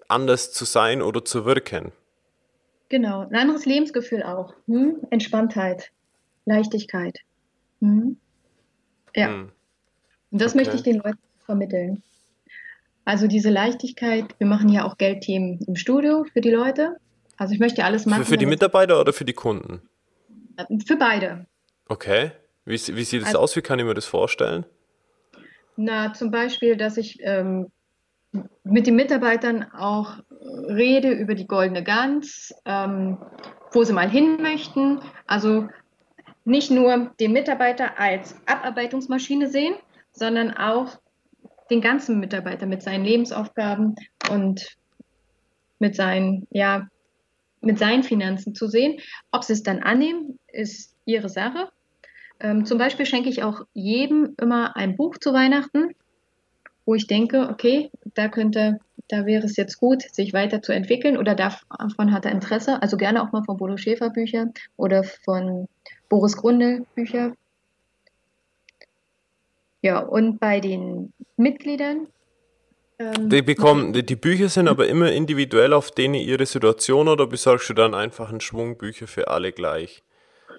anders 0.07 0.51
zu 0.51 0.65
sein 0.65 1.01
oder 1.01 1.25
zu 1.25 1.45
wirken. 1.45 1.91
Genau, 2.89 3.21
ein 3.21 3.35
anderes 3.35 3.65
Lebensgefühl 3.65 4.21
auch. 4.21 4.53
Hm? 4.67 4.97
Entspanntheit. 5.09 5.89
Leichtigkeit. 6.45 7.19
Mhm. 7.79 8.17
Ja. 9.15 9.29
Mhm. 9.29 9.51
Und 10.33 10.41
das 10.41 10.53
okay. 10.53 10.63
möchte 10.63 10.75
ich 10.75 10.81
den 10.81 10.97
Leuten 10.97 11.19
vermitteln. 11.45 12.01
Also 13.05 13.27
diese 13.27 13.51
Leichtigkeit, 13.51 14.25
wir 14.39 14.47
machen 14.47 14.67
ja 14.67 14.83
auch 14.83 14.97
Geldthemen 14.97 15.59
im 15.67 15.75
Studio 15.75 16.25
für 16.33 16.41
die 16.41 16.49
Leute. 16.49 16.97
Also 17.37 17.53
ich 17.53 17.59
möchte 17.59 17.85
alles 17.85 18.07
machen. 18.07 18.23
Für, 18.23 18.31
für 18.31 18.37
die 18.37 18.47
Mitarbeiter 18.47 18.99
oder 18.99 19.13
für 19.13 19.25
die 19.25 19.33
Kunden? 19.33 19.83
Für 20.87 20.95
beide. 20.95 21.45
Okay. 21.87 22.31
Wie, 22.65 22.73
wie 22.73 23.03
sieht 23.03 23.21
es 23.21 23.27
also, 23.27 23.39
aus? 23.39 23.55
Wie 23.55 23.61
kann 23.61 23.77
ich 23.77 23.85
mir 23.85 23.93
das 23.93 24.05
vorstellen? 24.05 24.65
Na, 25.75 26.13
zum 26.13 26.31
Beispiel, 26.31 26.77
dass 26.77 26.97
ich 26.97 27.19
ähm, 27.21 27.67
mit 28.63 28.87
den 28.87 28.95
Mitarbeitern 28.95 29.67
auch 29.71 30.17
rede 30.67 31.11
über 31.11 31.35
die 31.35 31.45
goldene 31.47 31.83
Gans, 31.83 32.55
ähm, 32.65 33.19
wo 33.71 33.83
sie 33.83 33.93
mal 33.93 34.09
hin 34.09 34.41
möchten. 34.41 34.99
Also 35.27 35.67
nicht 36.43 36.71
nur 36.71 37.11
den 37.19 37.33
Mitarbeiter 37.33 37.99
als 37.99 38.35
Abarbeitungsmaschine 38.47 39.47
sehen, 39.47 39.75
sondern 40.13 40.51
auch 40.55 40.99
den 41.69 41.81
ganzen 41.81 42.19
Mitarbeiter 42.19 42.65
mit 42.65 42.83
seinen 42.83 43.03
Lebensaufgaben 43.03 43.95
und 44.29 44.77
mit 45.79 45.95
seinen, 45.95 46.47
ja, 46.51 46.87
mit 47.61 47.79
seinen 47.79 48.03
Finanzen 48.03 48.55
zu 48.55 48.67
sehen. 48.67 48.99
Ob 49.31 49.43
sie 49.43 49.53
es 49.53 49.63
dann 49.63 49.81
annehmen, 49.81 50.39
ist 50.47 50.95
ihre 51.05 51.29
Sache. 51.29 51.69
Ähm, 52.39 52.65
zum 52.65 52.77
Beispiel 52.77 53.05
schenke 53.05 53.29
ich 53.29 53.43
auch 53.43 53.61
jedem 53.73 54.35
immer 54.39 54.75
ein 54.75 54.95
Buch 54.95 55.17
zu 55.17 55.33
Weihnachten, 55.33 55.95
wo 56.85 56.93
ich 56.93 57.07
denke, 57.07 57.49
okay, 57.49 57.89
da 58.13 58.27
könnte, 58.27 58.79
da 59.07 59.25
wäre 59.25 59.45
es 59.45 59.55
jetzt 59.55 59.79
gut, 59.79 60.01
sich 60.01 60.33
weiterzuentwickeln 60.33 61.17
oder 61.17 61.35
davon 61.35 62.11
hat 62.11 62.25
er 62.25 62.31
Interesse. 62.31 62.81
Also 62.81 62.97
gerne 62.97 63.23
auch 63.23 63.31
mal 63.31 63.43
von 63.43 63.57
Bodo 63.57 63.77
Schäfer 63.77 64.09
Bücher 64.09 64.47
oder 64.75 65.03
von 65.03 65.67
Boris 66.09 66.35
Grundel 66.35 66.85
Bücher. 66.95 67.33
Ja, 69.83 69.99
und 69.99 70.39
bei 70.39 70.61
den 70.61 71.13
Mitgliedern. 71.35 72.07
Ähm, 72.97 73.29
die, 73.29 73.41
bekommen, 73.41 73.91
die, 73.91 74.05
die 74.05 74.15
Bücher 74.15 74.47
sind 74.47 74.69
aber 74.69 74.87
immer 74.87 75.11
individuell 75.11 75.73
auf 75.73 75.91
denen 75.91 76.15
ihre 76.15 76.45
Situation 76.45 77.09
oder 77.09 77.27
besorgst 77.27 77.69
du 77.69 77.73
dann 77.73 77.93
einfach 77.93 78.29
einen 78.29 78.39
Schwung 78.39 78.77
Bücher 78.77 79.07
für 79.07 79.27
alle 79.27 79.51
gleich? 79.51 80.01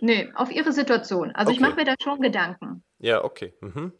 Nee, 0.03 0.31
auf 0.35 0.53
ihre 0.53 0.73
Situation. 0.73 1.31
Also 1.31 1.51
okay. 1.51 1.57
ich 1.57 1.61
mache 1.61 1.77
mir 1.77 1.85
da 1.87 1.95
schon 2.03 2.21
Gedanken. 2.21 2.85
Ja, 2.99 3.25
okay. 3.25 3.55
Mhm. 3.61 3.93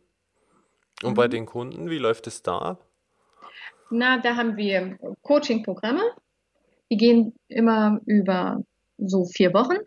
Und 1.03 1.11
mhm. 1.11 1.15
bei 1.15 1.27
den 1.27 1.47
Kunden, 1.47 1.89
wie 1.89 1.99
läuft 1.99 2.27
es 2.27 2.43
da 2.43 2.59
ab? 2.59 2.87
Na, 3.91 4.19
da 4.19 4.37
haben 4.37 4.59
wir 4.59 4.99
Coaching-Programme. 5.23 6.03
Die 6.91 6.99
gehen 6.99 7.35
immer 7.49 7.99
über 8.05 8.63
so 8.99 9.25
vier 9.25 9.55
Wochen. 9.55 9.79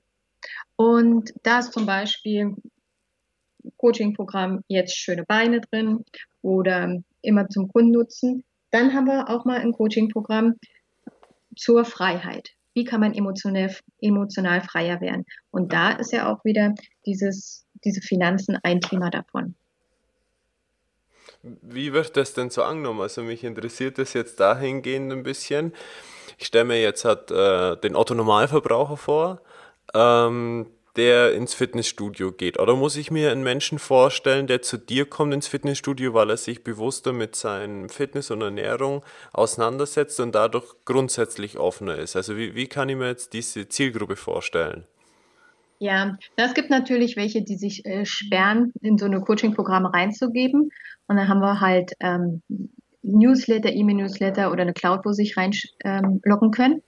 Und 0.75 1.31
da 1.43 1.59
ist 1.59 1.73
zum 1.73 1.85
Beispiel 1.85 2.55
Coaching-Programm 3.77 4.63
jetzt 4.67 4.95
schöne 4.95 5.23
Beine 5.23 5.61
drin 5.61 6.05
oder 6.41 7.01
immer 7.21 7.49
zum 7.49 7.67
Kundennutzen. 7.67 8.43
Dann 8.71 8.93
haben 8.93 9.05
wir 9.05 9.29
auch 9.29 9.45
mal 9.45 9.59
ein 9.59 9.71
Coaching-Programm 9.71 10.55
zur 11.55 11.85
Freiheit. 11.85 12.51
Wie 12.73 12.83
kann 12.83 12.99
man 13.01 13.13
emotional, 13.13 13.75
emotional 14.01 14.61
freier 14.61 15.01
werden? 15.01 15.25
Und 15.49 15.73
da 15.73 15.91
ist 15.91 16.13
ja 16.13 16.31
auch 16.31 16.45
wieder 16.45 16.75
dieses, 17.05 17.65
diese 17.83 18.01
Finanzen 18.01 18.57
ein 18.61 18.81
Thema 18.81 19.09
davon. 19.09 19.55
Wie 21.41 21.93
wird 21.93 22.17
das 22.17 22.33
denn 22.33 22.49
so 22.49 22.63
angenommen? 22.63 23.01
Also 23.01 23.23
mich 23.23 23.43
interessiert 23.43 23.97
das 23.97 24.13
jetzt 24.13 24.39
dahingehend 24.39 25.11
ein 25.11 25.23
bisschen. 25.23 25.73
Ich 26.37 26.47
stelle 26.47 26.65
mir 26.65 26.81
jetzt 26.81 27.05
halt, 27.05 27.31
äh, 27.31 27.77
den 27.77 27.95
Otto 27.95 28.13
Normalverbraucher 28.13 28.97
vor, 28.97 29.41
ähm, 29.93 30.67
der 30.97 31.33
ins 31.33 31.53
Fitnessstudio 31.53 32.31
geht? 32.31 32.59
Oder 32.59 32.75
muss 32.75 32.97
ich 32.97 33.11
mir 33.11 33.31
einen 33.31 33.43
Menschen 33.43 33.79
vorstellen, 33.79 34.47
der 34.47 34.61
zu 34.61 34.77
dir 34.77 35.05
kommt 35.05 35.33
ins 35.33 35.47
Fitnessstudio, 35.47 36.13
weil 36.13 36.29
er 36.29 36.37
sich 36.37 36.63
bewusster 36.63 37.13
mit 37.13 37.35
seinem 37.35 37.89
Fitness 37.89 38.31
und 38.31 38.41
Ernährung 38.41 39.03
auseinandersetzt 39.31 40.19
und 40.19 40.33
dadurch 40.35 40.65
grundsätzlich 40.85 41.57
offener 41.57 41.95
ist? 41.95 42.15
Also 42.15 42.35
wie, 42.35 42.55
wie 42.55 42.67
kann 42.67 42.89
ich 42.89 42.95
mir 42.95 43.07
jetzt 43.07 43.33
diese 43.33 43.69
Zielgruppe 43.69 44.15
vorstellen? 44.15 44.85
Ja, 45.79 46.17
es 46.35 46.53
gibt 46.55 46.71
natürlich 46.71 47.15
welche, 47.17 47.43
die 47.43 47.55
sich 47.55 47.85
äh, 47.85 48.03
sperren, 48.05 48.73
in 48.81 48.97
so 48.97 49.05
eine 49.05 49.21
Coaching-Programme 49.21 49.93
reinzugeben. 49.93 50.71
Und 51.07 51.15
dann 51.15 51.27
haben 51.27 51.39
wir 51.39 51.61
halt 51.61 51.93
ähm, 51.99 52.41
Newsletter, 53.03 53.71
E-Mail-Newsletter 53.71 54.51
oder 54.51 54.63
eine 54.63 54.73
Cloud, 54.73 55.01
wo 55.05 55.11
sie 55.11 55.23
sich 55.23 55.37
reinloggen 55.37 56.21
ähm, 56.25 56.51
können 56.51 56.81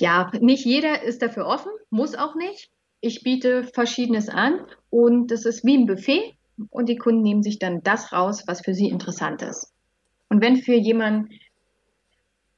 ja, 0.00 0.30
nicht 0.40 0.64
jeder 0.64 1.02
ist 1.02 1.22
dafür 1.22 1.46
offen, 1.46 1.72
muss 1.90 2.14
auch 2.14 2.34
nicht. 2.34 2.70
Ich 3.00 3.22
biete 3.22 3.64
Verschiedenes 3.64 4.28
an 4.28 4.60
und 4.90 5.30
das 5.30 5.44
ist 5.44 5.64
wie 5.64 5.76
ein 5.76 5.86
Buffet 5.86 6.34
und 6.70 6.88
die 6.88 6.96
Kunden 6.96 7.22
nehmen 7.22 7.42
sich 7.42 7.58
dann 7.58 7.82
das 7.82 8.12
raus, 8.12 8.44
was 8.46 8.62
für 8.62 8.74
sie 8.74 8.88
interessant 8.88 9.42
ist. 9.42 9.72
Und 10.28 10.40
wenn 10.40 10.56
für 10.56 10.74
jemanden 10.74 11.30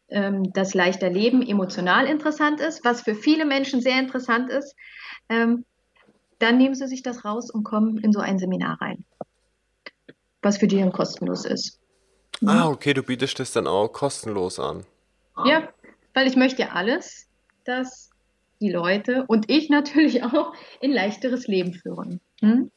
ähm, 0.09 0.53
das 0.53 0.75
leichter 0.75 1.11
Leben 1.11 1.43
emotional 1.43 2.07
interessant 2.07 2.61
ist, 2.61 2.85
was 2.85 3.03
für 3.03 3.15
viele 3.15 3.45
Menschen 3.45 3.81
sehr 3.81 3.99
interessant 3.99 4.51
ist, 4.51 4.75
ähm, 5.29 5.65
dann 6.39 6.57
nehmen 6.57 6.75
sie 6.75 6.89
sich 6.89 7.03
das 7.03 7.25
raus 7.25 7.51
und 7.51 7.65
kommen 7.65 7.99
in 7.99 8.13
so 8.13 8.21
ein 8.21 8.39
Seminar 8.39 8.81
rein, 8.81 9.05
was 10.43 10.59
für 10.59 10.67
die 10.67 10.79
dann 10.79 10.93
kostenlos 10.93 11.45
ist. 11.45 11.79
Ah, 12.45 12.69
okay, 12.69 12.95
du 12.95 13.03
bietest 13.03 13.39
das 13.39 13.53
dann 13.53 13.67
auch 13.67 13.89
kostenlos 13.89 14.59
an. 14.59 14.87
Ja, 15.45 15.69
weil 16.15 16.27
ich 16.27 16.37
möchte 16.37 16.63
ja 16.63 16.71
alles 16.71 17.30
dass 17.71 18.11
die 18.61 18.71
Leute 18.71 19.25
und 19.27 19.51
ich 19.51 19.71
natürlich 19.71 20.23
auch 20.25 20.53
ein 20.83 20.91
leichteres 20.91 21.47
Leben 21.47 21.75
führen. 21.75 22.21
Hm? 22.41 22.71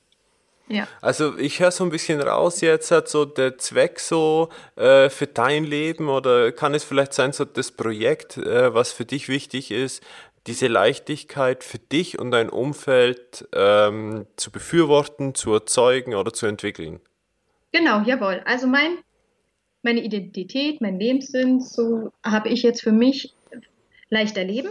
Ja. 0.69 0.87
Also 1.01 1.37
ich 1.37 1.59
höre 1.59 1.71
so 1.71 1.83
ein 1.83 1.89
bisschen 1.89 2.21
raus 2.21 2.61
jetzt, 2.61 2.89
hat 2.89 3.09
so 3.09 3.25
der 3.25 3.57
Zweck 3.57 3.99
so 3.99 4.49
äh, 4.77 5.09
für 5.09 5.27
dein 5.27 5.65
Leben 5.65 6.07
oder 6.07 6.53
kann 6.53 6.73
es 6.73 6.85
vielleicht 6.85 7.13
sein, 7.13 7.33
so 7.33 7.43
das 7.43 7.71
Projekt, 7.71 8.37
äh, 8.37 8.73
was 8.73 8.93
für 8.93 9.03
dich 9.03 9.27
wichtig 9.27 9.71
ist, 9.71 10.01
diese 10.47 10.67
Leichtigkeit 10.67 11.65
für 11.65 11.79
dich 11.79 12.17
und 12.17 12.31
dein 12.31 12.49
Umfeld 12.49 13.47
ähm, 13.53 14.25
zu 14.37 14.51
befürworten, 14.51 15.35
zu 15.35 15.53
erzeugen 15.53 16.15
oder 16.15 16.31
zu 16.31 16.45
entwickeln? 16.45 17.01
Genau, 17.73 18.01
jawohl. 18.01 18.41
Also 18.45 18.67
mein, 18.67 18.97
meine 19.81 20.01
Identität, 20.01 20.79
mein 20.79 20.97
Lebenssinn, 20.97 21.59
so 21.59 22.11
habe 22.23 22.49
ich 22.49 22.63
jetzt 22.63 22.81
für 22.81 22.91
mich 22.93 23.33
leichter 24.09 24.43
leben 24.45 24.69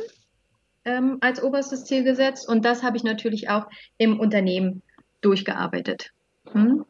ähm, 0.85 1.19
als 1.21 1.43
oberstes 1.43 1.85
Ziel 1.85 2.05
gesetzt. 2.05 2.49
Und 2.49 2.65
das 2.65 2.83
habe 2.83 2.97
ich 2.97 3.05
natürlich 3.05 3.49
auch 3.49 3.67
im 3.99 4.19
Unternehmen 4.19 4.83
durchgearbeitet. 5.21 6.13
Hm? 6.53 6.85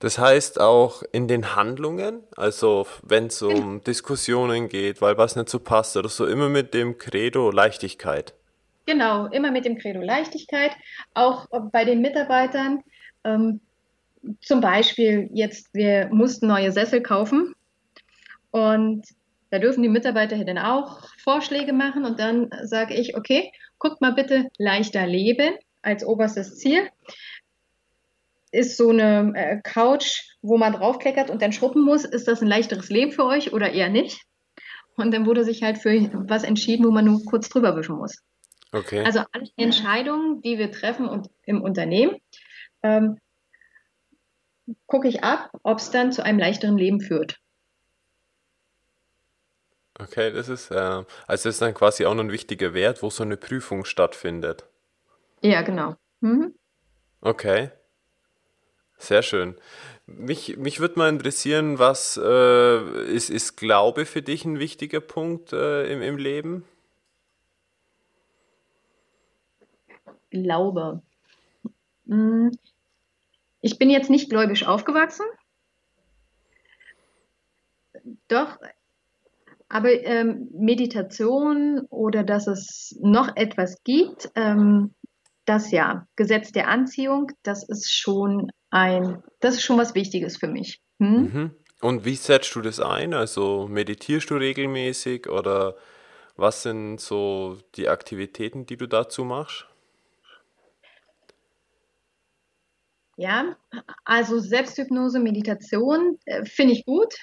Das 0.00 0.18
heißt 0.18 0.60
auch 0.60 1.02
in 1.12 1.28
den 1.28 1.56
Handlungen, 1.56 2.24
also 2.36 2.86
wenn 3.02 3.28
es 3.28 3.40
um 3.40 3.54
genau. 3.54 3.78
Diskussionen 3.78 4.68
geht, 4.68 5.00
weil 5.00 5.16
was 5.16 5.34
nicht 5.34 5.48
so 5.48 5.58
passt 5.58 5.96
oder 5.96 6.10
so, 6.10 6.26
immer 6.26 6.50
mit 6.50 6.74
dem 6.74 6.98
Credo 6.98 7.50
Leichtigkeit. 7.50 8.34
Genau, 8.84 9.26
immer 9.26 9.50
mit 9.50 9.64
dem 9.64 9.78
Credo 9.78 10.02
Leichtigkeit, 10.02 10.72
auch 11.14 11.46
bei 11.72 11.86
den 11.86 12.02
Mitarbeitern. 12.02 12.82
Ähm, 13.24 13.60
zum 14.42 14.60
Beispiel 14.60 15.30
jetzt, 15.32 15.72
wir 15.72 16.08
mussten 16.10 16.48
neue 16.48 16.70
Sessel 16.70 17.00
kaufen 17.00 17.54
und 18.50 19.06
da 19.54 19.60
dürfen 19.60 19.84
die 19.84 19.88
Mitarbeiter 19.88 20.44
dann 20.44 20.58
auch 20.58 21.08
Vorschläge 21.16 21.72
machen 21.72 22.04
und 22.04 22.18
dann 22.18 22.50
sage 22.64 22.94
ich, 22.94 23.16
okay, 23.16 23.52
guckt 23.78 24.00
mal 24.00 24.12
bitte 24.12 24.48
leichter 24.58 25.06
leben 25.06 25.54
als 25.80 26.04
oberstes 26.04 26.58
Ziel. 26.58 26.88
Ist 28.50 28.76
so 28.76 28.90
eine 28.90 29.32
äh, 29.36 29.60
Couch, 29.62 30.22
wo 30.42 30.58
man 30.58 30.72
draufkleckert 30.72 31.30
und 31.30 31.40
dann 31.40 31.52
schruppen 31.52 31.84
muss, 31.84 32.04
ist 32.04 32.26
das 32.26 32.42
ein 32.42 32.48
leichteres 32.48 32.90
Leben 32.90 33.12
für 33.12 33.24
euch 33.26 33.52
oder 33.52 33.70
eher 33.70 33.90
nicht? 33.90 34.22
Und 34.96 35.14
dann 35.14 35.24
wurde 35.24 35.44
sich 35.44 35.62
halt 35.62 35.78
für 35.78 36.10
was 36.28 36.42
entschieden, 36.42 36.84
wo 36.84 36.90
man 36.90 37.04
nur 37.04 37.24
kurz 37.24 37.48
drüber 37.48 37.76
wischen 37.76 37.94
muss. 37.94 38.24
Okay. 38.72 39.04
Also 39.04 39.20
alle 39.30 39.48
Entscheidungen, 39.56 40.42
die 40.42 40.58
wir 40.58 40.72
treffen 40.72 41.06
und 41.06 41.28
im 41.44 41.62
Unternehmen, 41.62 42.16
ähm, 42.82 43.18
gucke 44.88 45.06
ich 45.06 45.22
ab, 45.22 45.50
ob 45.62 45.78
es 45.78 45.92
dann 45.92 46.10
zu 46.10 46.24
einem 46.24 46.40
leichteren 46.40 46.76
Leben 46.76 47.00
führt. 47.00 47.38
Okay, 49.98 50.32
das 50.32 50.48
ist, 50.48 50.70
äh, 50.70 50.74
also 50.74 51.04
das 51.26 51.46
ist 51.46 51.62
dann 51.62 51.74
quasi 51.74 52.04
auch 52.04 52.14
noch 52.14 52.24
ein 52.24 52.32
wichtiger 52.32 52.74
Wert, 52.74 53.02
wo 53.02 53.10
so 53.10 53.22
eine 53.22 53.36
Prüfung 53.36 53.84
stattfindet. 53.84 54.64
Ja, 55.40 55.62
genau. 55.62 55.96
Mhm. 56.20 56.54
Okay. 57.20 57.70
Sehr 58.96 59.22
schön. 59.22 59.56
Mich, 60.06 60.56
mich 60.56 60.80
würde 60.80 60.98
mal 60.98 61.08
interessieren, 61.08 61.78
was 61.78 62.20
äh, 62.22 63.04
ist, 63.06 63.30
ist 63.30 63.56
Glaube 63.56 64.06
für 64.06 64.22
dich 64.22 64.44
ein 64.44 64.58
wichtiger 64.58 65.00
Punkt 65.00 65.52
äh, 65.52 65.92
im, 65.92 66.02
im 66.02 66.16
Leben? 66.16 66.64
Glaube. 70.30 71.02
Hm, 72.06 72.50
ich 73.60 73.78
bin 73.78 73.88
jetzt 73.90 74.10
nicht 74.10 74.28
gläubisch 74.28 74.66
aufgewachsen. 74.66 75.26
Doch, 78.28 78.58
aber 79.74 79.90
ähm, 79.90 80.50
Meditation 80.52 81.80
oder 81.90 82.22
dass 82.22 82.46
es 82.46 82.96
noch 83.00 83.34
etwas 83.34 83.82
gibt, 83.82 84.30
ähm, 84.36 84.94
das 85.46 85.72
ja, 85.72 86.06
Gesetz 86.14 86.52
der 86.52 86.68
Anziehung, 86.68 87.32
das 87.42 87.68
ist 87.68 87.92
schon 87.92 88.52
ein, 88.70 89.20
das 89.40 89.56
ist 89.56 89.64
schon 89.64 89.76
was 89.76 89.96
Wichtiges 89.96 90.36
für 90.36 90.46
mich. 90.46 90.80
Hm? 91.00 91.22
Mhm. 91.22 91.50
Und 91.80 92.04
wie 92.04 92.14
setzt 92.14 92.54
du 92.54 92.60
das 92.60 92.78
ein? 92.78 93.14
Also 93.14 93.66
meditierst 93.66 94.30
du 94.30 94.36
regelmäßig 94.36 95.28
oder 95.28 95.74
was 96.36 96.62
sind 96.62 97.00
so 97.00 97.58
die 97.74 97.88
Aktivitäten, 97.88 98.66
die 98.66 98.76
du 98.76 98.86
dazu 98.86 99.24
machst? 99.24 99.66
Ja, 103.16 103.56
also 104.04 104.38
Selbsthypnose, 104.38 105.18
Meditation 105.18 106.16
äh, 106.26 106.44
finde 106.44 106.74
ich 106.74 106.84
gut. 106.84 107.14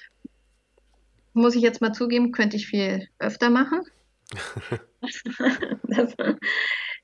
Muss 1.34 1.56
ich 1.56 1.62
jetzt 1.62 1.82
mal 1.82 1.94
zugeben, 1.94 2.32
könnte 2.32 2.58
ich 2.58 2.68
viel 2.68 3.08
öfter 3.20 3.50
machen. 3.50 3.82
das 5.84 6.16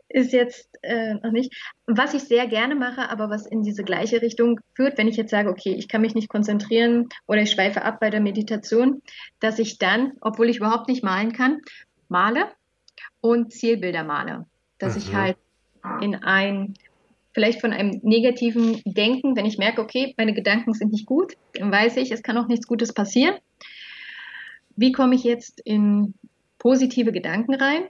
ist 0.10 0.32
jetzt 0.32 0.70
äh, 0.82 1.16
noch 1.16 1.32
nicht. 1.32 1.54
Was 1.86 2.14
ich 2.14 2.24
sehr 2.24 2.48
gerne 2.48 2.76
mache, 2.76 3.10
aber 3.10 3.30
was 3.30 3.46
in 3.46 3.64
diese 3.64 3.84
gleiche 3.84 4.22
Richtung 4.22 4.60
führt, 4.74 4.98
wenn 4.98 5.08
ich 5.08 5.18
jetzt 5.18 5.32
sage, 5.32 5.50
okay, 5.50 5.74
ich 5.74 5.88
kann 5.88 6.02
mich 6.02 6.16
nicht 6.16 6.30
konzentrieren 6.30 7.10
oder 7.26 7.42
ich 7.42 7.52
schweife 7.52 7.84
ab 7.84 8.00
bei 8.00 8.10
der 8.10 8.22
Meditation, 8.22 9.02
dass 9.40 9.60
ich 9.60 9.78
dann, 9.78 10.14
obwohl 10.22 10.50
ich 10.50 10.58
überhaupt 10.58 10.88
nicht 10.88 11.04
malen 11.04 11.34
kann, 11.34 11.62
male 12.08 12.48
und 13.22 13.52
Zielbilder 13.52 14.04
male. 14.04 14.46
Dass 14.78 14.96
mhm. 14.96 15.02
ich 15.02 15.14
halt 15.14 15.38
in 16.02 16.16
ein 16.16 16.74
vielleicht 17.34 17.62
von 17.62 17.72
einem 17.72 18.00
negativen 18.02 18.82
Denken, 18.84 19.36
wenn 19.36 19.46
ich 19.46 19.60
merke, 19.60 19.82
okay, 19.82 20.16
meine 20.18 20.34
Gedanken 20.34 20.74
sind 20.74 20.92
nicht 20.92 21.06
gut, 21.06 21.34
dann 21.54 21.72
weiß 21.72 21.98
ich, 21.98 22.12
es 22.12 22.24
kann 22.24 22.38
auch 22.38 22.48
nichts 22.48 22.66
Gutes 22.66 22.94
passieren. 22.94 23.36
Wie 24.78 24.92
komme 24.92 25.16
ich 25.16 25.24
jetzt 25.24 25.60
in 25.60 26.14
positive 26.60 27.12
Gedanken 27.12 27.56
rein? 27.56 27.84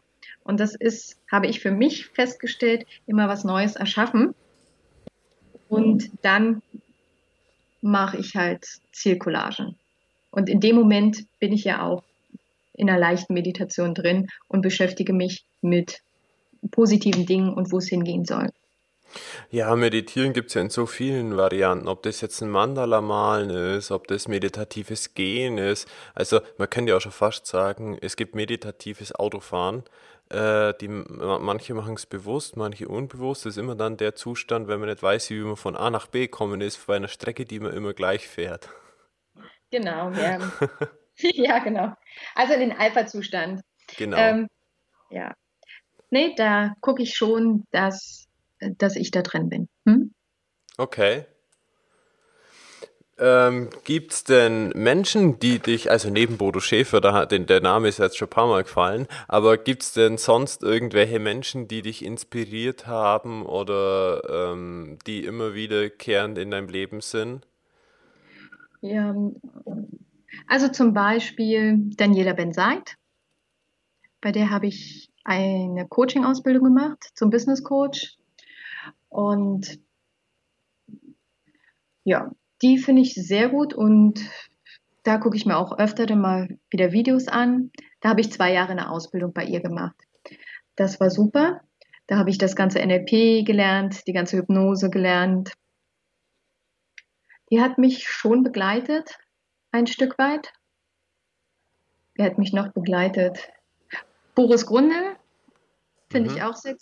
Und 0.44 0.60
das 0.60 0.74
ist, 0.74 1.18
habe 1.30 1.48
ich 1.48 1.60
für 1.60 1.72
mich 1.72 2.08
festgestellt, 2.08 2.86
immer 3.06 3.28
was 3.28 3.44
Neues 3.44 3.76
erschaffen. 3.76 4.34
Und 5.68 6.10
dann 6.22 6.62
mache 7.82 8.18
ich 8.18 8.36
halt 8.36 8.66
Zielcollagen. 8.94 9.76
Und 10.32 10.50
in 10.50 10.62
dem 10.62 10.78
Moment 10.78 11.26
bin 11.40 11.52
ich 11.52 11.66
ja 11.66 11.84
auch 11.84 12.04
in 12.74 12.90
einer 12.90 13.00
leichten 13.00 13.34
Meditation 13.34 13.94
drin 13.94 14.30
und 14.48 14.62
beschäftige 14.62 15.12
mich 15.12 15.44
mit 15.62 16.02
positiven 16.72 17.26
Dingen 17.26 17.54
und 17.54 17.72
wo 17.72 17.80
es 17.80 17.90
hingehen 17.90 18.24
soll. 18.24 18.50
Ja, 19.50 19.76
meditieren 19.76 20.34
gibt 20.34 20.50
es 20.50 20.54
ja 20.56 20.62
in 20.62 20.70
so 20.70 20.86
vielen 20.86 21.38
Varianten. 21.38 21.88
Ob 21.88 22.04
das 22.04 22.22
jetzt 22.22 22.42
ein 22.42 22.50
Mandala 22.50 23.02
malen 23.02 23.50
ist, 23.50 23.92
ob 23.92 24.08
das 24.08 24.28
meditatives 24.28 25.14
Gehen 25.14 25.58
ist. 25.58 25.90
Also 26.14 26.42
man 26.58 26.70
kann 26.70 26.88
ja 26.88 26.98
auch 26.98 27.02
schon 27.02 27.12
fast 27.12 27.46
sagen, 27.46 27.98
es 28.02 28.16
gibt 28.16 28.36
meditatives 28.36 29.14
Autofahren. 29.16 29.84
Äh, 30.30 30.74
die, 30.82 30.90
manche 30.90 31.74
machen 31.74 31.96
es 31.96 32.06
bewusst, 32.06 32.58
manche 32.58 32.88
unbewusst. 32.88 33.46
Das 33.46 33.54
ist 33.54 33.58
immer 33.58 33.76
dann 33.76 33.98
der 33.98 34.16
Zustand, 34.16 34.68
wenn 34.68 34.80
man 34.80 34.90
nicht 34.90 35.02
weiß, 35.02 35.30
wie 35.30 35.40
man 35.40 35.56
von 35.56 35.76
A 35.76 35.90
nach 35.90 36.08
B 36.08 36.28
kommen 36.28 36.62
ist, 36.62 36.86
bei 36.86 36.98
einer 36.98 37.08
Strecke, 37.08 37.46
die 37.46 37.60
man 37.60 37.74
immer 37.74 37.94
gleich 37.94 38.28
fährt. 38.28 38.70
Genau, 39.72 40.12
ja. 40.12 40.40
ja, 41.18 41.60
genau. 41.60 41.94
Also 42.36 42.54
den 42.54 42.72
Alpha-Zustand. 42.72 43.62
Genau. 43.98 44.18
Ähm, 44.18 44.48
ja. 45.10 45.34
Nee, 46.10 46.34
da 46.36 46.74
gucke 46.82 47.04
ich 47.04 47.16
schon, 47.16 47.66
dass 47.72 48.27
dass 48.78 48.96
ich 48.96 49.12
da 49.12 49.22
drin 49.22 49.50
bin. 49.50 49.70
Hm? 49.86 50.14
Okay. 50.78 51.26
Ähm, 53.20 53.70
Gibt 53.84 54.12
es 54.12 54.24
denn 54.26 54.70
Menschen, 54.76 55.40
die 55.40 55.58
dich, 55.58 55.90
also 55.90 56.12
neben 56.12 56.38
Bodo 56.38 56.60
Schäfer, 56.60 57.02
da, 57.02 57.26
den, 57.26 57.48
der 57.48 57.62
Name 57.62 57.88
ist 57.88 57.98
jetzt 57.98 58.16
schon 58.16 58.28
ein 58.28 58.32
paar 58.32 58.48
Mal 58.48 58.62
gefallen, 58.62 59.08
aber 59.28 59.58
gibt 59.58 59.82
es 59.82 59.94
denn 59.94 60.18
sonst 60.18 60.62
irgendwelche 60.62 61.18
Menschen, 61.18 61.68
die 61.68 61.82
dich 61.82 62.06
inspiriert 62.06 62.86
haben 62.86 63.44
oder 63.44 64.52
ähm, 64.52 65.00
die 65.08 65.26
immer 65.26 65.56
wiederkehrend 65.56 66.38
in 66.38 66.52
deinem 66.52 66.70
Leben 66.70 67.02
sind? 67.02 67.48
Ja, 68.82 69.16
also 70.46 70.68
zum 70.68 70.94
Beispiel 70.94 71.90
Daniela 71.98 72.34
Benseit. 72.34 72.98
Bei 74.22 74.32
der 74.32 74.52
habe 74.52 74.68
ich 74.68 75.10
eine 75.24 75.88
Coaching-Ausbildung 75.88 76.64
gemacht 76.64 77.10
zum 77.16 77.32
Business 77.32 77.64
Coach. 77.64 78.18
Und 79.18 79.80
ja, 82.04 82.30
die 82.62 82.78
finde 82.78 83.02
ich 83.02 83.16
sehr 83.16 83.50
gut 83.50 83.74
und 83.74 84.20
da 85.02 85.18
gucke 85.18 85.36
ich 85.36 85.48
mir 85.48 85.58
auch 85.58 85.80
öfter 85.80 86.06
dann 86.06 86.22
mal 86.22 86.60
wieder 86.70 86.92
Videos 86.92 87.28
an. 87.28 87.72
Da 88.00 88.10
habe 88.10 88.22
ich 88.22 88.32
zwei 88.32 88.54
Jahre 88.54 88.74
eine 88.74 88.92
Ausbildung 88.92 89.34
bei 89.34 89.44
ihr 89.44 89.60
gemacht. 89.60 89.96
Das 90.76 91.00
war 91.00 91.10
super. 91.10 91.62
Da 92.06 92.18
habe 92.20 92.30
ich 92.30 92.38
das 92.38 92.56
ganze 92.56 92.78
NLP 92.78 93.44
gelernt, 93.44 94.06
die 94.06 94.14
ganze 94.14 94.38
Hypnose 94.38 94.92
gelernt. 94.92 95.52
Die 97.50 97.60
hat 97.60 97.80
mich 97.80 98.08
schon 98.08 98.44
begleitet, 98.44 99.18
ein 99.72 99.88
Stück 99.88 100.20
weit. 100.20 100.54
Wer 102.14 102.28
hat 102.28 102.38
mich 102.38 102.54
noch 102.54 102.72
begleitet? 102.72 103.50
Boris 104.36 104.68
Grundel 104.68 105.16
finde 106.12 106.30
mhm. 106.30 106.36
ich 106.36 106.44
auch 106.44 106.56
sehr 106.56 106.78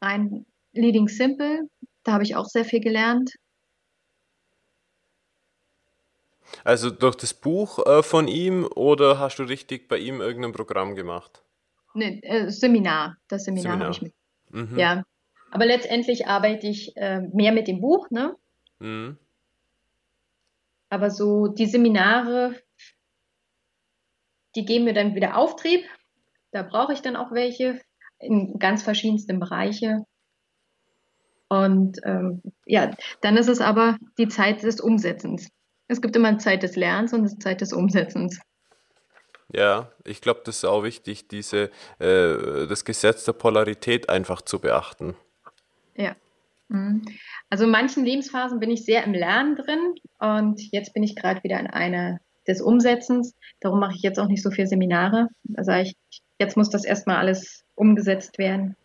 rein 0.00 0.46
Leading 0.80 1.08
Simple, 1.08 1.68
da 2.04 2.12
habe 2.12 2.24
ich 2.24 2.36
auch 2.36 2.46
sehr 2.46 2.64
viel 2.64 2.80
gelernt. 2.80 3.32
Also 6.64 6.90
durch 6.90 7.16
das 7.16 7.34
Buch 7.34 7.84
äh, 7.86 8.02
von 8.02 8.28
ihm 8.28 8.66
oder 8.74 9.18
hast 9.18 9.38
du 9.38 9.42
richtig 9.42 9.88
bei 9.88 9.98
ihm 9.98 10.20
irgendein 10.20 10.52
Programm 10.52 10.94
gemacht? 10.94 11.42
Ne, 11.94 12.22
äh, 12.22 12.50
Seminar. 12.50 13.16
Das 13.28 13.44
Seminar, 13.44 13.72
Seminar. 13.72 13.86
habe 13.86 13.94
ich 13.94 14.02
mit. 14.02 14.14
Mhm. 14.50 14.78
Ja. 14.78 15.04
Aber 15.50 15.66
letztendlich 15.66 16.26
arbeite 16.26 16.66
ich 16.66 16.96
äh, 16.96 17.20
mehr 17.32 17.52
mit 17.52 17.68
dem 17.68 17.80
Buch, 17.80 18.10
ne? 18.10 18.36
Mhm. 18.78 19.18
Aber 20.90 21.10
so 21.10 21.48
die 21.48 21.66
Seminare, 21.66 22.54
die 24.54 24.64
geben 24.64 24.84
mir 24.84 24.94
dann 24.94 25.14
wieder 25.14 25.36
Auftrieb. 25.36 25.84
Da 26.50 26.62
brauche 26.62 26.92
ich 26.92 27.02
dann 27.02 27.16
auch 27.16 27.32
welche 27.32 27.80
in 28.18 28.58
ganz 28.58 28.82
verschiedensten 28.82 29.38
Bereichen. 29.38 30.04
Und 31.48 31.98
ähm, 32.04 32.42
ja, 32.66 32.90
dann 33.22 33.36
ist 33.36 33.48
es 33.48 33.60
aber 33.60 33.96
die 34.18 34.28
Zeit 34.28 34.62
des 34.62 34.80
Umsetzens. 34.80 35.48
Es 35.88 36.02
gibt 36.02 36.14
immer 36.16 36.28
eine 36.28 36.38
Zeit 36.38 36.62
des 36.62 36.76
Lernens 36.76 37.12
und 37.12 37.20
eine 37.20 37.38
Zeit 37.38 37.60
des 37.62 37.72
Umsetzens. 37.72 38.40
Ja, 39.50 39.90
ich 40.04 40.20
glaube, 40.20 40.42
das 40.44 40.58
ist 40.58 40.64
auch 40.66 40.82
wichtig, 40.84 41.28
diese, 41.28 41.70
äh, 41.98 42.66
das 42.66 42.84
Gesetz 42.84 43.24
der 43.24 43.32
Polarität 43.32 44.10
einfach 44.10 44.42
zu 44.42 44.58
beachten. 44.58 45.16
Ja. 45.96 46.14
Mhm. 46.68 47.02
Also 47.48 47.64
in 47.64 47.70
manchen 47.70 48.04
Lebensphasen 48.04 48.60
bin 48.60 48.70
ich 48.70 48.84
sehr 48.84 49.04
im 49.04 49.14
Lernen 49.14 49.56
drin 49.56 49.94
und 50.18 50.60
jetzt 50.70 50.92
bin 50.92 51.02
ich 51.02 51.16
gerade 51.16 51.42
wieder 51.42 51.58
in 51.58 51.66
einer 51.66 52.20
des 52.46 52.60
Umsetzens. 52.60 53.34
Darum 53.60 53.80
mache 53.80 53.94
ich 53.94 54.02
jetzt 54.02 54.18
auch 54.18 54.28
nicht 54.28 54.42
so 54.42 54.50
viele 54.50 54.66
Seminare. 54.66 55.28
Da 55.44 55.64
sage 55.64 55.82
ich, 55.82 55.96
ich 56.10 56.22
jetzt 56.38 56.56
muss 56.56 56.68
das 56.68 56.84
erstmal 56.84 57.16
alles 57.16 57.64
umgesetzt 57.74 58.38
werden 58.38 58.76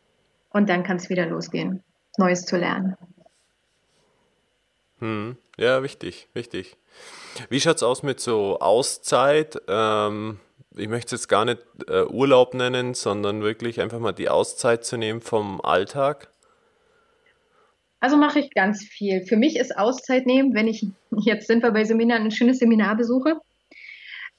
und 0.50 0.70
dann 0.70 0.84
kann 0.84 0.98
es 0.98 1.10
wieder 1.10 1.26
losgehen, 1.26 1.84
Neues 2.18 2.46
zu 2.46 2.58
lernen. 2.58 2.96
Hm. 5.00 5.38
Ja, 5.58 5.84
wichtig, 5.84 6.28
wichtig. 6.34 6.78
Wie 7.50 7.60
schaut 7.60 7.78
es 7.78 7.84
aus 7.84 8.04
mit 8.04 8.20
so 8.20 8.60
Auszeit? 8.60 9.62
Ähm, 9.68 10.40
ich 10.76 10.88
möchte 10.88 11.14
es 11.14 11.22
jetzt 11.22 11.28
gar 11.28 11.46
nicht 11.46 11.60
äh, 11.88 12.04
Urlaub 12.04 12.54
nennen, 12.54 12.94
sondern 12.94 13.42
wirklich 13.42 13.82
einfach 13.82 14.00
mal 14.00 14.14
die 14.14 14.30
Auszeit 14.30 14.86
zu 14.86 14.98
nehmen 14.98 15.22
vom 15.22 15.62
Alltag. 15.62 16.30
Also 18.00 18.18
mache 18.18 18.40
ich 18.40 18.54
ganz 18.54 18.84
viel. 18.84 19.26
Für 19.26 19.38
mich 19.38 19.58
ist 19.58 19.78
Auszeit 19.78 20.26
nehmen, 20.26 20.54
wenn 20.54 20.68
ich, 20.68 20.86
jetzt 21.12 21.48
sind 21.48 21.64
wir 21.64 21.72
bei 21.72 21.86
Seminaren, 21.86 22.24
ein 22.24 22.32
schönes 22.32 22.60
Seminar 22.60 22.98
besuche. 22.98 23.40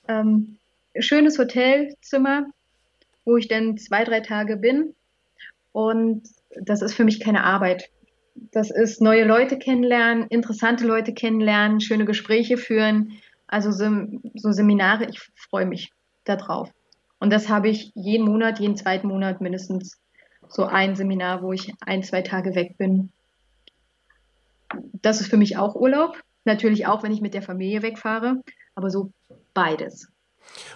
Ähm, 0.07 0.59
schönes 0.99 1.39
Hotelzimmer, 1.39 2.47
wo 3.25 3.37
ich 3.37 3.49
dann 3.49 3.79
zwei, 3.79 4.05
drei 4.05 4.21
Tage 4.21 4.57
bin. 4.57 4.95
Und 5.73 6.29
das 6.63 6.83
ist 6.83 6.95
für 6.95 7.05
mich 7.05 7.21
keine 7.21 7.45
Arbeit. 7.45 7.91
Das 8.53 8.71
ist 8.71 9.01
neue 9.01 9.25
Leute 9.25 9.59
kennenlernen, 9.59 10.27
interessante 10.29 10.87
Leute 10.87 11.15
kennenlernen, 11.15 11.81
schöne 11.81 12.05
Gespräche 12.05 12.57
führen. 12.57 13.13
Also 13.47 13.71
so, 13.71 13.91
so 14.35 14.53
Seminare, 14.53 15.07
ich 15.09 15.21
freue 15.37 15.67
mich 15.67 15.93
darauf. 16.25 16.71
Und 17.21 17.33
das 17.33 17.49
habe 17.49 17.69
ich 17.69 17.93
jeden 17.95 18.27
Monat, 18.27 18.59
jeden 18.59 18.77
zweiten 18.77 19.09
Monat 19.09 19.41
mindestens 19.41 20.01
so 20.49 20.65
ein 20.65 20.97
Seminar, 20.97 21.43
wo 21.43 21.53
ich 21.53 21.73
ein, 21.81 22.03
zwei 22.03 22.23
Tage 22.23 22.55
weg 22.55 22.77
bin. 22.77 23.11
Das 25.03 25.21
ist 25.21 25.29
für 25.29 25.37
mich 25.37 25.57
auch 25.57 25.75
Urlaub. 25.75 26.21
Natürlich 26.45 26.87
auch, 26.87 27.03
wenn 27.03 27.13
ich 27.13 27.21
mit 27.21 27.35
der 27.35 27.43
Familie 27.43 27.83
wegfahre, 27.83 28.43
aber 28.75 28.91
so 28.91 29.13
beides. 29.55 30.09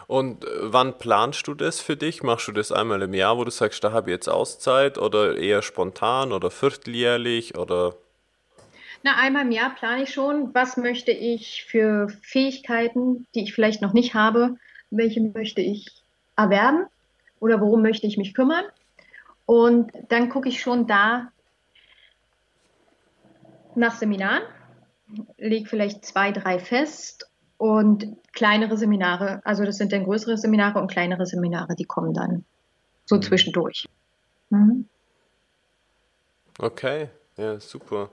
Und 0.07 0.45
äh, 0.45 0.49
wann 0.63 0.99
planst 0.99 1.47
du 1.47 1.55
das 1.55 1.81
für 1.81 1.97
dich? 1.97 2.23
Machst 2.23 2.49
du 2.49 2.53
das 2.53 2.73
einmal 2.73 3.03
im 3.03 3.15
Jahr, 3.15 3.37
wo 3.39 3.45
du 3.45 3.51
sagst, 3.51 3.85
da 3.85 3.93
habe 3.93 4.11
ich 4.11 4.15
jetzt 4.15 4.29
Auszeit 4.29 4.99
oder 4.99 5.37
eher 5.37 5.63
spontan 5.63 6.33
oder 6.33 6.51
vierteljährlich 6.51 7.57
oder? 7.57 7.95
Na, 9.03 9.17
einmal 9.17 9.45
im 9.45 9.53
Jahr 9.53 9.75
plane 9.75 10.03
ich 10.03 10.13
schon, 10.13 10.55
was 10.55 10.77
möchte 10.77 11.13
ich 11.13 11.65
für 11.69 12.09
Fähigkeiten, 12.23 13.27
die 13.35 13.45
ich 13.45 13.55
vielleicht 13.55 13.81
noch 13.81 13.93
nicht 13.93 14.15
habe, 14.15 14.57
welche 14.91 15.21
möchte 15.21 15.61
ich 15.61 15.87
erwerben 16.37 16.87
oder 17.39 17.61
worum 17.61 17.83
möchte 17.83 18.07
ich 18.07 18.17
mich 18.17 18.35
kümmern. 18.35 18.65
Und 19.47 19.93
dann 20.09 20.29
gucke 20.29 20.49
ich 20.49 20.61
schon 20.61 20.87
da 20.87 21.29
nach 23.75 23.95
Seminaren, 23.95 24.43
lege 25.37 25.69
vielleicht 25.69 26.05
zwei, 26.05 26.33
drei 26.33 26.59
fest 26.59 27.29
und 27.59 28.17
kleinere 28.33 28.77
Seminare, 28.77 29.43
also 29.45 29.65
das 29.65 29.77
sind 29.77 29.93
dann 29.93 30.05
größere 30.05 30.39
Seminare 30.39 30.79
und 30.81 30.91
kleinere 30.91 31.27
Seminare, 31.27 31.75
die 31.75 31.85
kommen 31.85 32.15
dann 32.15 32.45
so 33.05 33.17
mhm. 33.17 33.23
zwischendurch. 33.23 33.89
Mhm. 34.51 34.89
Okay, 36.59 37.09
ja, 37.37 37.61
super. 37.61 38.11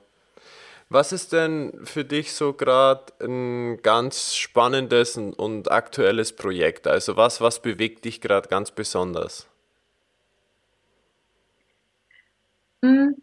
Was 0.89 1.11
ist 1.11 1.33
denn 1.33 1.73
für 1.83 2.05
dich 2.05 2.33
so 2.33 2.53
gerade 2.53 3.11
ein 3.19 3.81
ganz 3.81 4.35
spannendes 4.35 5.17
und 5.17 5.71
aktuelles 5.71 6.35
Projekt? 6.35 6.85
Also 6.85 7.17
was, 7.17 7.41
was 7.41 7.61
bewegt 7.61 8.05
dich 8.05 8.21
gerade 8.21 8.47
ganz 8.49 8.69
besonders? 8.71 9.47
Hm. 12.83 13.15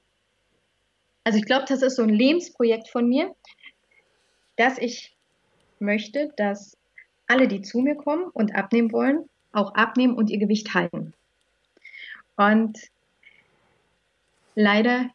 Also 1.25 1.39
ich 1.39 1.45
glaube, 1.45 1.67
das 1.69 1.83
ist 1.83 1.97
so 1.97 2.03
ein 2.03 2.09
Lebensprojekt 2.09 2.89
von 2.89 3.09
mir, 3.09 3.33
dass 4.57 4.79
ich 4.79 5.17
möchte, 5.83 6.33
dass 6.37 6.77
alle, 7.27 7.49
die 7.49 7.63
zu 7.63 7.81
mir 7.81 7.95
kommen 7.95 8.25
und 8.25 8.55
abnehmen 8.55 8.93
wollen, 8.93 9.29
auch 9.53 9.75
abnehmen 9.75 10.15
und 10.15 10.31
ihr 10.31 10.39
Gewicht 10.39 10.75
halten. 10.75 11.13
Und 12.37 12.79
leider 14.55 15.11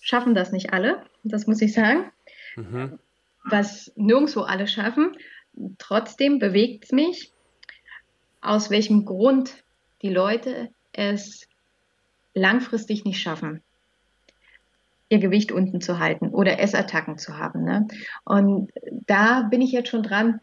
schaffen 0.00 0.34
das 0.34 0.52
nicht 0.52 0.72
alle, 0.72 1.04
das 1.22 1.46
muss 1.46 1.60
ich 1.60 1.72
sagen. 1.72 2.10
Mhm. 2.56 2.98
Was 3.44 3.92
nirgendwo 3.96 4.40
alle 4.40 4.66
schaffen. 4.66 5.16
Trotzdem 5.78 6.38
bewegt 6.38 6.84
es 6.84 6.92
mich, 6.92 7.32
aus 8.40 8.70
welchem 8.70 9.04
Grund 9.04 9.62
die 10.02 10.10
Leute 10.10 10.70
es 10.92 11.46
langfristig 12.34 13.04
nicht 13.04 13.20
schaffen, 13.20 13.62
ihr 15.10 15.18
Gewicht 15.18 15.52
unten 15.52 15.80
zu 15.82 15.98
halten 15.98 16.28
oder 16.28 16.58
Essattacken 16.60 17.18
zu 17.18 17.36
haben. 17.36 17.64
Ne? 17.64 17.88
Und 18.24 18.70
da 19.06 19.42
bin 19.42 19.60
ich 19.60 19.72
jetzt 19.72 19.90
schon 19.90 20.02
dran, 20.02 20.40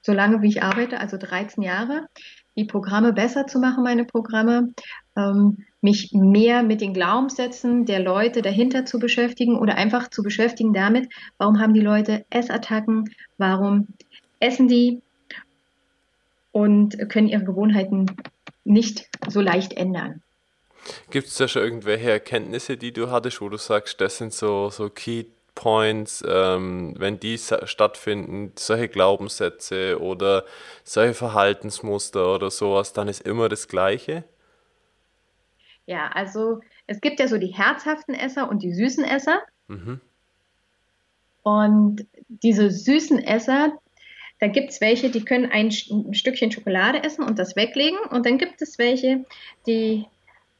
so 0.00 0.12
lange 0.12 0.40
wie 0.40 0.48
ich 0.48 0.62
arbeite, 0.62 0.98
also 0.98 1.18
13 1.18 1.62
Jahre, 1.62 2.06
die 2.56 2.64
Programme 2.64 3.12
besser 3.12 3.46
zu 3.46 3.58
machen, 3.58 3.82
meine 3.82 4.04
Programme, 4.04 4.72
ähm, 5.16 5.64
mich 5.80 6.12
mehr 6.12 6.62
mit 6.62 6.80
den 6.80 6.94
Glaubenssätzen 6.94 7.84
der 7.84 8.00
Leute 8.00 8.40
dahinter 8.40 8.84
zu 8.84 8.98
beschäftigen 8.98 9.58
oder 9.58 9.74
einfach 9.76 10.08
zu 10.08 10.22
beschäftigen 10.22 10.72
damit, 10.72 11.12
warum 11.38 11.60
haben 11.60 11.74
die 11.74 11.80
Leute 11.80 12.24
Essattacken, 12.30 13.10
warum 13.36 13.88
essen 14.38 14.68
die 14.68 15.02
und 16.52 17.08
können 17.08 17.28
ihre 17.28 17.44
Gewohnheiten 17.44 18.06
nicht 18.64 19.08
so 19.28 19.40
leicht 19.40 19.72
ändern. 19.72 20.22
Gibt 21.10 21.28
es 21.28 21.36
da 21.36 21.48
schon 21.48 21.62
irgendwelche 21.62 22.10
Erkenntnisse, 22.10 22.76
die 22.76 22.92
du 22.92 23.10
hattest, 23.10 23.40
wo 23.40 23.48
du 23.48 23.56
sagst, 23.56 24.00
das 24.00 24.18
sind 24.18 24.32
so, 24.32 24.70
so 24.70 24.88
Key 24.90 25.26
Points, 25.54 26.24
ähm, 26.26 26.94
wenn 26.98 27.20
die 27.20 27.38
stattfinden, 27.38 28.52
solche 28.56 28.88
Glaubenssätze 28.88 30.00
oder 30.00 30.44
solche 30.82 31.14
Verhaltensmuster 31.14 32.34
oder 32.34 32.50
sowas, 32.50 32.92
dann 32.92 33.08
ist 33.08 33.20
immer 33.20 33.48
das 33.48 33.68
Gleiche? 33.68 34.24
Ja, 35.86 36.08
also 36.08 36.60
es 36.86 37.00
gibt 37.00 37.20
ja 37.20 37.28
so 37.28 37.38
die 37.38 37.54
herzhaften 37.54 38.14
Esser 38.14 38.48
und 38.48 38.62
die 38.62 38.72
süßen 38.72 39.04
Esser. 39.04 39.42
Mhm. 39.68 40.00
Und 41.42 42.06
diese 42.28 42.70
süßen 42.70 43.22
Esser, 43.22 43.72
da 44.40 44.46
gibt 44.46 44.70
es 44.70 44.80
welche, 44.80 45.10
die 45.10 45.24
können 45.24 45.50
ein, 45.50 45.66
ein 45.90 46.14
Stückchen 46.14 46.50
Schokolade 46.50 47.02
essen 47.02 47.24
und 47.24 47.38
das 47.38 47.56
weglegen. 47.56 47.98
Und 48.10 48.26
dann 48.26 48.38
gibt 48.38 48.62
es 48.62 48.78
welche, 48.78 49.24
die 49.66 50.06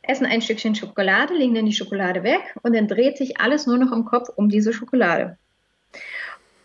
essen 0.03 0.26
ein 0.26 0.42
Stückchen 0.42 0.74
Schokolade, 0.74 1.34
legen 1.34 1.55
dann 1.55 1.66
die 1.66 1.72
Schokolade 1.72 2.22
weg 2.22 2.55
und 2.62 2.74
dann 2.74 2.88
dreht 2.88 3.16
sich 3.16 3.40
alles 3.40 3.66
nur 3.66 3.78
noch 3.78 3.92
im 3.92 4.05
Kopf 4.05 4.28
um 4.34 4.48
diese 4.48 4.72
Schokolade. 4.72 5.38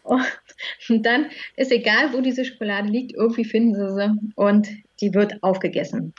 Und 0.03 1.05
dann 1.05 1.29
ist 1.55 1.71
egal, 1.71 2.13
wo 2.13 2.21
diese 2.21 2.45
Schokolade 2.45 2.87
liegt, 2.87 3.13
irgendwie 3.13 3.45
finden 3.45 3.75
sie 3.75 3.93
sie 3.93 4.33
und 4.35 4.67
die 5.01 5.13
wird 5.13 5.43
aufgegessen. 5.43 6.13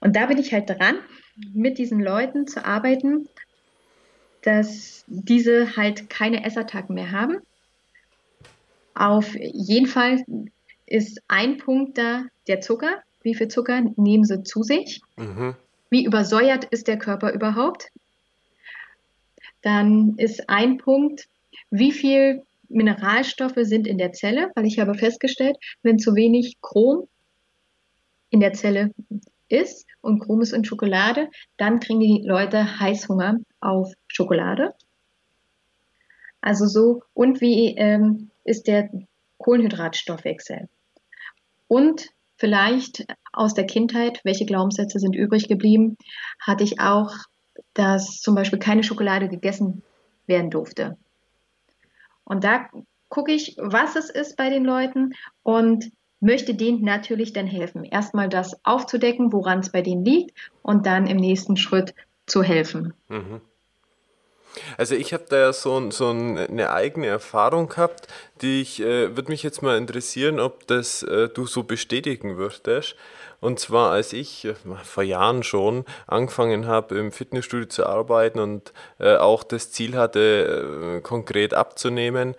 Und 0.00 0.14
da 0.14 0.26
bin 0.26 0.38
ich 0.38 0.52
halt 0.52 0.70
dran, 0.70 0.98
mit 1.52 1.78
diesen 1.78 2.00
Leuten 2.00 2.46
zu 2.46 2.64
arbeiten, 2.64 3.28
dass 4.42 5.04
diese 5.08 5.76
halt 5.76 6.08
keine 6.08 6.44
Essattacken 6.44 6.94
mehr 6.94 7.10
haben. 7.10 7.38
Auf 8.94 9.34
jeden 9.34 9.86
Fall 9.86 10.24
ist 10.86 11.20
ein 11.28 11.58
Punkt 11.58 11.98
da 11.98 12.24
der 12.46 12.60
Zucker. 12.60 13.02
Wie 13.28 13.34
viel 13.34 13.48
Zucker 13.48 13.82
nehmen 13.96 14.24
sie 14.24 14.42
zu 14.42 14.62
sich? 14.62 15.02
Mhm. 15.18 15.54
Wie 15.90 16.06
übersäuert 16.06 16.64
ist 16.64 16.88
der 16.88 16.98
Körper 16.98 17.30
überhaupt? 17.30 17.90
Dann 19.60 20.14
ist 20.16 20.48
ein 20.48 20.78
Punkt, 20.78 21.28
wie 21.68 21.92
viel 21.92 22.42
Mineralstoffe 22.70 23.58
sind 23.58 23.86
in 23.86 23.98
der 23.98 24.12
Zelle, 24.12 24.50
weil 24.54 24.64
ich 24.64 24.78
habe 24.78 24.94
festgestellt, 24.94 25.58
wenn 25.82 25.98
zu 25.98 26.14
wenig 26.14 26.56
Chrom 26.62 27.06
in 28.30 28.40
der 28.40 28.54
Zelle 28.54 28.94
ist 29.50 29.86
und 30.00 30.20
Chrom 30.20 30.40
ist 30.40 30.54
in 30.54 30.64
Schokolade, 30.64 31.28
dann 31.58 31.80
kriegen 31.80 32.00
die 32.00 32.22
Leute 32.24 32.80
Heißhunger 32.80 33.40
auf 33.60 33.92
Schokolade. 34.06 34.72
Also 36.40 36.64
so, 36.64 37.02
und 37.12 37.42
wie 37.42 37.74
ähm, 37.76 38.30
ist 38.44 38.68
der 38.68 38.88
Kohlenhydratstoffwechsel? 39.36 40.70
Und 41.66 42.08
vielleicht 42.38 43.04
aus 43.32 43.54
der 43.54 43.66
Kindheit, 43.66 44.20
welche 44.24 44.46
Glaubenssätze 44.46 44.98
sind 44.98 45.14
übrig 45.14 45.48
geblieben, 45.48 45.96
hatte 46.40 46.64
ich 46.64 46.80
auch, 46.80 47.12
dass 47.74 48.20
zum 48.20 48.34
Beispiel 48.34 48.58
keine 48.58 48.82
Schokolade 48.82 49.28
gegessen 49.28 49.82
werden 50.26 50.50
durfte. 50.50 50.96
Und 52.24 52.44
da 52.44 52.68
gucke 53.08 53.32
ich, 53.32 53.56
was 53.58 53.96
es 53.96 54.10
ist 54.10 54.36
bei 54.36 54.50
den 54.50 54.64
Leuten 54.64 55.14
und 55.42 55.90
möchte 56.20 56.54
denen 56.54 56.82
natürlich 56.82 57.32
dann 57.32 57.46
helfen. 57.46 57.84
Erstmal 57.84 58.28
das 58.28 58.64
aufzudecken, 58.64 59.32
woran 59.32 59.60
es 59.60 59.70
bei 59.70 59.82
denen 59.82 60.04
liegt 60.04 60.36
und 60.62 60.86
dann 60.86 61.06
im 61.06 61.16
nächsten 61.16 61.56
Schritt 61.56 61.94
zu 62.26 62.42
helfen. 62.42 62.92
Mhm. 63.08 63.40
Also 64.78 64.94
ich 64.94 65.12
habe 65.12 65.24
da 65.28 65.36
ja 65.36 65.52
so, 65.52 65.90
so 65.90 66.08
eine 66.08 66.70
eigene 66.70 67.08
Erfahrung 67.08 67.68
gehabt, 67.68 68.06
die 68.40 68.62
ich, 68.62 68.80
äh, 68.80 69.16
würde 69.16 69.30
mich 69.30 69.42
jetzt 69.42 69.60
mal 69.60 69.76
interessieren, 69.76 70.38
ob 70.38 70.68
das 70.68 71.02
äh, 71.02 71.28
du 71.28 71.46
so 71.46 71.64
bestätigen 71.64 72.36
würdest. 72.36 72.94
Und 73.40 73.58
zwar, 73.58 73.90
als 73.90 74.12
ich 74.12 74.44
äh, 74.44 74.54
vor 74.84 75.02
Jahren 75.02 75.42
schon 75.42 75.84
angefangen 76.06 76.68
habe, 76.68 76.96
im 76.96 77.10
Fitnessstudio 77.10 77.66
zu 77.66 77.86
arbeiten 77.86 78.38
und 78.38 78.72
äh, 79.00 79.16
auch 79.16 79.42
das 79.42 79.72
Ziel 79.72 79.96
hatte, 79.96 80.98
äh, 80.98 81.00
konkret 81.00 81.54
abzunehmen, 81.54 82.36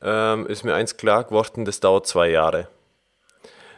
ähm, 0.00 0.46
ist 0.46 0.64
mir 0.64 0.74
eins 0.74 0.96
klar 0.96 1.24
geworden, 1.24 1.66
das 1.66 1.80
dauert 1.80 2.06
zwei 2.06 2.30
Jahre. 2.30 2.66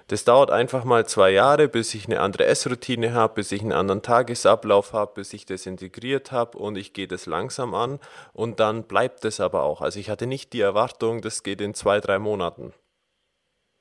Das 0.09 0.25
dauert 0.25 0.53
einfach 0.53 0.85
mal 0.85 1.05
zwei 1.05 1.33
Jahre, 1.33 1.67
bis 1.67 1.93
ich 1.95 2.07
eine 2.07 2.21
andere 2.21 2.47
Essroutine 2.47 3.13
habe, 3.13 3.35
bis 3.35 3.51
ich 3.51 3.63
einen 3.63 3.73
anderen 3.73 4.03
Tagesablauf 4.03 4.93
habe, 4.93 5.15
bis 5.15 5.33
ich 5.33 5.47
das 5.47 5.67
integriert 5.67 6.31
habe 6.31 6.59
und 6.59 6.77
ich 6.77 6.93
gehe 6.93 7.09
das 7.09 7.27
langsam 7.27 7.75
an 7.75 7.99
und 8.33 8.61
dann 8.61 8.85
bleibt 8.85 9.25
es 9.25 9.41
aber 9.41 9.65
auch. 9.65 9.83
Also 9.83 9.99
ich 9.99 10.09
hatte 10.09 10.29
nicht 10.29 10.53
die 10.53 10.61
Erwartung, 10.61 11.23
das 11.23 11.43
geht 11.43 11.61
in 11.61 11.75
zwei, 11.75 11.99
drei 11.99 12.21
Monaten. 12.21 12.73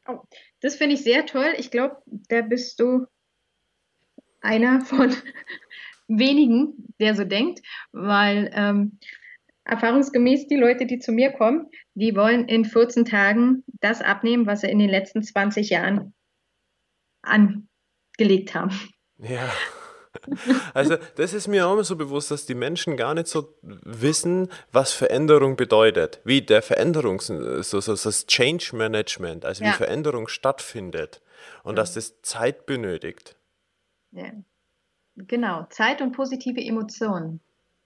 Oh, 0.07 0.17
das 0.61 0.75
finde 0.75 0.95
ich 0.95 1.03
sehr 1.03 1.27
toll. 1.27 1.53
Ich 1.57 1.69
glaube, 1.69 1.97
da 2.05 2.41
bist 2.41 2.79
du 2.79 3.05
einer 4.41 4.81
von 4.85 5.15
wenigen, 6.07 6.87
der 6.99 7.15
so 7.15 7.23
denkt, 7.23 7.61
weil 7.91 8.49
ähm, 8.55 8.97
erfahrungsgemäß 9.63 10.47
die 10.47 10.55
Leute, 10.55 10.87
die 10.87 10.97
zu 10.97 11.11
mir 11.11 11.31
kommen, 11.31 11.69
die 11.93 12.15
wollen 12.15 12.47
in 12.47 12.65
14 12.65 13.05
Tagen 13.05 13.63
das 13.79 14.01
abnehmen, 14.01 14.47
was 14.47 14.61
sie 14.61 14.71
in 14.71 14.79
den 14.79 14.89
letzten 14.89 15.21
20 15.21 15.69
Jahren 15.69 16.14
angelegt 17.25 18.55
haben. 18.55 18.71
Ja. 19.17 19.49
Also 20.73 20.95
das 21.15 21.33
ist 21.33 21.47
mir 21.47 21.67
auch 21.67 21.73
immer 21.73 21.83
so 21.83 21.95
bewusst, 21.95 22.31
dass 22.31 22.45
die 22.45 22.55
Menschen 22.55 22.97
gar 22.97 23.13
nicht 23.13 23.27
so 23.27 23.57
wissen, 23.61 24.49
was 24.71 24.93
Veränderung 24.93 25.55
bedeutet, 25.55 26.21
wie 26.23 26.41
der 26.41 26.61
Veränderungs, 26.61 27.27
so, 27.27 27.79
so 27.81 27.91
das 27.95 28.25
Change 28.25 28.71
Management, 28.73 29.45
also 29.45 29.63
ja. 29.63 29.71
wie 29.71 29.73
Veränderung 29.75 30.27
stattfindet 30.27 31.21
und 31.63 31.73
ja. 31.73 31.75
dass 31.81 31.93
das 31.93 32.21
Zeit 32.21 32.65
benötigt. 32.65 33.35
Ja. 34.11 34.31
Genau, 35.17 35.65
Zeit 35.69 36.01
und 36.01 36.11
positive 36.11 36.61
Emotionen 36.61 37.39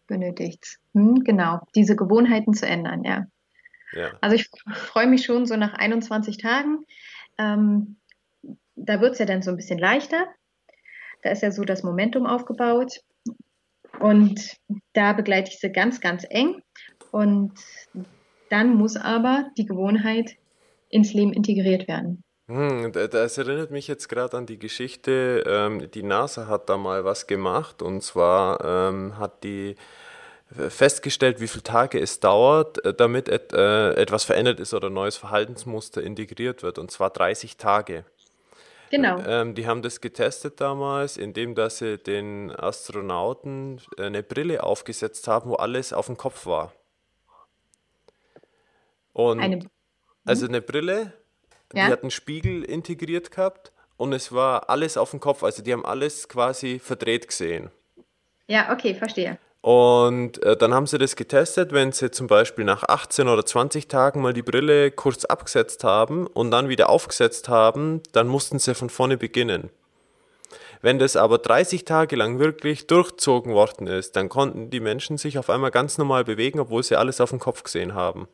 benötigt. 0.07 0.79
Hm, 0.93 1.23
genau, 1.23 1.61
diese 1.75 1.95
Gewohnheiten 1.95 2.53
zu 2.53 2.65
ändern, 2.65 3.03
ja. 3.03 3.27
ja. 3.93 4.11
Also 4.21 4.35
ich 4.35 4.49
freue 4.73 5.07
mich 5.07 5.25
schon 5.25 5.45
so 5.45 5.55
nach 5.55 5.73
21 5.73 6.37
Tagen. 6.37 6.85
Ähm, 7.37 7.98
da 8.85 9.01
wird 9.01 9.13
es 9.13 9.19
ja 9.19 9.25
dann 9.25 9.41
so 9.41 9.51
ein 9.51 9.57
bisschen 9.57 9.79
leichter. 9.79 10.25
Da 11.21 11.31
ist 11.31 11.43
ja 11.43 11.51
so 11.51 11.63
das 11.63 11.83
Momentum 11.83 12.25
aufgebaut. 12.25 13.01
Und 13.99 14.57
da 14.93 15.13
begleite 15.13 15.51
ich 15.51 15.59
sie 15.59 15.71
ganz, 15.71 15.99
ganz 15.99 16.25
eng. 16.29 16.61
Und 17.11 17.53
dann 18.49 18.75
muss 18.75 18.95
aber 18.95 19.49
die 19.57 19.65
Gewohnheit 19.65 20.35
ins 20.89 21.13
Leben 21.13 21.33
integriert 21.33 21.87
werden. 21.87 22.23
Hm, 22.47 22.91
das 22.93 23.37
erinnert 23.37 23.69
mich 23.69 23.87
jetzt 23.87 24.07
gerade 24.07 24.35
an 24.35 24.47
die 24.47 24.57
Geschichte, 24.57 25.43
ähm, 25.45 25.91
die 25.91 26.01
NASA 26.01 26.47
hat 26.47 26.67
da 26.67 26.77
mal 26.77 27.05
was 27.05 27.27
gemacht 27.27 27.83
und 27.83 28.01
zwar 28.01 28.65
ähm, 28.65 29.19
hat 29.19 29.43
die 29.43 29.75
festgestellt, 30.51 31.39
wie 31.41 31.47
viele 31.47 31.63
Tage 31.63 31.99
es 31.99 32.19
dauert, 32.19 32.83
äh, 32.83 32.93
damit 32.93 33.29
äh, 33.29 33.93
etwas 33.93 34.23
verändert 34.23 34.59
ist 34.59 34.73
oder 34.73 34.89
neues 34.89 35.15
Verhaltensmuster 35.15 36.01
integriert 36.01 36.63
wird 36.63 36.79
und 36.79 36.89
zwar 36.89 37.11
30 37.11 37.57
Tage. 37.57 38.03
Genau. 38.89 39.19
Ähm, 39.25 39.55
die 39.55 39.67
haben 39.67 39.81
das 39.81 40.01
getestet 40.01 40.59
damals, 40.61 41.17
indem 41.17 41.55
dass 41.55 41.77
sie 41.77 41.97
den 41.97 42.51
Astronauten 42.51 43.81
eine 43.97 44.23
Brille 44.23 44.63
aufgesetzt 44.63 45.27
haben, 45.27 45.49
wo 45.49 45.55
alles 45.55 45.93
auf 45.93 46.07
dem 46.07 46.17
Kopf 46.17 46.45
war. 46.45 46.73
Und 49.13 49.39
eine, 49.39 49.59
also 50.25 50.47
eine 50.47 50.61
Brille, 50.61 51.13
ja. 51.73 51.85
Die 51.85 51.91
hat 51.91 52.01
einen 52.01 52.11
Spiegel 52.11 52.63
integriert 52.63 53.31
gehabt 53.31 53.71
und 53.97 54.13
es 54.13 54.31
war 54.31 54.69
alles 54.69 54.97
auf 54.97 55.11
dem 55.11 55.19
Kopf. 55.19 55.43
Also 55.43 55.61
die 55.61 55.71
haben 55.71 55.85
alles 55.85 56.27
quasi 56.27 56.79
verdreht 56.79 57.27
gesehen. 57.27 57.69
Ja, 58.47 58.73
okay, 58.73 58.95
verstehe. 58.95 59.37
Und 59.61 60.41
äh, 60.43 60.55
dann 60.55 60.73
haben 60.73 60.87
sie 60.87 60.97
das 60.97 61.17
getestet, 61.17 61.73
wenn 61.73 61.91
sie 61.91 62.11
zum 62.11 62.27
Beispiel 62.27 62.63
nach 62.63 62.83
18 62.83 63.27
oder 63.27 63.45
20 63.45 63.89
Tagen 63.89 64.21
mal 64.21 64.31
die 64.33 64.41
Brille 64.41 64.89
kurz 64.89 65.25
abgesetzt 65.25 65.83
haben 65.83 66.27
und 66.27 66.51
dann 66.51 66.69
wieder 66.69 66.89
aufgesetzt 66.89 67.49
haben, 67.49 68.01
dann 68.13 68.27
mussten 68.27 68.59
sie 68.59 68.73
von 68.73 68.89
vorne 68.89 69.17
beginnen. 69.17 69.69
Wenn 70.81 70.97
das 70.97 71.17
aber 71.17 71.39
30 71.39 71.83
Tage 71.83 72.15
lang 72.15 72.39
wirklich 72.39 72.87
durchzogen 72.87 73.53
worden 73.53 73.87
ist, 73.87 74.15
dann 74.15 74.29
konnten 74.29 74.69
die 74.69 74.79
Menschen 74.79 75.17
sich 75.17 75.37
auf 75.37 75.49
einmal 75.49 75.71
ganz 75.71 75.97
normal 75.97 76.23
bewegen, 76.23 76.61
obwohl 76.61 76.83
sie 76.83 76.95
alles 76.95 77.19
auf 77.19 77.31
dem 77.31 77.39
Kopf 77.39 77.63
gesehen 77.63 77.93
haben. 77.93 78.29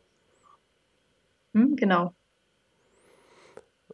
Hm, 1.55 1.75
genau. 1.75 2.13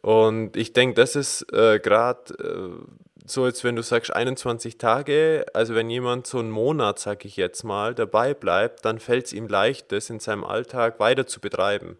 Und 0.02 0.56
ich 0.56 0.74
denke, 0.74 0.96
das 0.96 1.16
ist 1.16 1.50
äh, 1.52 1.78
gerade 1.78 2.34
äh, 2.34 3.11
so, 3.24 3.46
jetzt 3.46 3.62
wenn 3.64 3.76
du 3.76 3.82
sagst 3.82 4.14
21 4.14 4.78
Tage, 4.78 5.46
also 5.54 5.74
wenn 5.74 5.90
jemand 5.90 6.26
so 6.26 6.38
einen 6.38 6.50
Monat, 6.50 6.98
sag 6.98 7.24
ich 7.24 7.36
jetzt 7.36 7.62
mal, 7.62 7.94
dabei 7.94 8.34
bleibt, 8.34 8.84
dann 8.84 8.98
fällt 8.98 9.26
es 9.26 9.32
ihm 9.32 9.48
leicht, 9.48 9.92
das 9.92 10.10
in 10.10 10.20
seinem 10.20 10.44
Alltag 10.44 10.98
weiter 10.98 11.26
zu 11.26 11.40
betreiben. 11.40 11.98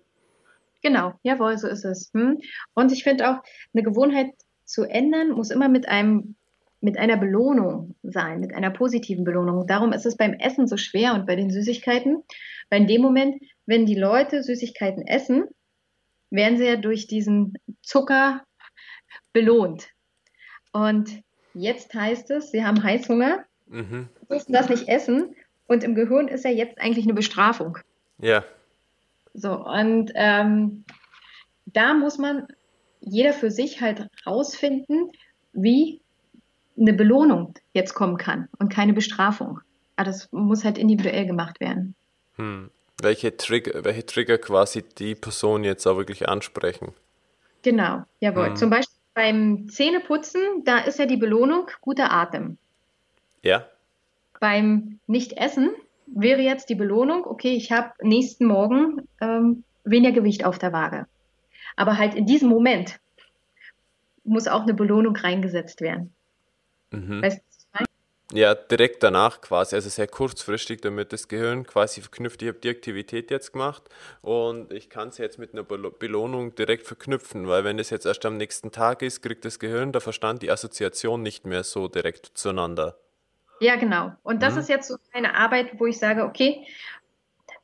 Genau, 0.83 1.15
jawohl, 1.23 1.57
so 1.59 1.69
ist 1.69 1.85
es. 1.85 2.11
Hm? 2.13 2.41
Und 2.75 2.93
ich 2.93 3.05
finde 3.05 3.31
auch, 3.31 3.43
eine 3.73 3.85
Gewohnheit 3.85 4.33
zu 4.65 4.83
ändern, 4.83 5.31
muss 5.31 5.51
immer 5.51 5.69
mit 5.69 5.89
einem 5.89 6.35
mit 6.83 6.99
einer 6.99 7.17
Belohnung 7.17 7.95
sein, 8.03 8.41
mit 8.41 8.53
einer 8.53 8.71
positiven 8.71 9.23
Belohnung. 9.23 9.69
Darum 9.69 9.93
ist 9.93 10.05
es 10.05 10.17
beim 10.17 10.35
Essen 10.35 10.67
so 10.67 10.77
schwer 10.77 11.15
und 11.15 11.27
bei 11.27 11.37
den 11.37 11.49
Süßigkeiten, 11.49 12.25
weil 12.71 12.81
in 12.81 12.89
dem 12.89 13.03
Moment, 13.03 13.41
wenn 13.67 13.87
die 13.87 13.95
Leute 13.95 14.43
Süßigkeiten 14.43 15.07
essen, 15.07 15.45
werden 16.31 16.59
sie 16.59 16.67
ja 16.67 16.75
durch 16.75 17.07
diesen 17.07 17.55
Zucker 17.83 18.43
belohnt. 19.33 19.92
Und 20.73 21.23
jetzt 21.55 21.93
heißt 21.95 22.31
es, 22.31 22.51
sie 22.51 22.65
haben 22.65 22.83
Heißhunger, 22.83 23.45
mhm. 23.67 24.09
müssen 24.29 24.53
das 24.53 24.69
nicht 24.69 24.89
essen 24.89 25.35
und 25.67 25.85
im 25.85 25.95
Gehirn 25.95 26.29
ist 26.29 26.45
ja 26.45 26.51
jetzt 26.51 26.81
eigentlich 26.81 27.05
eine 27.05 27.15
Bestrafung. 27.15 27.79
Ja. 28.19 28.45
So, 29.35 29.53
und 29.53 30.13
ähm, 30.15 30.85
da 31.67 31.95
muss 31.95 32.19
man 32.19 32.47
jeder 33.01 33.33
für 33.33 33.51
sich 33.51 33.81
halt 33.81 34.07
rausfinden, 34.27 35.11
wie 35.53 36.01
eine 36.79 36.93
Belohnung 36.93 37.55
jetzt 37.73 37.95
kommen 37.95 38.17
kann 38.17 38.49
und 38.59 38.73
keine 38.73 38.93
Bestrafung. 38.93 39.61
Aber 39.97 40.07
das 40.07 40.31
muss 40.33 40.65
halt 40.65 40.79
individuell 40.79 41.27
gemacht 41.27 41.61
werden. 41.61 41.95
Hm 42.37 42.71
welche 43.03 43.37
Trigger, 43.37 43.85
welche 43.85 44.07
Trigger 44.07 44.39
quasi 44.39 44.83
die 44.83 45.15
Person 45.15 45.65
jetzt 45.65 45.87
auch 45.87 45.97
wirklich 45.97 46.29
ansprechen. 46.29 46.93
Genau, 47.63 48.03
jawohl. 48.21 48.51
Mhm. 48.51 48.57
Zum 48.57 48.71
Beispiel 48.71 48.99
beim 49.15 49.69
Zähneputzen, 49.69 50.65
da 50.65 50.79
ist 50.79 50.99
ja 50.99 51.07
die 51.07 51.17
Belohnung 51.17 51.71
guter 51.81 52.13
Atem. 52.13 52.59
Ja. 53.43 53.67
Beim 54.41 54.99
Nicht-Essen 55.07 55.71
wäre 56.07 56.41
jetzt 56.41 56.69
die 56.69 56.75
Belohnung, 56.75 57.25
okay, 57.27 57.55
ich 57.55 57.73
habe 57.73 57.93
nächsten 58.03 58.47
Morgen 58.47 59.09
ähm, 59.21 59.65
weniger 59.85 60.13
Gewicht 60.13 60.45
auf 60.45 60.59
der 60.59 60.73
Waage. 60.73 61.07
Aber 61.77 61.99
halt 61.99 62.15
in 62.15 62.27
diesem 62.27 62.49
Moment 62.49 63.01
muss 64.25 64.49
auch 64.49 64.63
eine 64.63 64.75
Belohnung 64.75 65.17
reingesetzt 65.17 65.81
werden. 65.81 66.13
Mhm. 66.91 67.23
Weißt 67.23 67.43
ja, 68.33 68.55
direkt 68.55 69.03
danach 69.03 69.41
quasi, 69.41 69.75
also 69.75 69.89
sehr 69.89 70.07
kurzfristig, 70.07 70.81
damit 70.81 71.13
das 71.13 71.29
Gehirn 71.29 71.67
quasi 71.67 72.01
verknüpft, 72.01 72.43
ich 72.43 72.49
habe 72.49 72.59
die 72.59 72.71
Aktivität 72.71 73.31
jetzt 73.31 73.53
gemacht 73.53 73.83
und 74.23 74.73
ich 74.73 74.89
kann 74.89 75.09
es 75.09 75.19
jetzt 75.19 75.39
mit 75.39 75.53
einer 75.53 75.63
Belohnung 75.63 76.55
direkt 76.55 76.87
verknüpfen, 76.87 77.47
weil 77.49 77.65
wenn 77.65 77.79
es 77.79 77.91
jetzt 77.91 78.07
erst 78.07 78.25
am 78.25 78.37
nächsten 78.37 78.73
Tag 78.73 79.03
ist, 79.03 79.23
kriegt 79.23 79.45
das 79.45 79.59
Gehirn, 79.59 79.93
der 79.93 80.01
Verstand 80.01 80.43
die 80.43 80.51
Assoziation 80.51 81.23
nicht 81.23 81.47
mehr 81.47 81.63
so 81.65 81.89
direkt 81.89 82.33
zueinander. 82.35 82.97
Ja, 83.61 83.77
genau. 83.77 84.13
Und 84.23 84.43
das 84.43 84.55
mhm. 84.55 84.61
ist 84.61 84.69
jetzt 84.69 84.89
so 84.89 84.97
eine 85.13 85.35
Arbeit, 85.37 85.79
wo 85.79 85.87
ich 85.87 85.99
sage, 85.99 86.25
okay, 86.25 86.67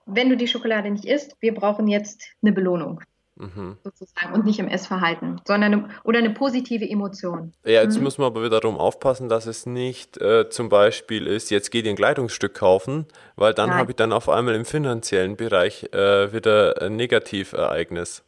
wenn 0.07 0.29
du 0.29 0.37
die 0.37 0.49
Schokolade 0.49 0.91
nicht 0.91 1.05
isst, 1.05 1.37
wir 1.41 1.55
brauchen 1.55 1.89
jetzt 1.89 2.23
eine 2.43 2.53
Belohnung. 2.53 3.03
Mhm. 3.39 3.77
sozusagen 3.85 4.35
und 4.35 4.45
nicht 4.45 4.59
im 4.59 4.67
Essverhalten, 4.69 5.41
sondern 5.45 5.73
eine, 5.73 5.89
oder 6.03 6.19
eine 6.19 6.31
positive 6.31 6.89
Emotion. 6.89 7.53
Ja, 7.65 7.83
jetzt 7.83 7.97
mhm. 7.97 8.05
muss 8.05 8.19
man 8.19 8.27
aber 8.27 8.43
wiederum 8.43 8.77
aufpassen, 8.77 9.29
dass 9.29 9.47
es 9.47 9.65
nicht 9.65 10.21
äh, 10.21 10.49
zum 10.51 10.69
Beispiel 10.69 11.27
ist, 11.27 11.51
jetzt 11.51 11.71
geht 11.71 11.85
ihr 11.85 11.91
ein 11.91 11.97
Kleidungsstück 11.97 12.55
kaufen, 12.55 13.07
weil 13.37 13.55
dann 13.55 13.75
habe 13.75 13.93
ich 13.93 13.97
dann 13.97 14.13
auf 14.13 14.29
einmal 14.29 14.55
im 14.55 14.65
finanziellen 14.65 15.37
Bereich 15.37 15.85
äh, 15.93 16.33
wieder 16.33 16.83
ein 16.83 16.97
Negativereignis. 16.97 18.25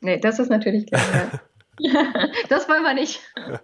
Nee, 0.00 0.18
das 0.18 0.38
ist 0.38 0.50
natürlich 0.50 0.86
klar. 0.86 1.02
das 2.48 2.68
wollen 2.68 2.82
wir 2.82 2.94
nicht. 2.94 3.20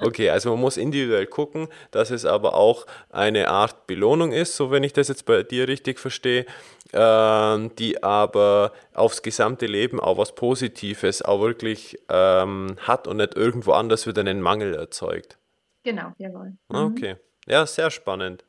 Okay, 0.00 0.30
also 0.30 0.50
man 0.50 0.60
muss 0.60 0.76
individuell 0.76 1.26
gucken, 1.26 1.66
dass 1.90 2.12
es 2.12 2.24
aber 2.24 2.54
auch 2.54 2.86
eine 3.10 3.48
Art 3.48 3.88
Belohnung 3.88 4.30
ist, 4.30 4.54
so 4.54 4.70
wenn 4.70 4.84
ich 4.84 4.92
das 4.92 5.08
jetzt 5.08 5.26
bei 5.26 5.42
dir 5.42 5.66
richtig 5.66 5.98
verstehe, 5.98 6.46
äh, 6.92 7.68
die 7.78 8.00
aber 8.00 8.72
aufs 8.94 9.22
gesamte 9.22 9.66
Leben 9.66 9.98
auch 9.98 10.16
was 10.16 10.36
Positives 10.36 11.22
auch 11.22 11.40
wirklich 11.40 11.98
ähm, 12.08 12.76
hat 12.82 13.08
und 13.08 13.16
nicht 13.16 13.36
irgendwo 13.36 13.72
anders 13.72 14.06
wieder 14.06 14.20
einen 14.20 14.40
Mangel 14.40 14.74
erzeugt. 14.74 15.38
Genau, 15.82 16.12
jawohl. 16.18 16.52
Mhm. 16.68 16.76
Okay, 16.76 17.16
ja, 17.46 17.66
sehr 17.66 17.90
spannend. 17.90 18.44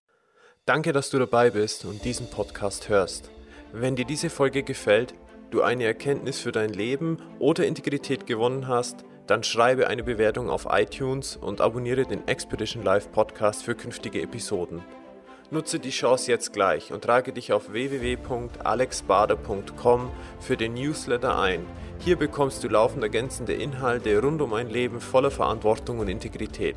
Danke, 0.65 0.93
dass 0.93 1.09
du 1.09 1.17
dabei 1.17 1.49
bist 1.49 1.85
und 1.85 2.05
diesen 2.05 2.29
Podcast 2.29 2.89
hörst. 2.89 3.29
Wenn 3.71 3.95
dir 3.95 4.05
diese 4.05 4.29
Folge 4.29 4.63
gefällt, 4.63 5.13
du 5.55 5.61
eine 5.61 5.85
Erkenntnis 5.85 6.39
für 6.39 6.51
dein 6.51 6.69
Leben 6.69 7.17
oder 7.39 7.65
Integrität 7.65 8.27
gewonnen 8.27 8.67
hast, 8.67 9.05
dann 9.25 9.41
schreibe 9.41 9.87
eine 9.87 10.03
Bewertung 10.03 10.49
auf 10.49 10.67
iTunes 10.69 11.37
und 11.37 11.61
abonniere 11.61 12.03
den 12.03 12.27
Expedition 12.27 12.83
Live 12.83 13.09
Podcast 13.11 13.63
für 13.63 13.73
künftige 13.73 14.21
Episoden. 14.21 14.83
Nutze 15.51 15.77
die 15.79 15.91
Chance 15.91 16.31
jetzt 16.31 16.51
gleich 16.53 16.91
und 16.91 17.05
trage 17.05 17.31
dich 17.31 17.53
auf 17.53 17.71
www.alexbader.com 17.71 20.09
für 20.39 20.57
den 20.57 20.73
Newsletter 20.73 21.39
ein. 21.39 21.63
Hier 21.99 22.17
bekommst 22.17 22.63
du 22.63 22.67
laufend 22.67 23.03
ergänzende 23.03 23.53
Inhalte 23.53 24.19
rund 24.21 24.41
um 24.41 24.53
ein 24.53 24.69
Leben 24.69 24.99
voller 24.99 25.31
Verantwortung 25.31 25.99
und 25.99 26.09
Integrität. 26.09 26.75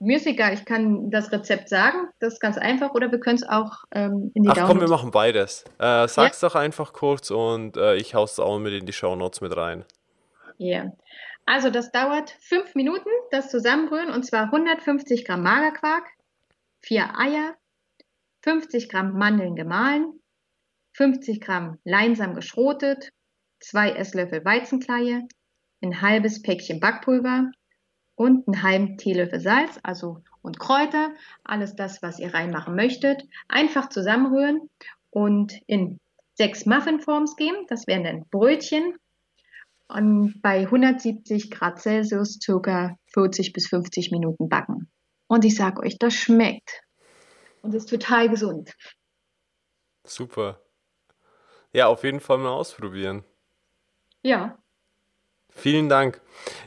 Egal, 0.06 0.54
ich 0.54 0.66
kann 0.66 1.10
das 1.12 1.32
Rezept 1.32 1.70
sagen, 1.70 2.08
das 2.20 2.34
ist 2.34 2.40
ganz 2.40 2.58
einfach, 2.58 2.94
oder 2.94 3.12
wir 3.12 3.20
können 3.20 3.38
es 3.38 3.48
auch 3.48 3.84
ähm, 3.92 4.32
in 4.34 4.44
die 4.44 4.50
Ach 4.50 4.68
komm, 4.68 4.80
wir 4.80 4.90
machen 4.90 5.12
beides. 5.12 5.66
Äh, 5.80 6.08
sag's 6.08 6.42
ja. 6.42 6.50
doch 6.50 6.56
einfach 6.56 6.94
kurz 6.94 7.32
und 7.32 7.78
äh, 7.78 7.96
ich 7.96 8.16
hau's 8.16 8.40
auch 8.40 8.60
mit 8.60 8.74
in 8.74 8.86
die 8.86 8.94
Show 8.94 9.16
Notes 9.16 9.42
mit 9.42 9.56
rein. 9.56 9.86
Ja. 10.58 10.84
Yeah. 10.84 10.92
Also 11.46 11.70
das 11.70 11.92
dauert 11.92 12.30
fünf 12.40 12.74
Minuten, 12.76 13.10
das 13.32 13.50
Zusammenrühren, 13.50 14.12
und 14.12 14.24
zwar 14.24 14.46
150 14.46 15.26
Gramm 15.26 15.44
Magerquark, 15.44 16.06
vier 16.82 17.18
Eier, 17.18 17.56
50 18.44 18.90
Gramm 18.90 19.18
Mandeln 19.18 19.56
gemahlen, 19.56 20.20
50 20.94 21.42
Gramm 21.42 21.80
Leinsamen 21.84 22.36
geschrotet, 22.36 23.10
zwei 23.60 23.92
Esslöffel 23.92 24.46
Weizenkleie, 24.46 25.28
ein 25.82 26.02
halbes 26.02 26.42
Päckchen 26.42 26.80
Backpulver, 26.80 27.52
und 28.16 28.48
einen 28.48 28.64
halben 28.64 28.98
Teelöffel 28.98 29.40
Salz, 29.40 29.80
also 29.84 30.22
und 30.42 30.60
Kräuter, 30.60 31.14
alles 31.44 31.76
das, 31.76 32.02
was 32.02 32.20
ihr 32.20 32.34
reinmachen 32.34 32.76
möchtet, 32.76 33.24
einfach 33.48 33.90
zusammenrühren 33.90 34.70
und 35.10 35.54
in 35.68 36.00
sechs 36.36 36.66
Muffinforms 36.66 37.36
geben. 37.36 37.66
Das 37.70 37.88
wären 37.88 38.04
dann 38.04 38.26
Brötchen 38.30 38.96
und 39.88 40.42
bei 40.42 40.62
170 40.62 41.52
Grad 41.52 41.80
Celsius 41.80 42.40
circa 42.42 42.98
40 43.14 43.54
bis 43.54 43.68
50 43.68 44.12
Minuten 44.12 44.50
backen. 44.50 44.92
Und 45.28 45.46
ich 45.46 45.56
sage 45.56 45.82
euch, 45.82 45.98
das 45.98 46.14
schmeckt 46.14 46.82
und 47.62 47.74
ist 47.74 47.90
total 47.90 48.30
gesund. 48.30 48.76
Super. 50.06 50.60
Ja, 51.72 51.88
auf 51.88 52.04
jeden 52.04 52.20
Fall 52.20 52.38
mal 52.38 52.52
ausprobieren. 52.52 53.24
Ja, 54.22 54.63
Vielen 55.56 55.90
Dank. 55.90 56.20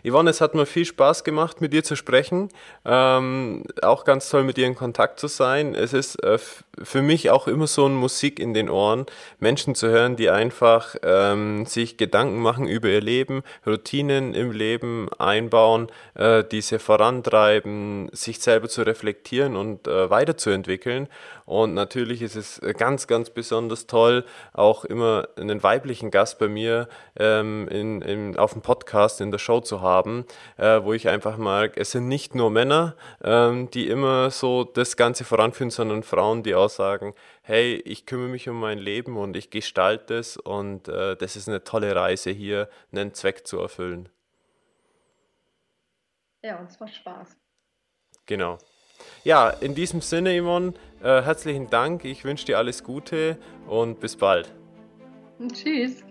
Yvonne, 0.05 0.31
es 0.31 0.41
hat 0.41 0.55
mir 0.55 0.67
viel 0.67 0.85
Spaß 0.85 1.25
gemacht, 1.25 1.61
mit 1.61 1.73
dir 1.73 1.85
zu 1.85 1.97
sprechen. 1.97 2.49
Ähm, 2.85 3.65
auch 3.83 4.05
ganz 4.05 4.29
toll, 4.29 4.45
mit 4.45 4.57
dir 4.57 4.67
in 4.67 4.75
Kontakt 4.75 5.21
zu 5.21 5.27
sein. 5.27 5.75
Es 5.75 5.93
ist 5.93 6.23
äh, 6.23 6.39
für 6.83 7.03
mich 7.03 7.31
auch 7.31 7.49
immer 7.49 7.67
so 7.67 7.85
eine 7.87 7.95
Musik 7.95 8.39
in 8.39 8.55
den 8.55 8.71
Ohren, 8.71 9.07
Menschen 9.39 9.75
zu 9.75 9.89
hören, 9.89 10.17
die 10.17 10.31
einfach 10.31 10.97
ähm, 11.03 11.67
sich 11.67 11.97
Gedanken 11.97 12.41
machen 12.41 12.67
über 12.67 12.89
ihr 12.89 13.01
Leben, 13.01 13.43
Routinen 13.67 14.35
im 14.35 14.53
Leben 14.53 15.09
einbauen, 15.19 15.89
äh, 16.15 16.45
diese 16.45 16.79
vorantreiben, 16.79 18.09
sich 18.13 18.41
selber 18.41 18.69
zu 18.69 18.83
reflektieren 18.83 19.57
und 19.57 19.89
äh, 19.89 20.11
weiterzuentwickeln. 20.11 21.09
Und 21.45 21.75
natürlich 21.75 22.23
ist 22.23 22.35
es 22.35 22.61
ganz, 22.77 23.07
ganz 23.07 23.31
besonders 23.31 23.87
toll, 23.87 24.25
auch 24.53 24.85
immer 24.85 25.29
einen 25.37 25.63
weiblichen 25.63 26.11
Gast 26.11 26.39
bei 26.41 26.49
mir 26.49 26.89
ähm, 27.19 27.69
in, 27.69 28.03
in, 28.03 28.37
auf 28.37 28.53
dem 28.53 28.63
Podcast, 28.63 28.76
in 29.21 29.31
der 29.31 29.39
Show 29.39 29.61
zu 29.61 29.81
haben, 29.81 30.25
äh, 30.57 30.83
wo 30.83 30.93
ich 30.93 31.09
einfach 31.09 31.37
mag, 31.37 31.77
es 31.77 31.93
sind 31.93 32.09
nicht 32.09 32.35
nur 32.35 32.51
Männer, 32.51 32.97
ähm, 33.23 33.71
die 33.71 33.89
immer 33.89 34.31
so 34.31 34.65
das 34.65 34.97
Ganze 34.97 35.25
voranführen, 35.25 35.71
sondern 35.71 36.03
Frauen, 36.03 36.43
die 36.43 36.55
auch 36.55 36.71
sagen, 36.71 37.15
hey, 37.43 37.77
ich 37.85 38.07
kümmere 38.07 38.29
mich 38.29 38.49
um 38.49 38.59
mein 38.59 38.79
Leben 38.79 39.17
und 39.17 39.37
ich 39.37 39.51
gestalte 39.51 40.15
es 40.15 40.37
und 40.37 40.89
äh, 40.89 41.17
das 41.17 41.37
ist 41.37 41.49
eine 41.49 41.65
tolle 41.65 41.95
Reise 41.95 42.31
hier, 42.31 42.69
einen 42.93 43.15
Zweck 43.15 43.47
zu 43.47 43.59
erfüllen. 43.59 44.09
Ja, 46.43 46.59
und 46.59 46.71
es 46.71 46.81
war 46.81 46.89
Spaß. 46.89 47.37
Genau. 48.27 48.59
Ja, 49.25 49.51
in 49.51 49.75
diesem 49.75 50.01
Sinne, 50.01 50.41
Yvonne, 50.41 50.75
äh, 51.03 51.23
herzlichen 51.23 51.69
Dank. 51.71 52.05
Ich 52.05 52.25
wünsche 52.25 52.47
dir 52.47 52.59
alles 52.59 52.85
Gute 52.85 53.39
und 53.67 54.01
bis 54.01 54.17
bald. 54.17 54.53
Tschüss. 55.53 56.05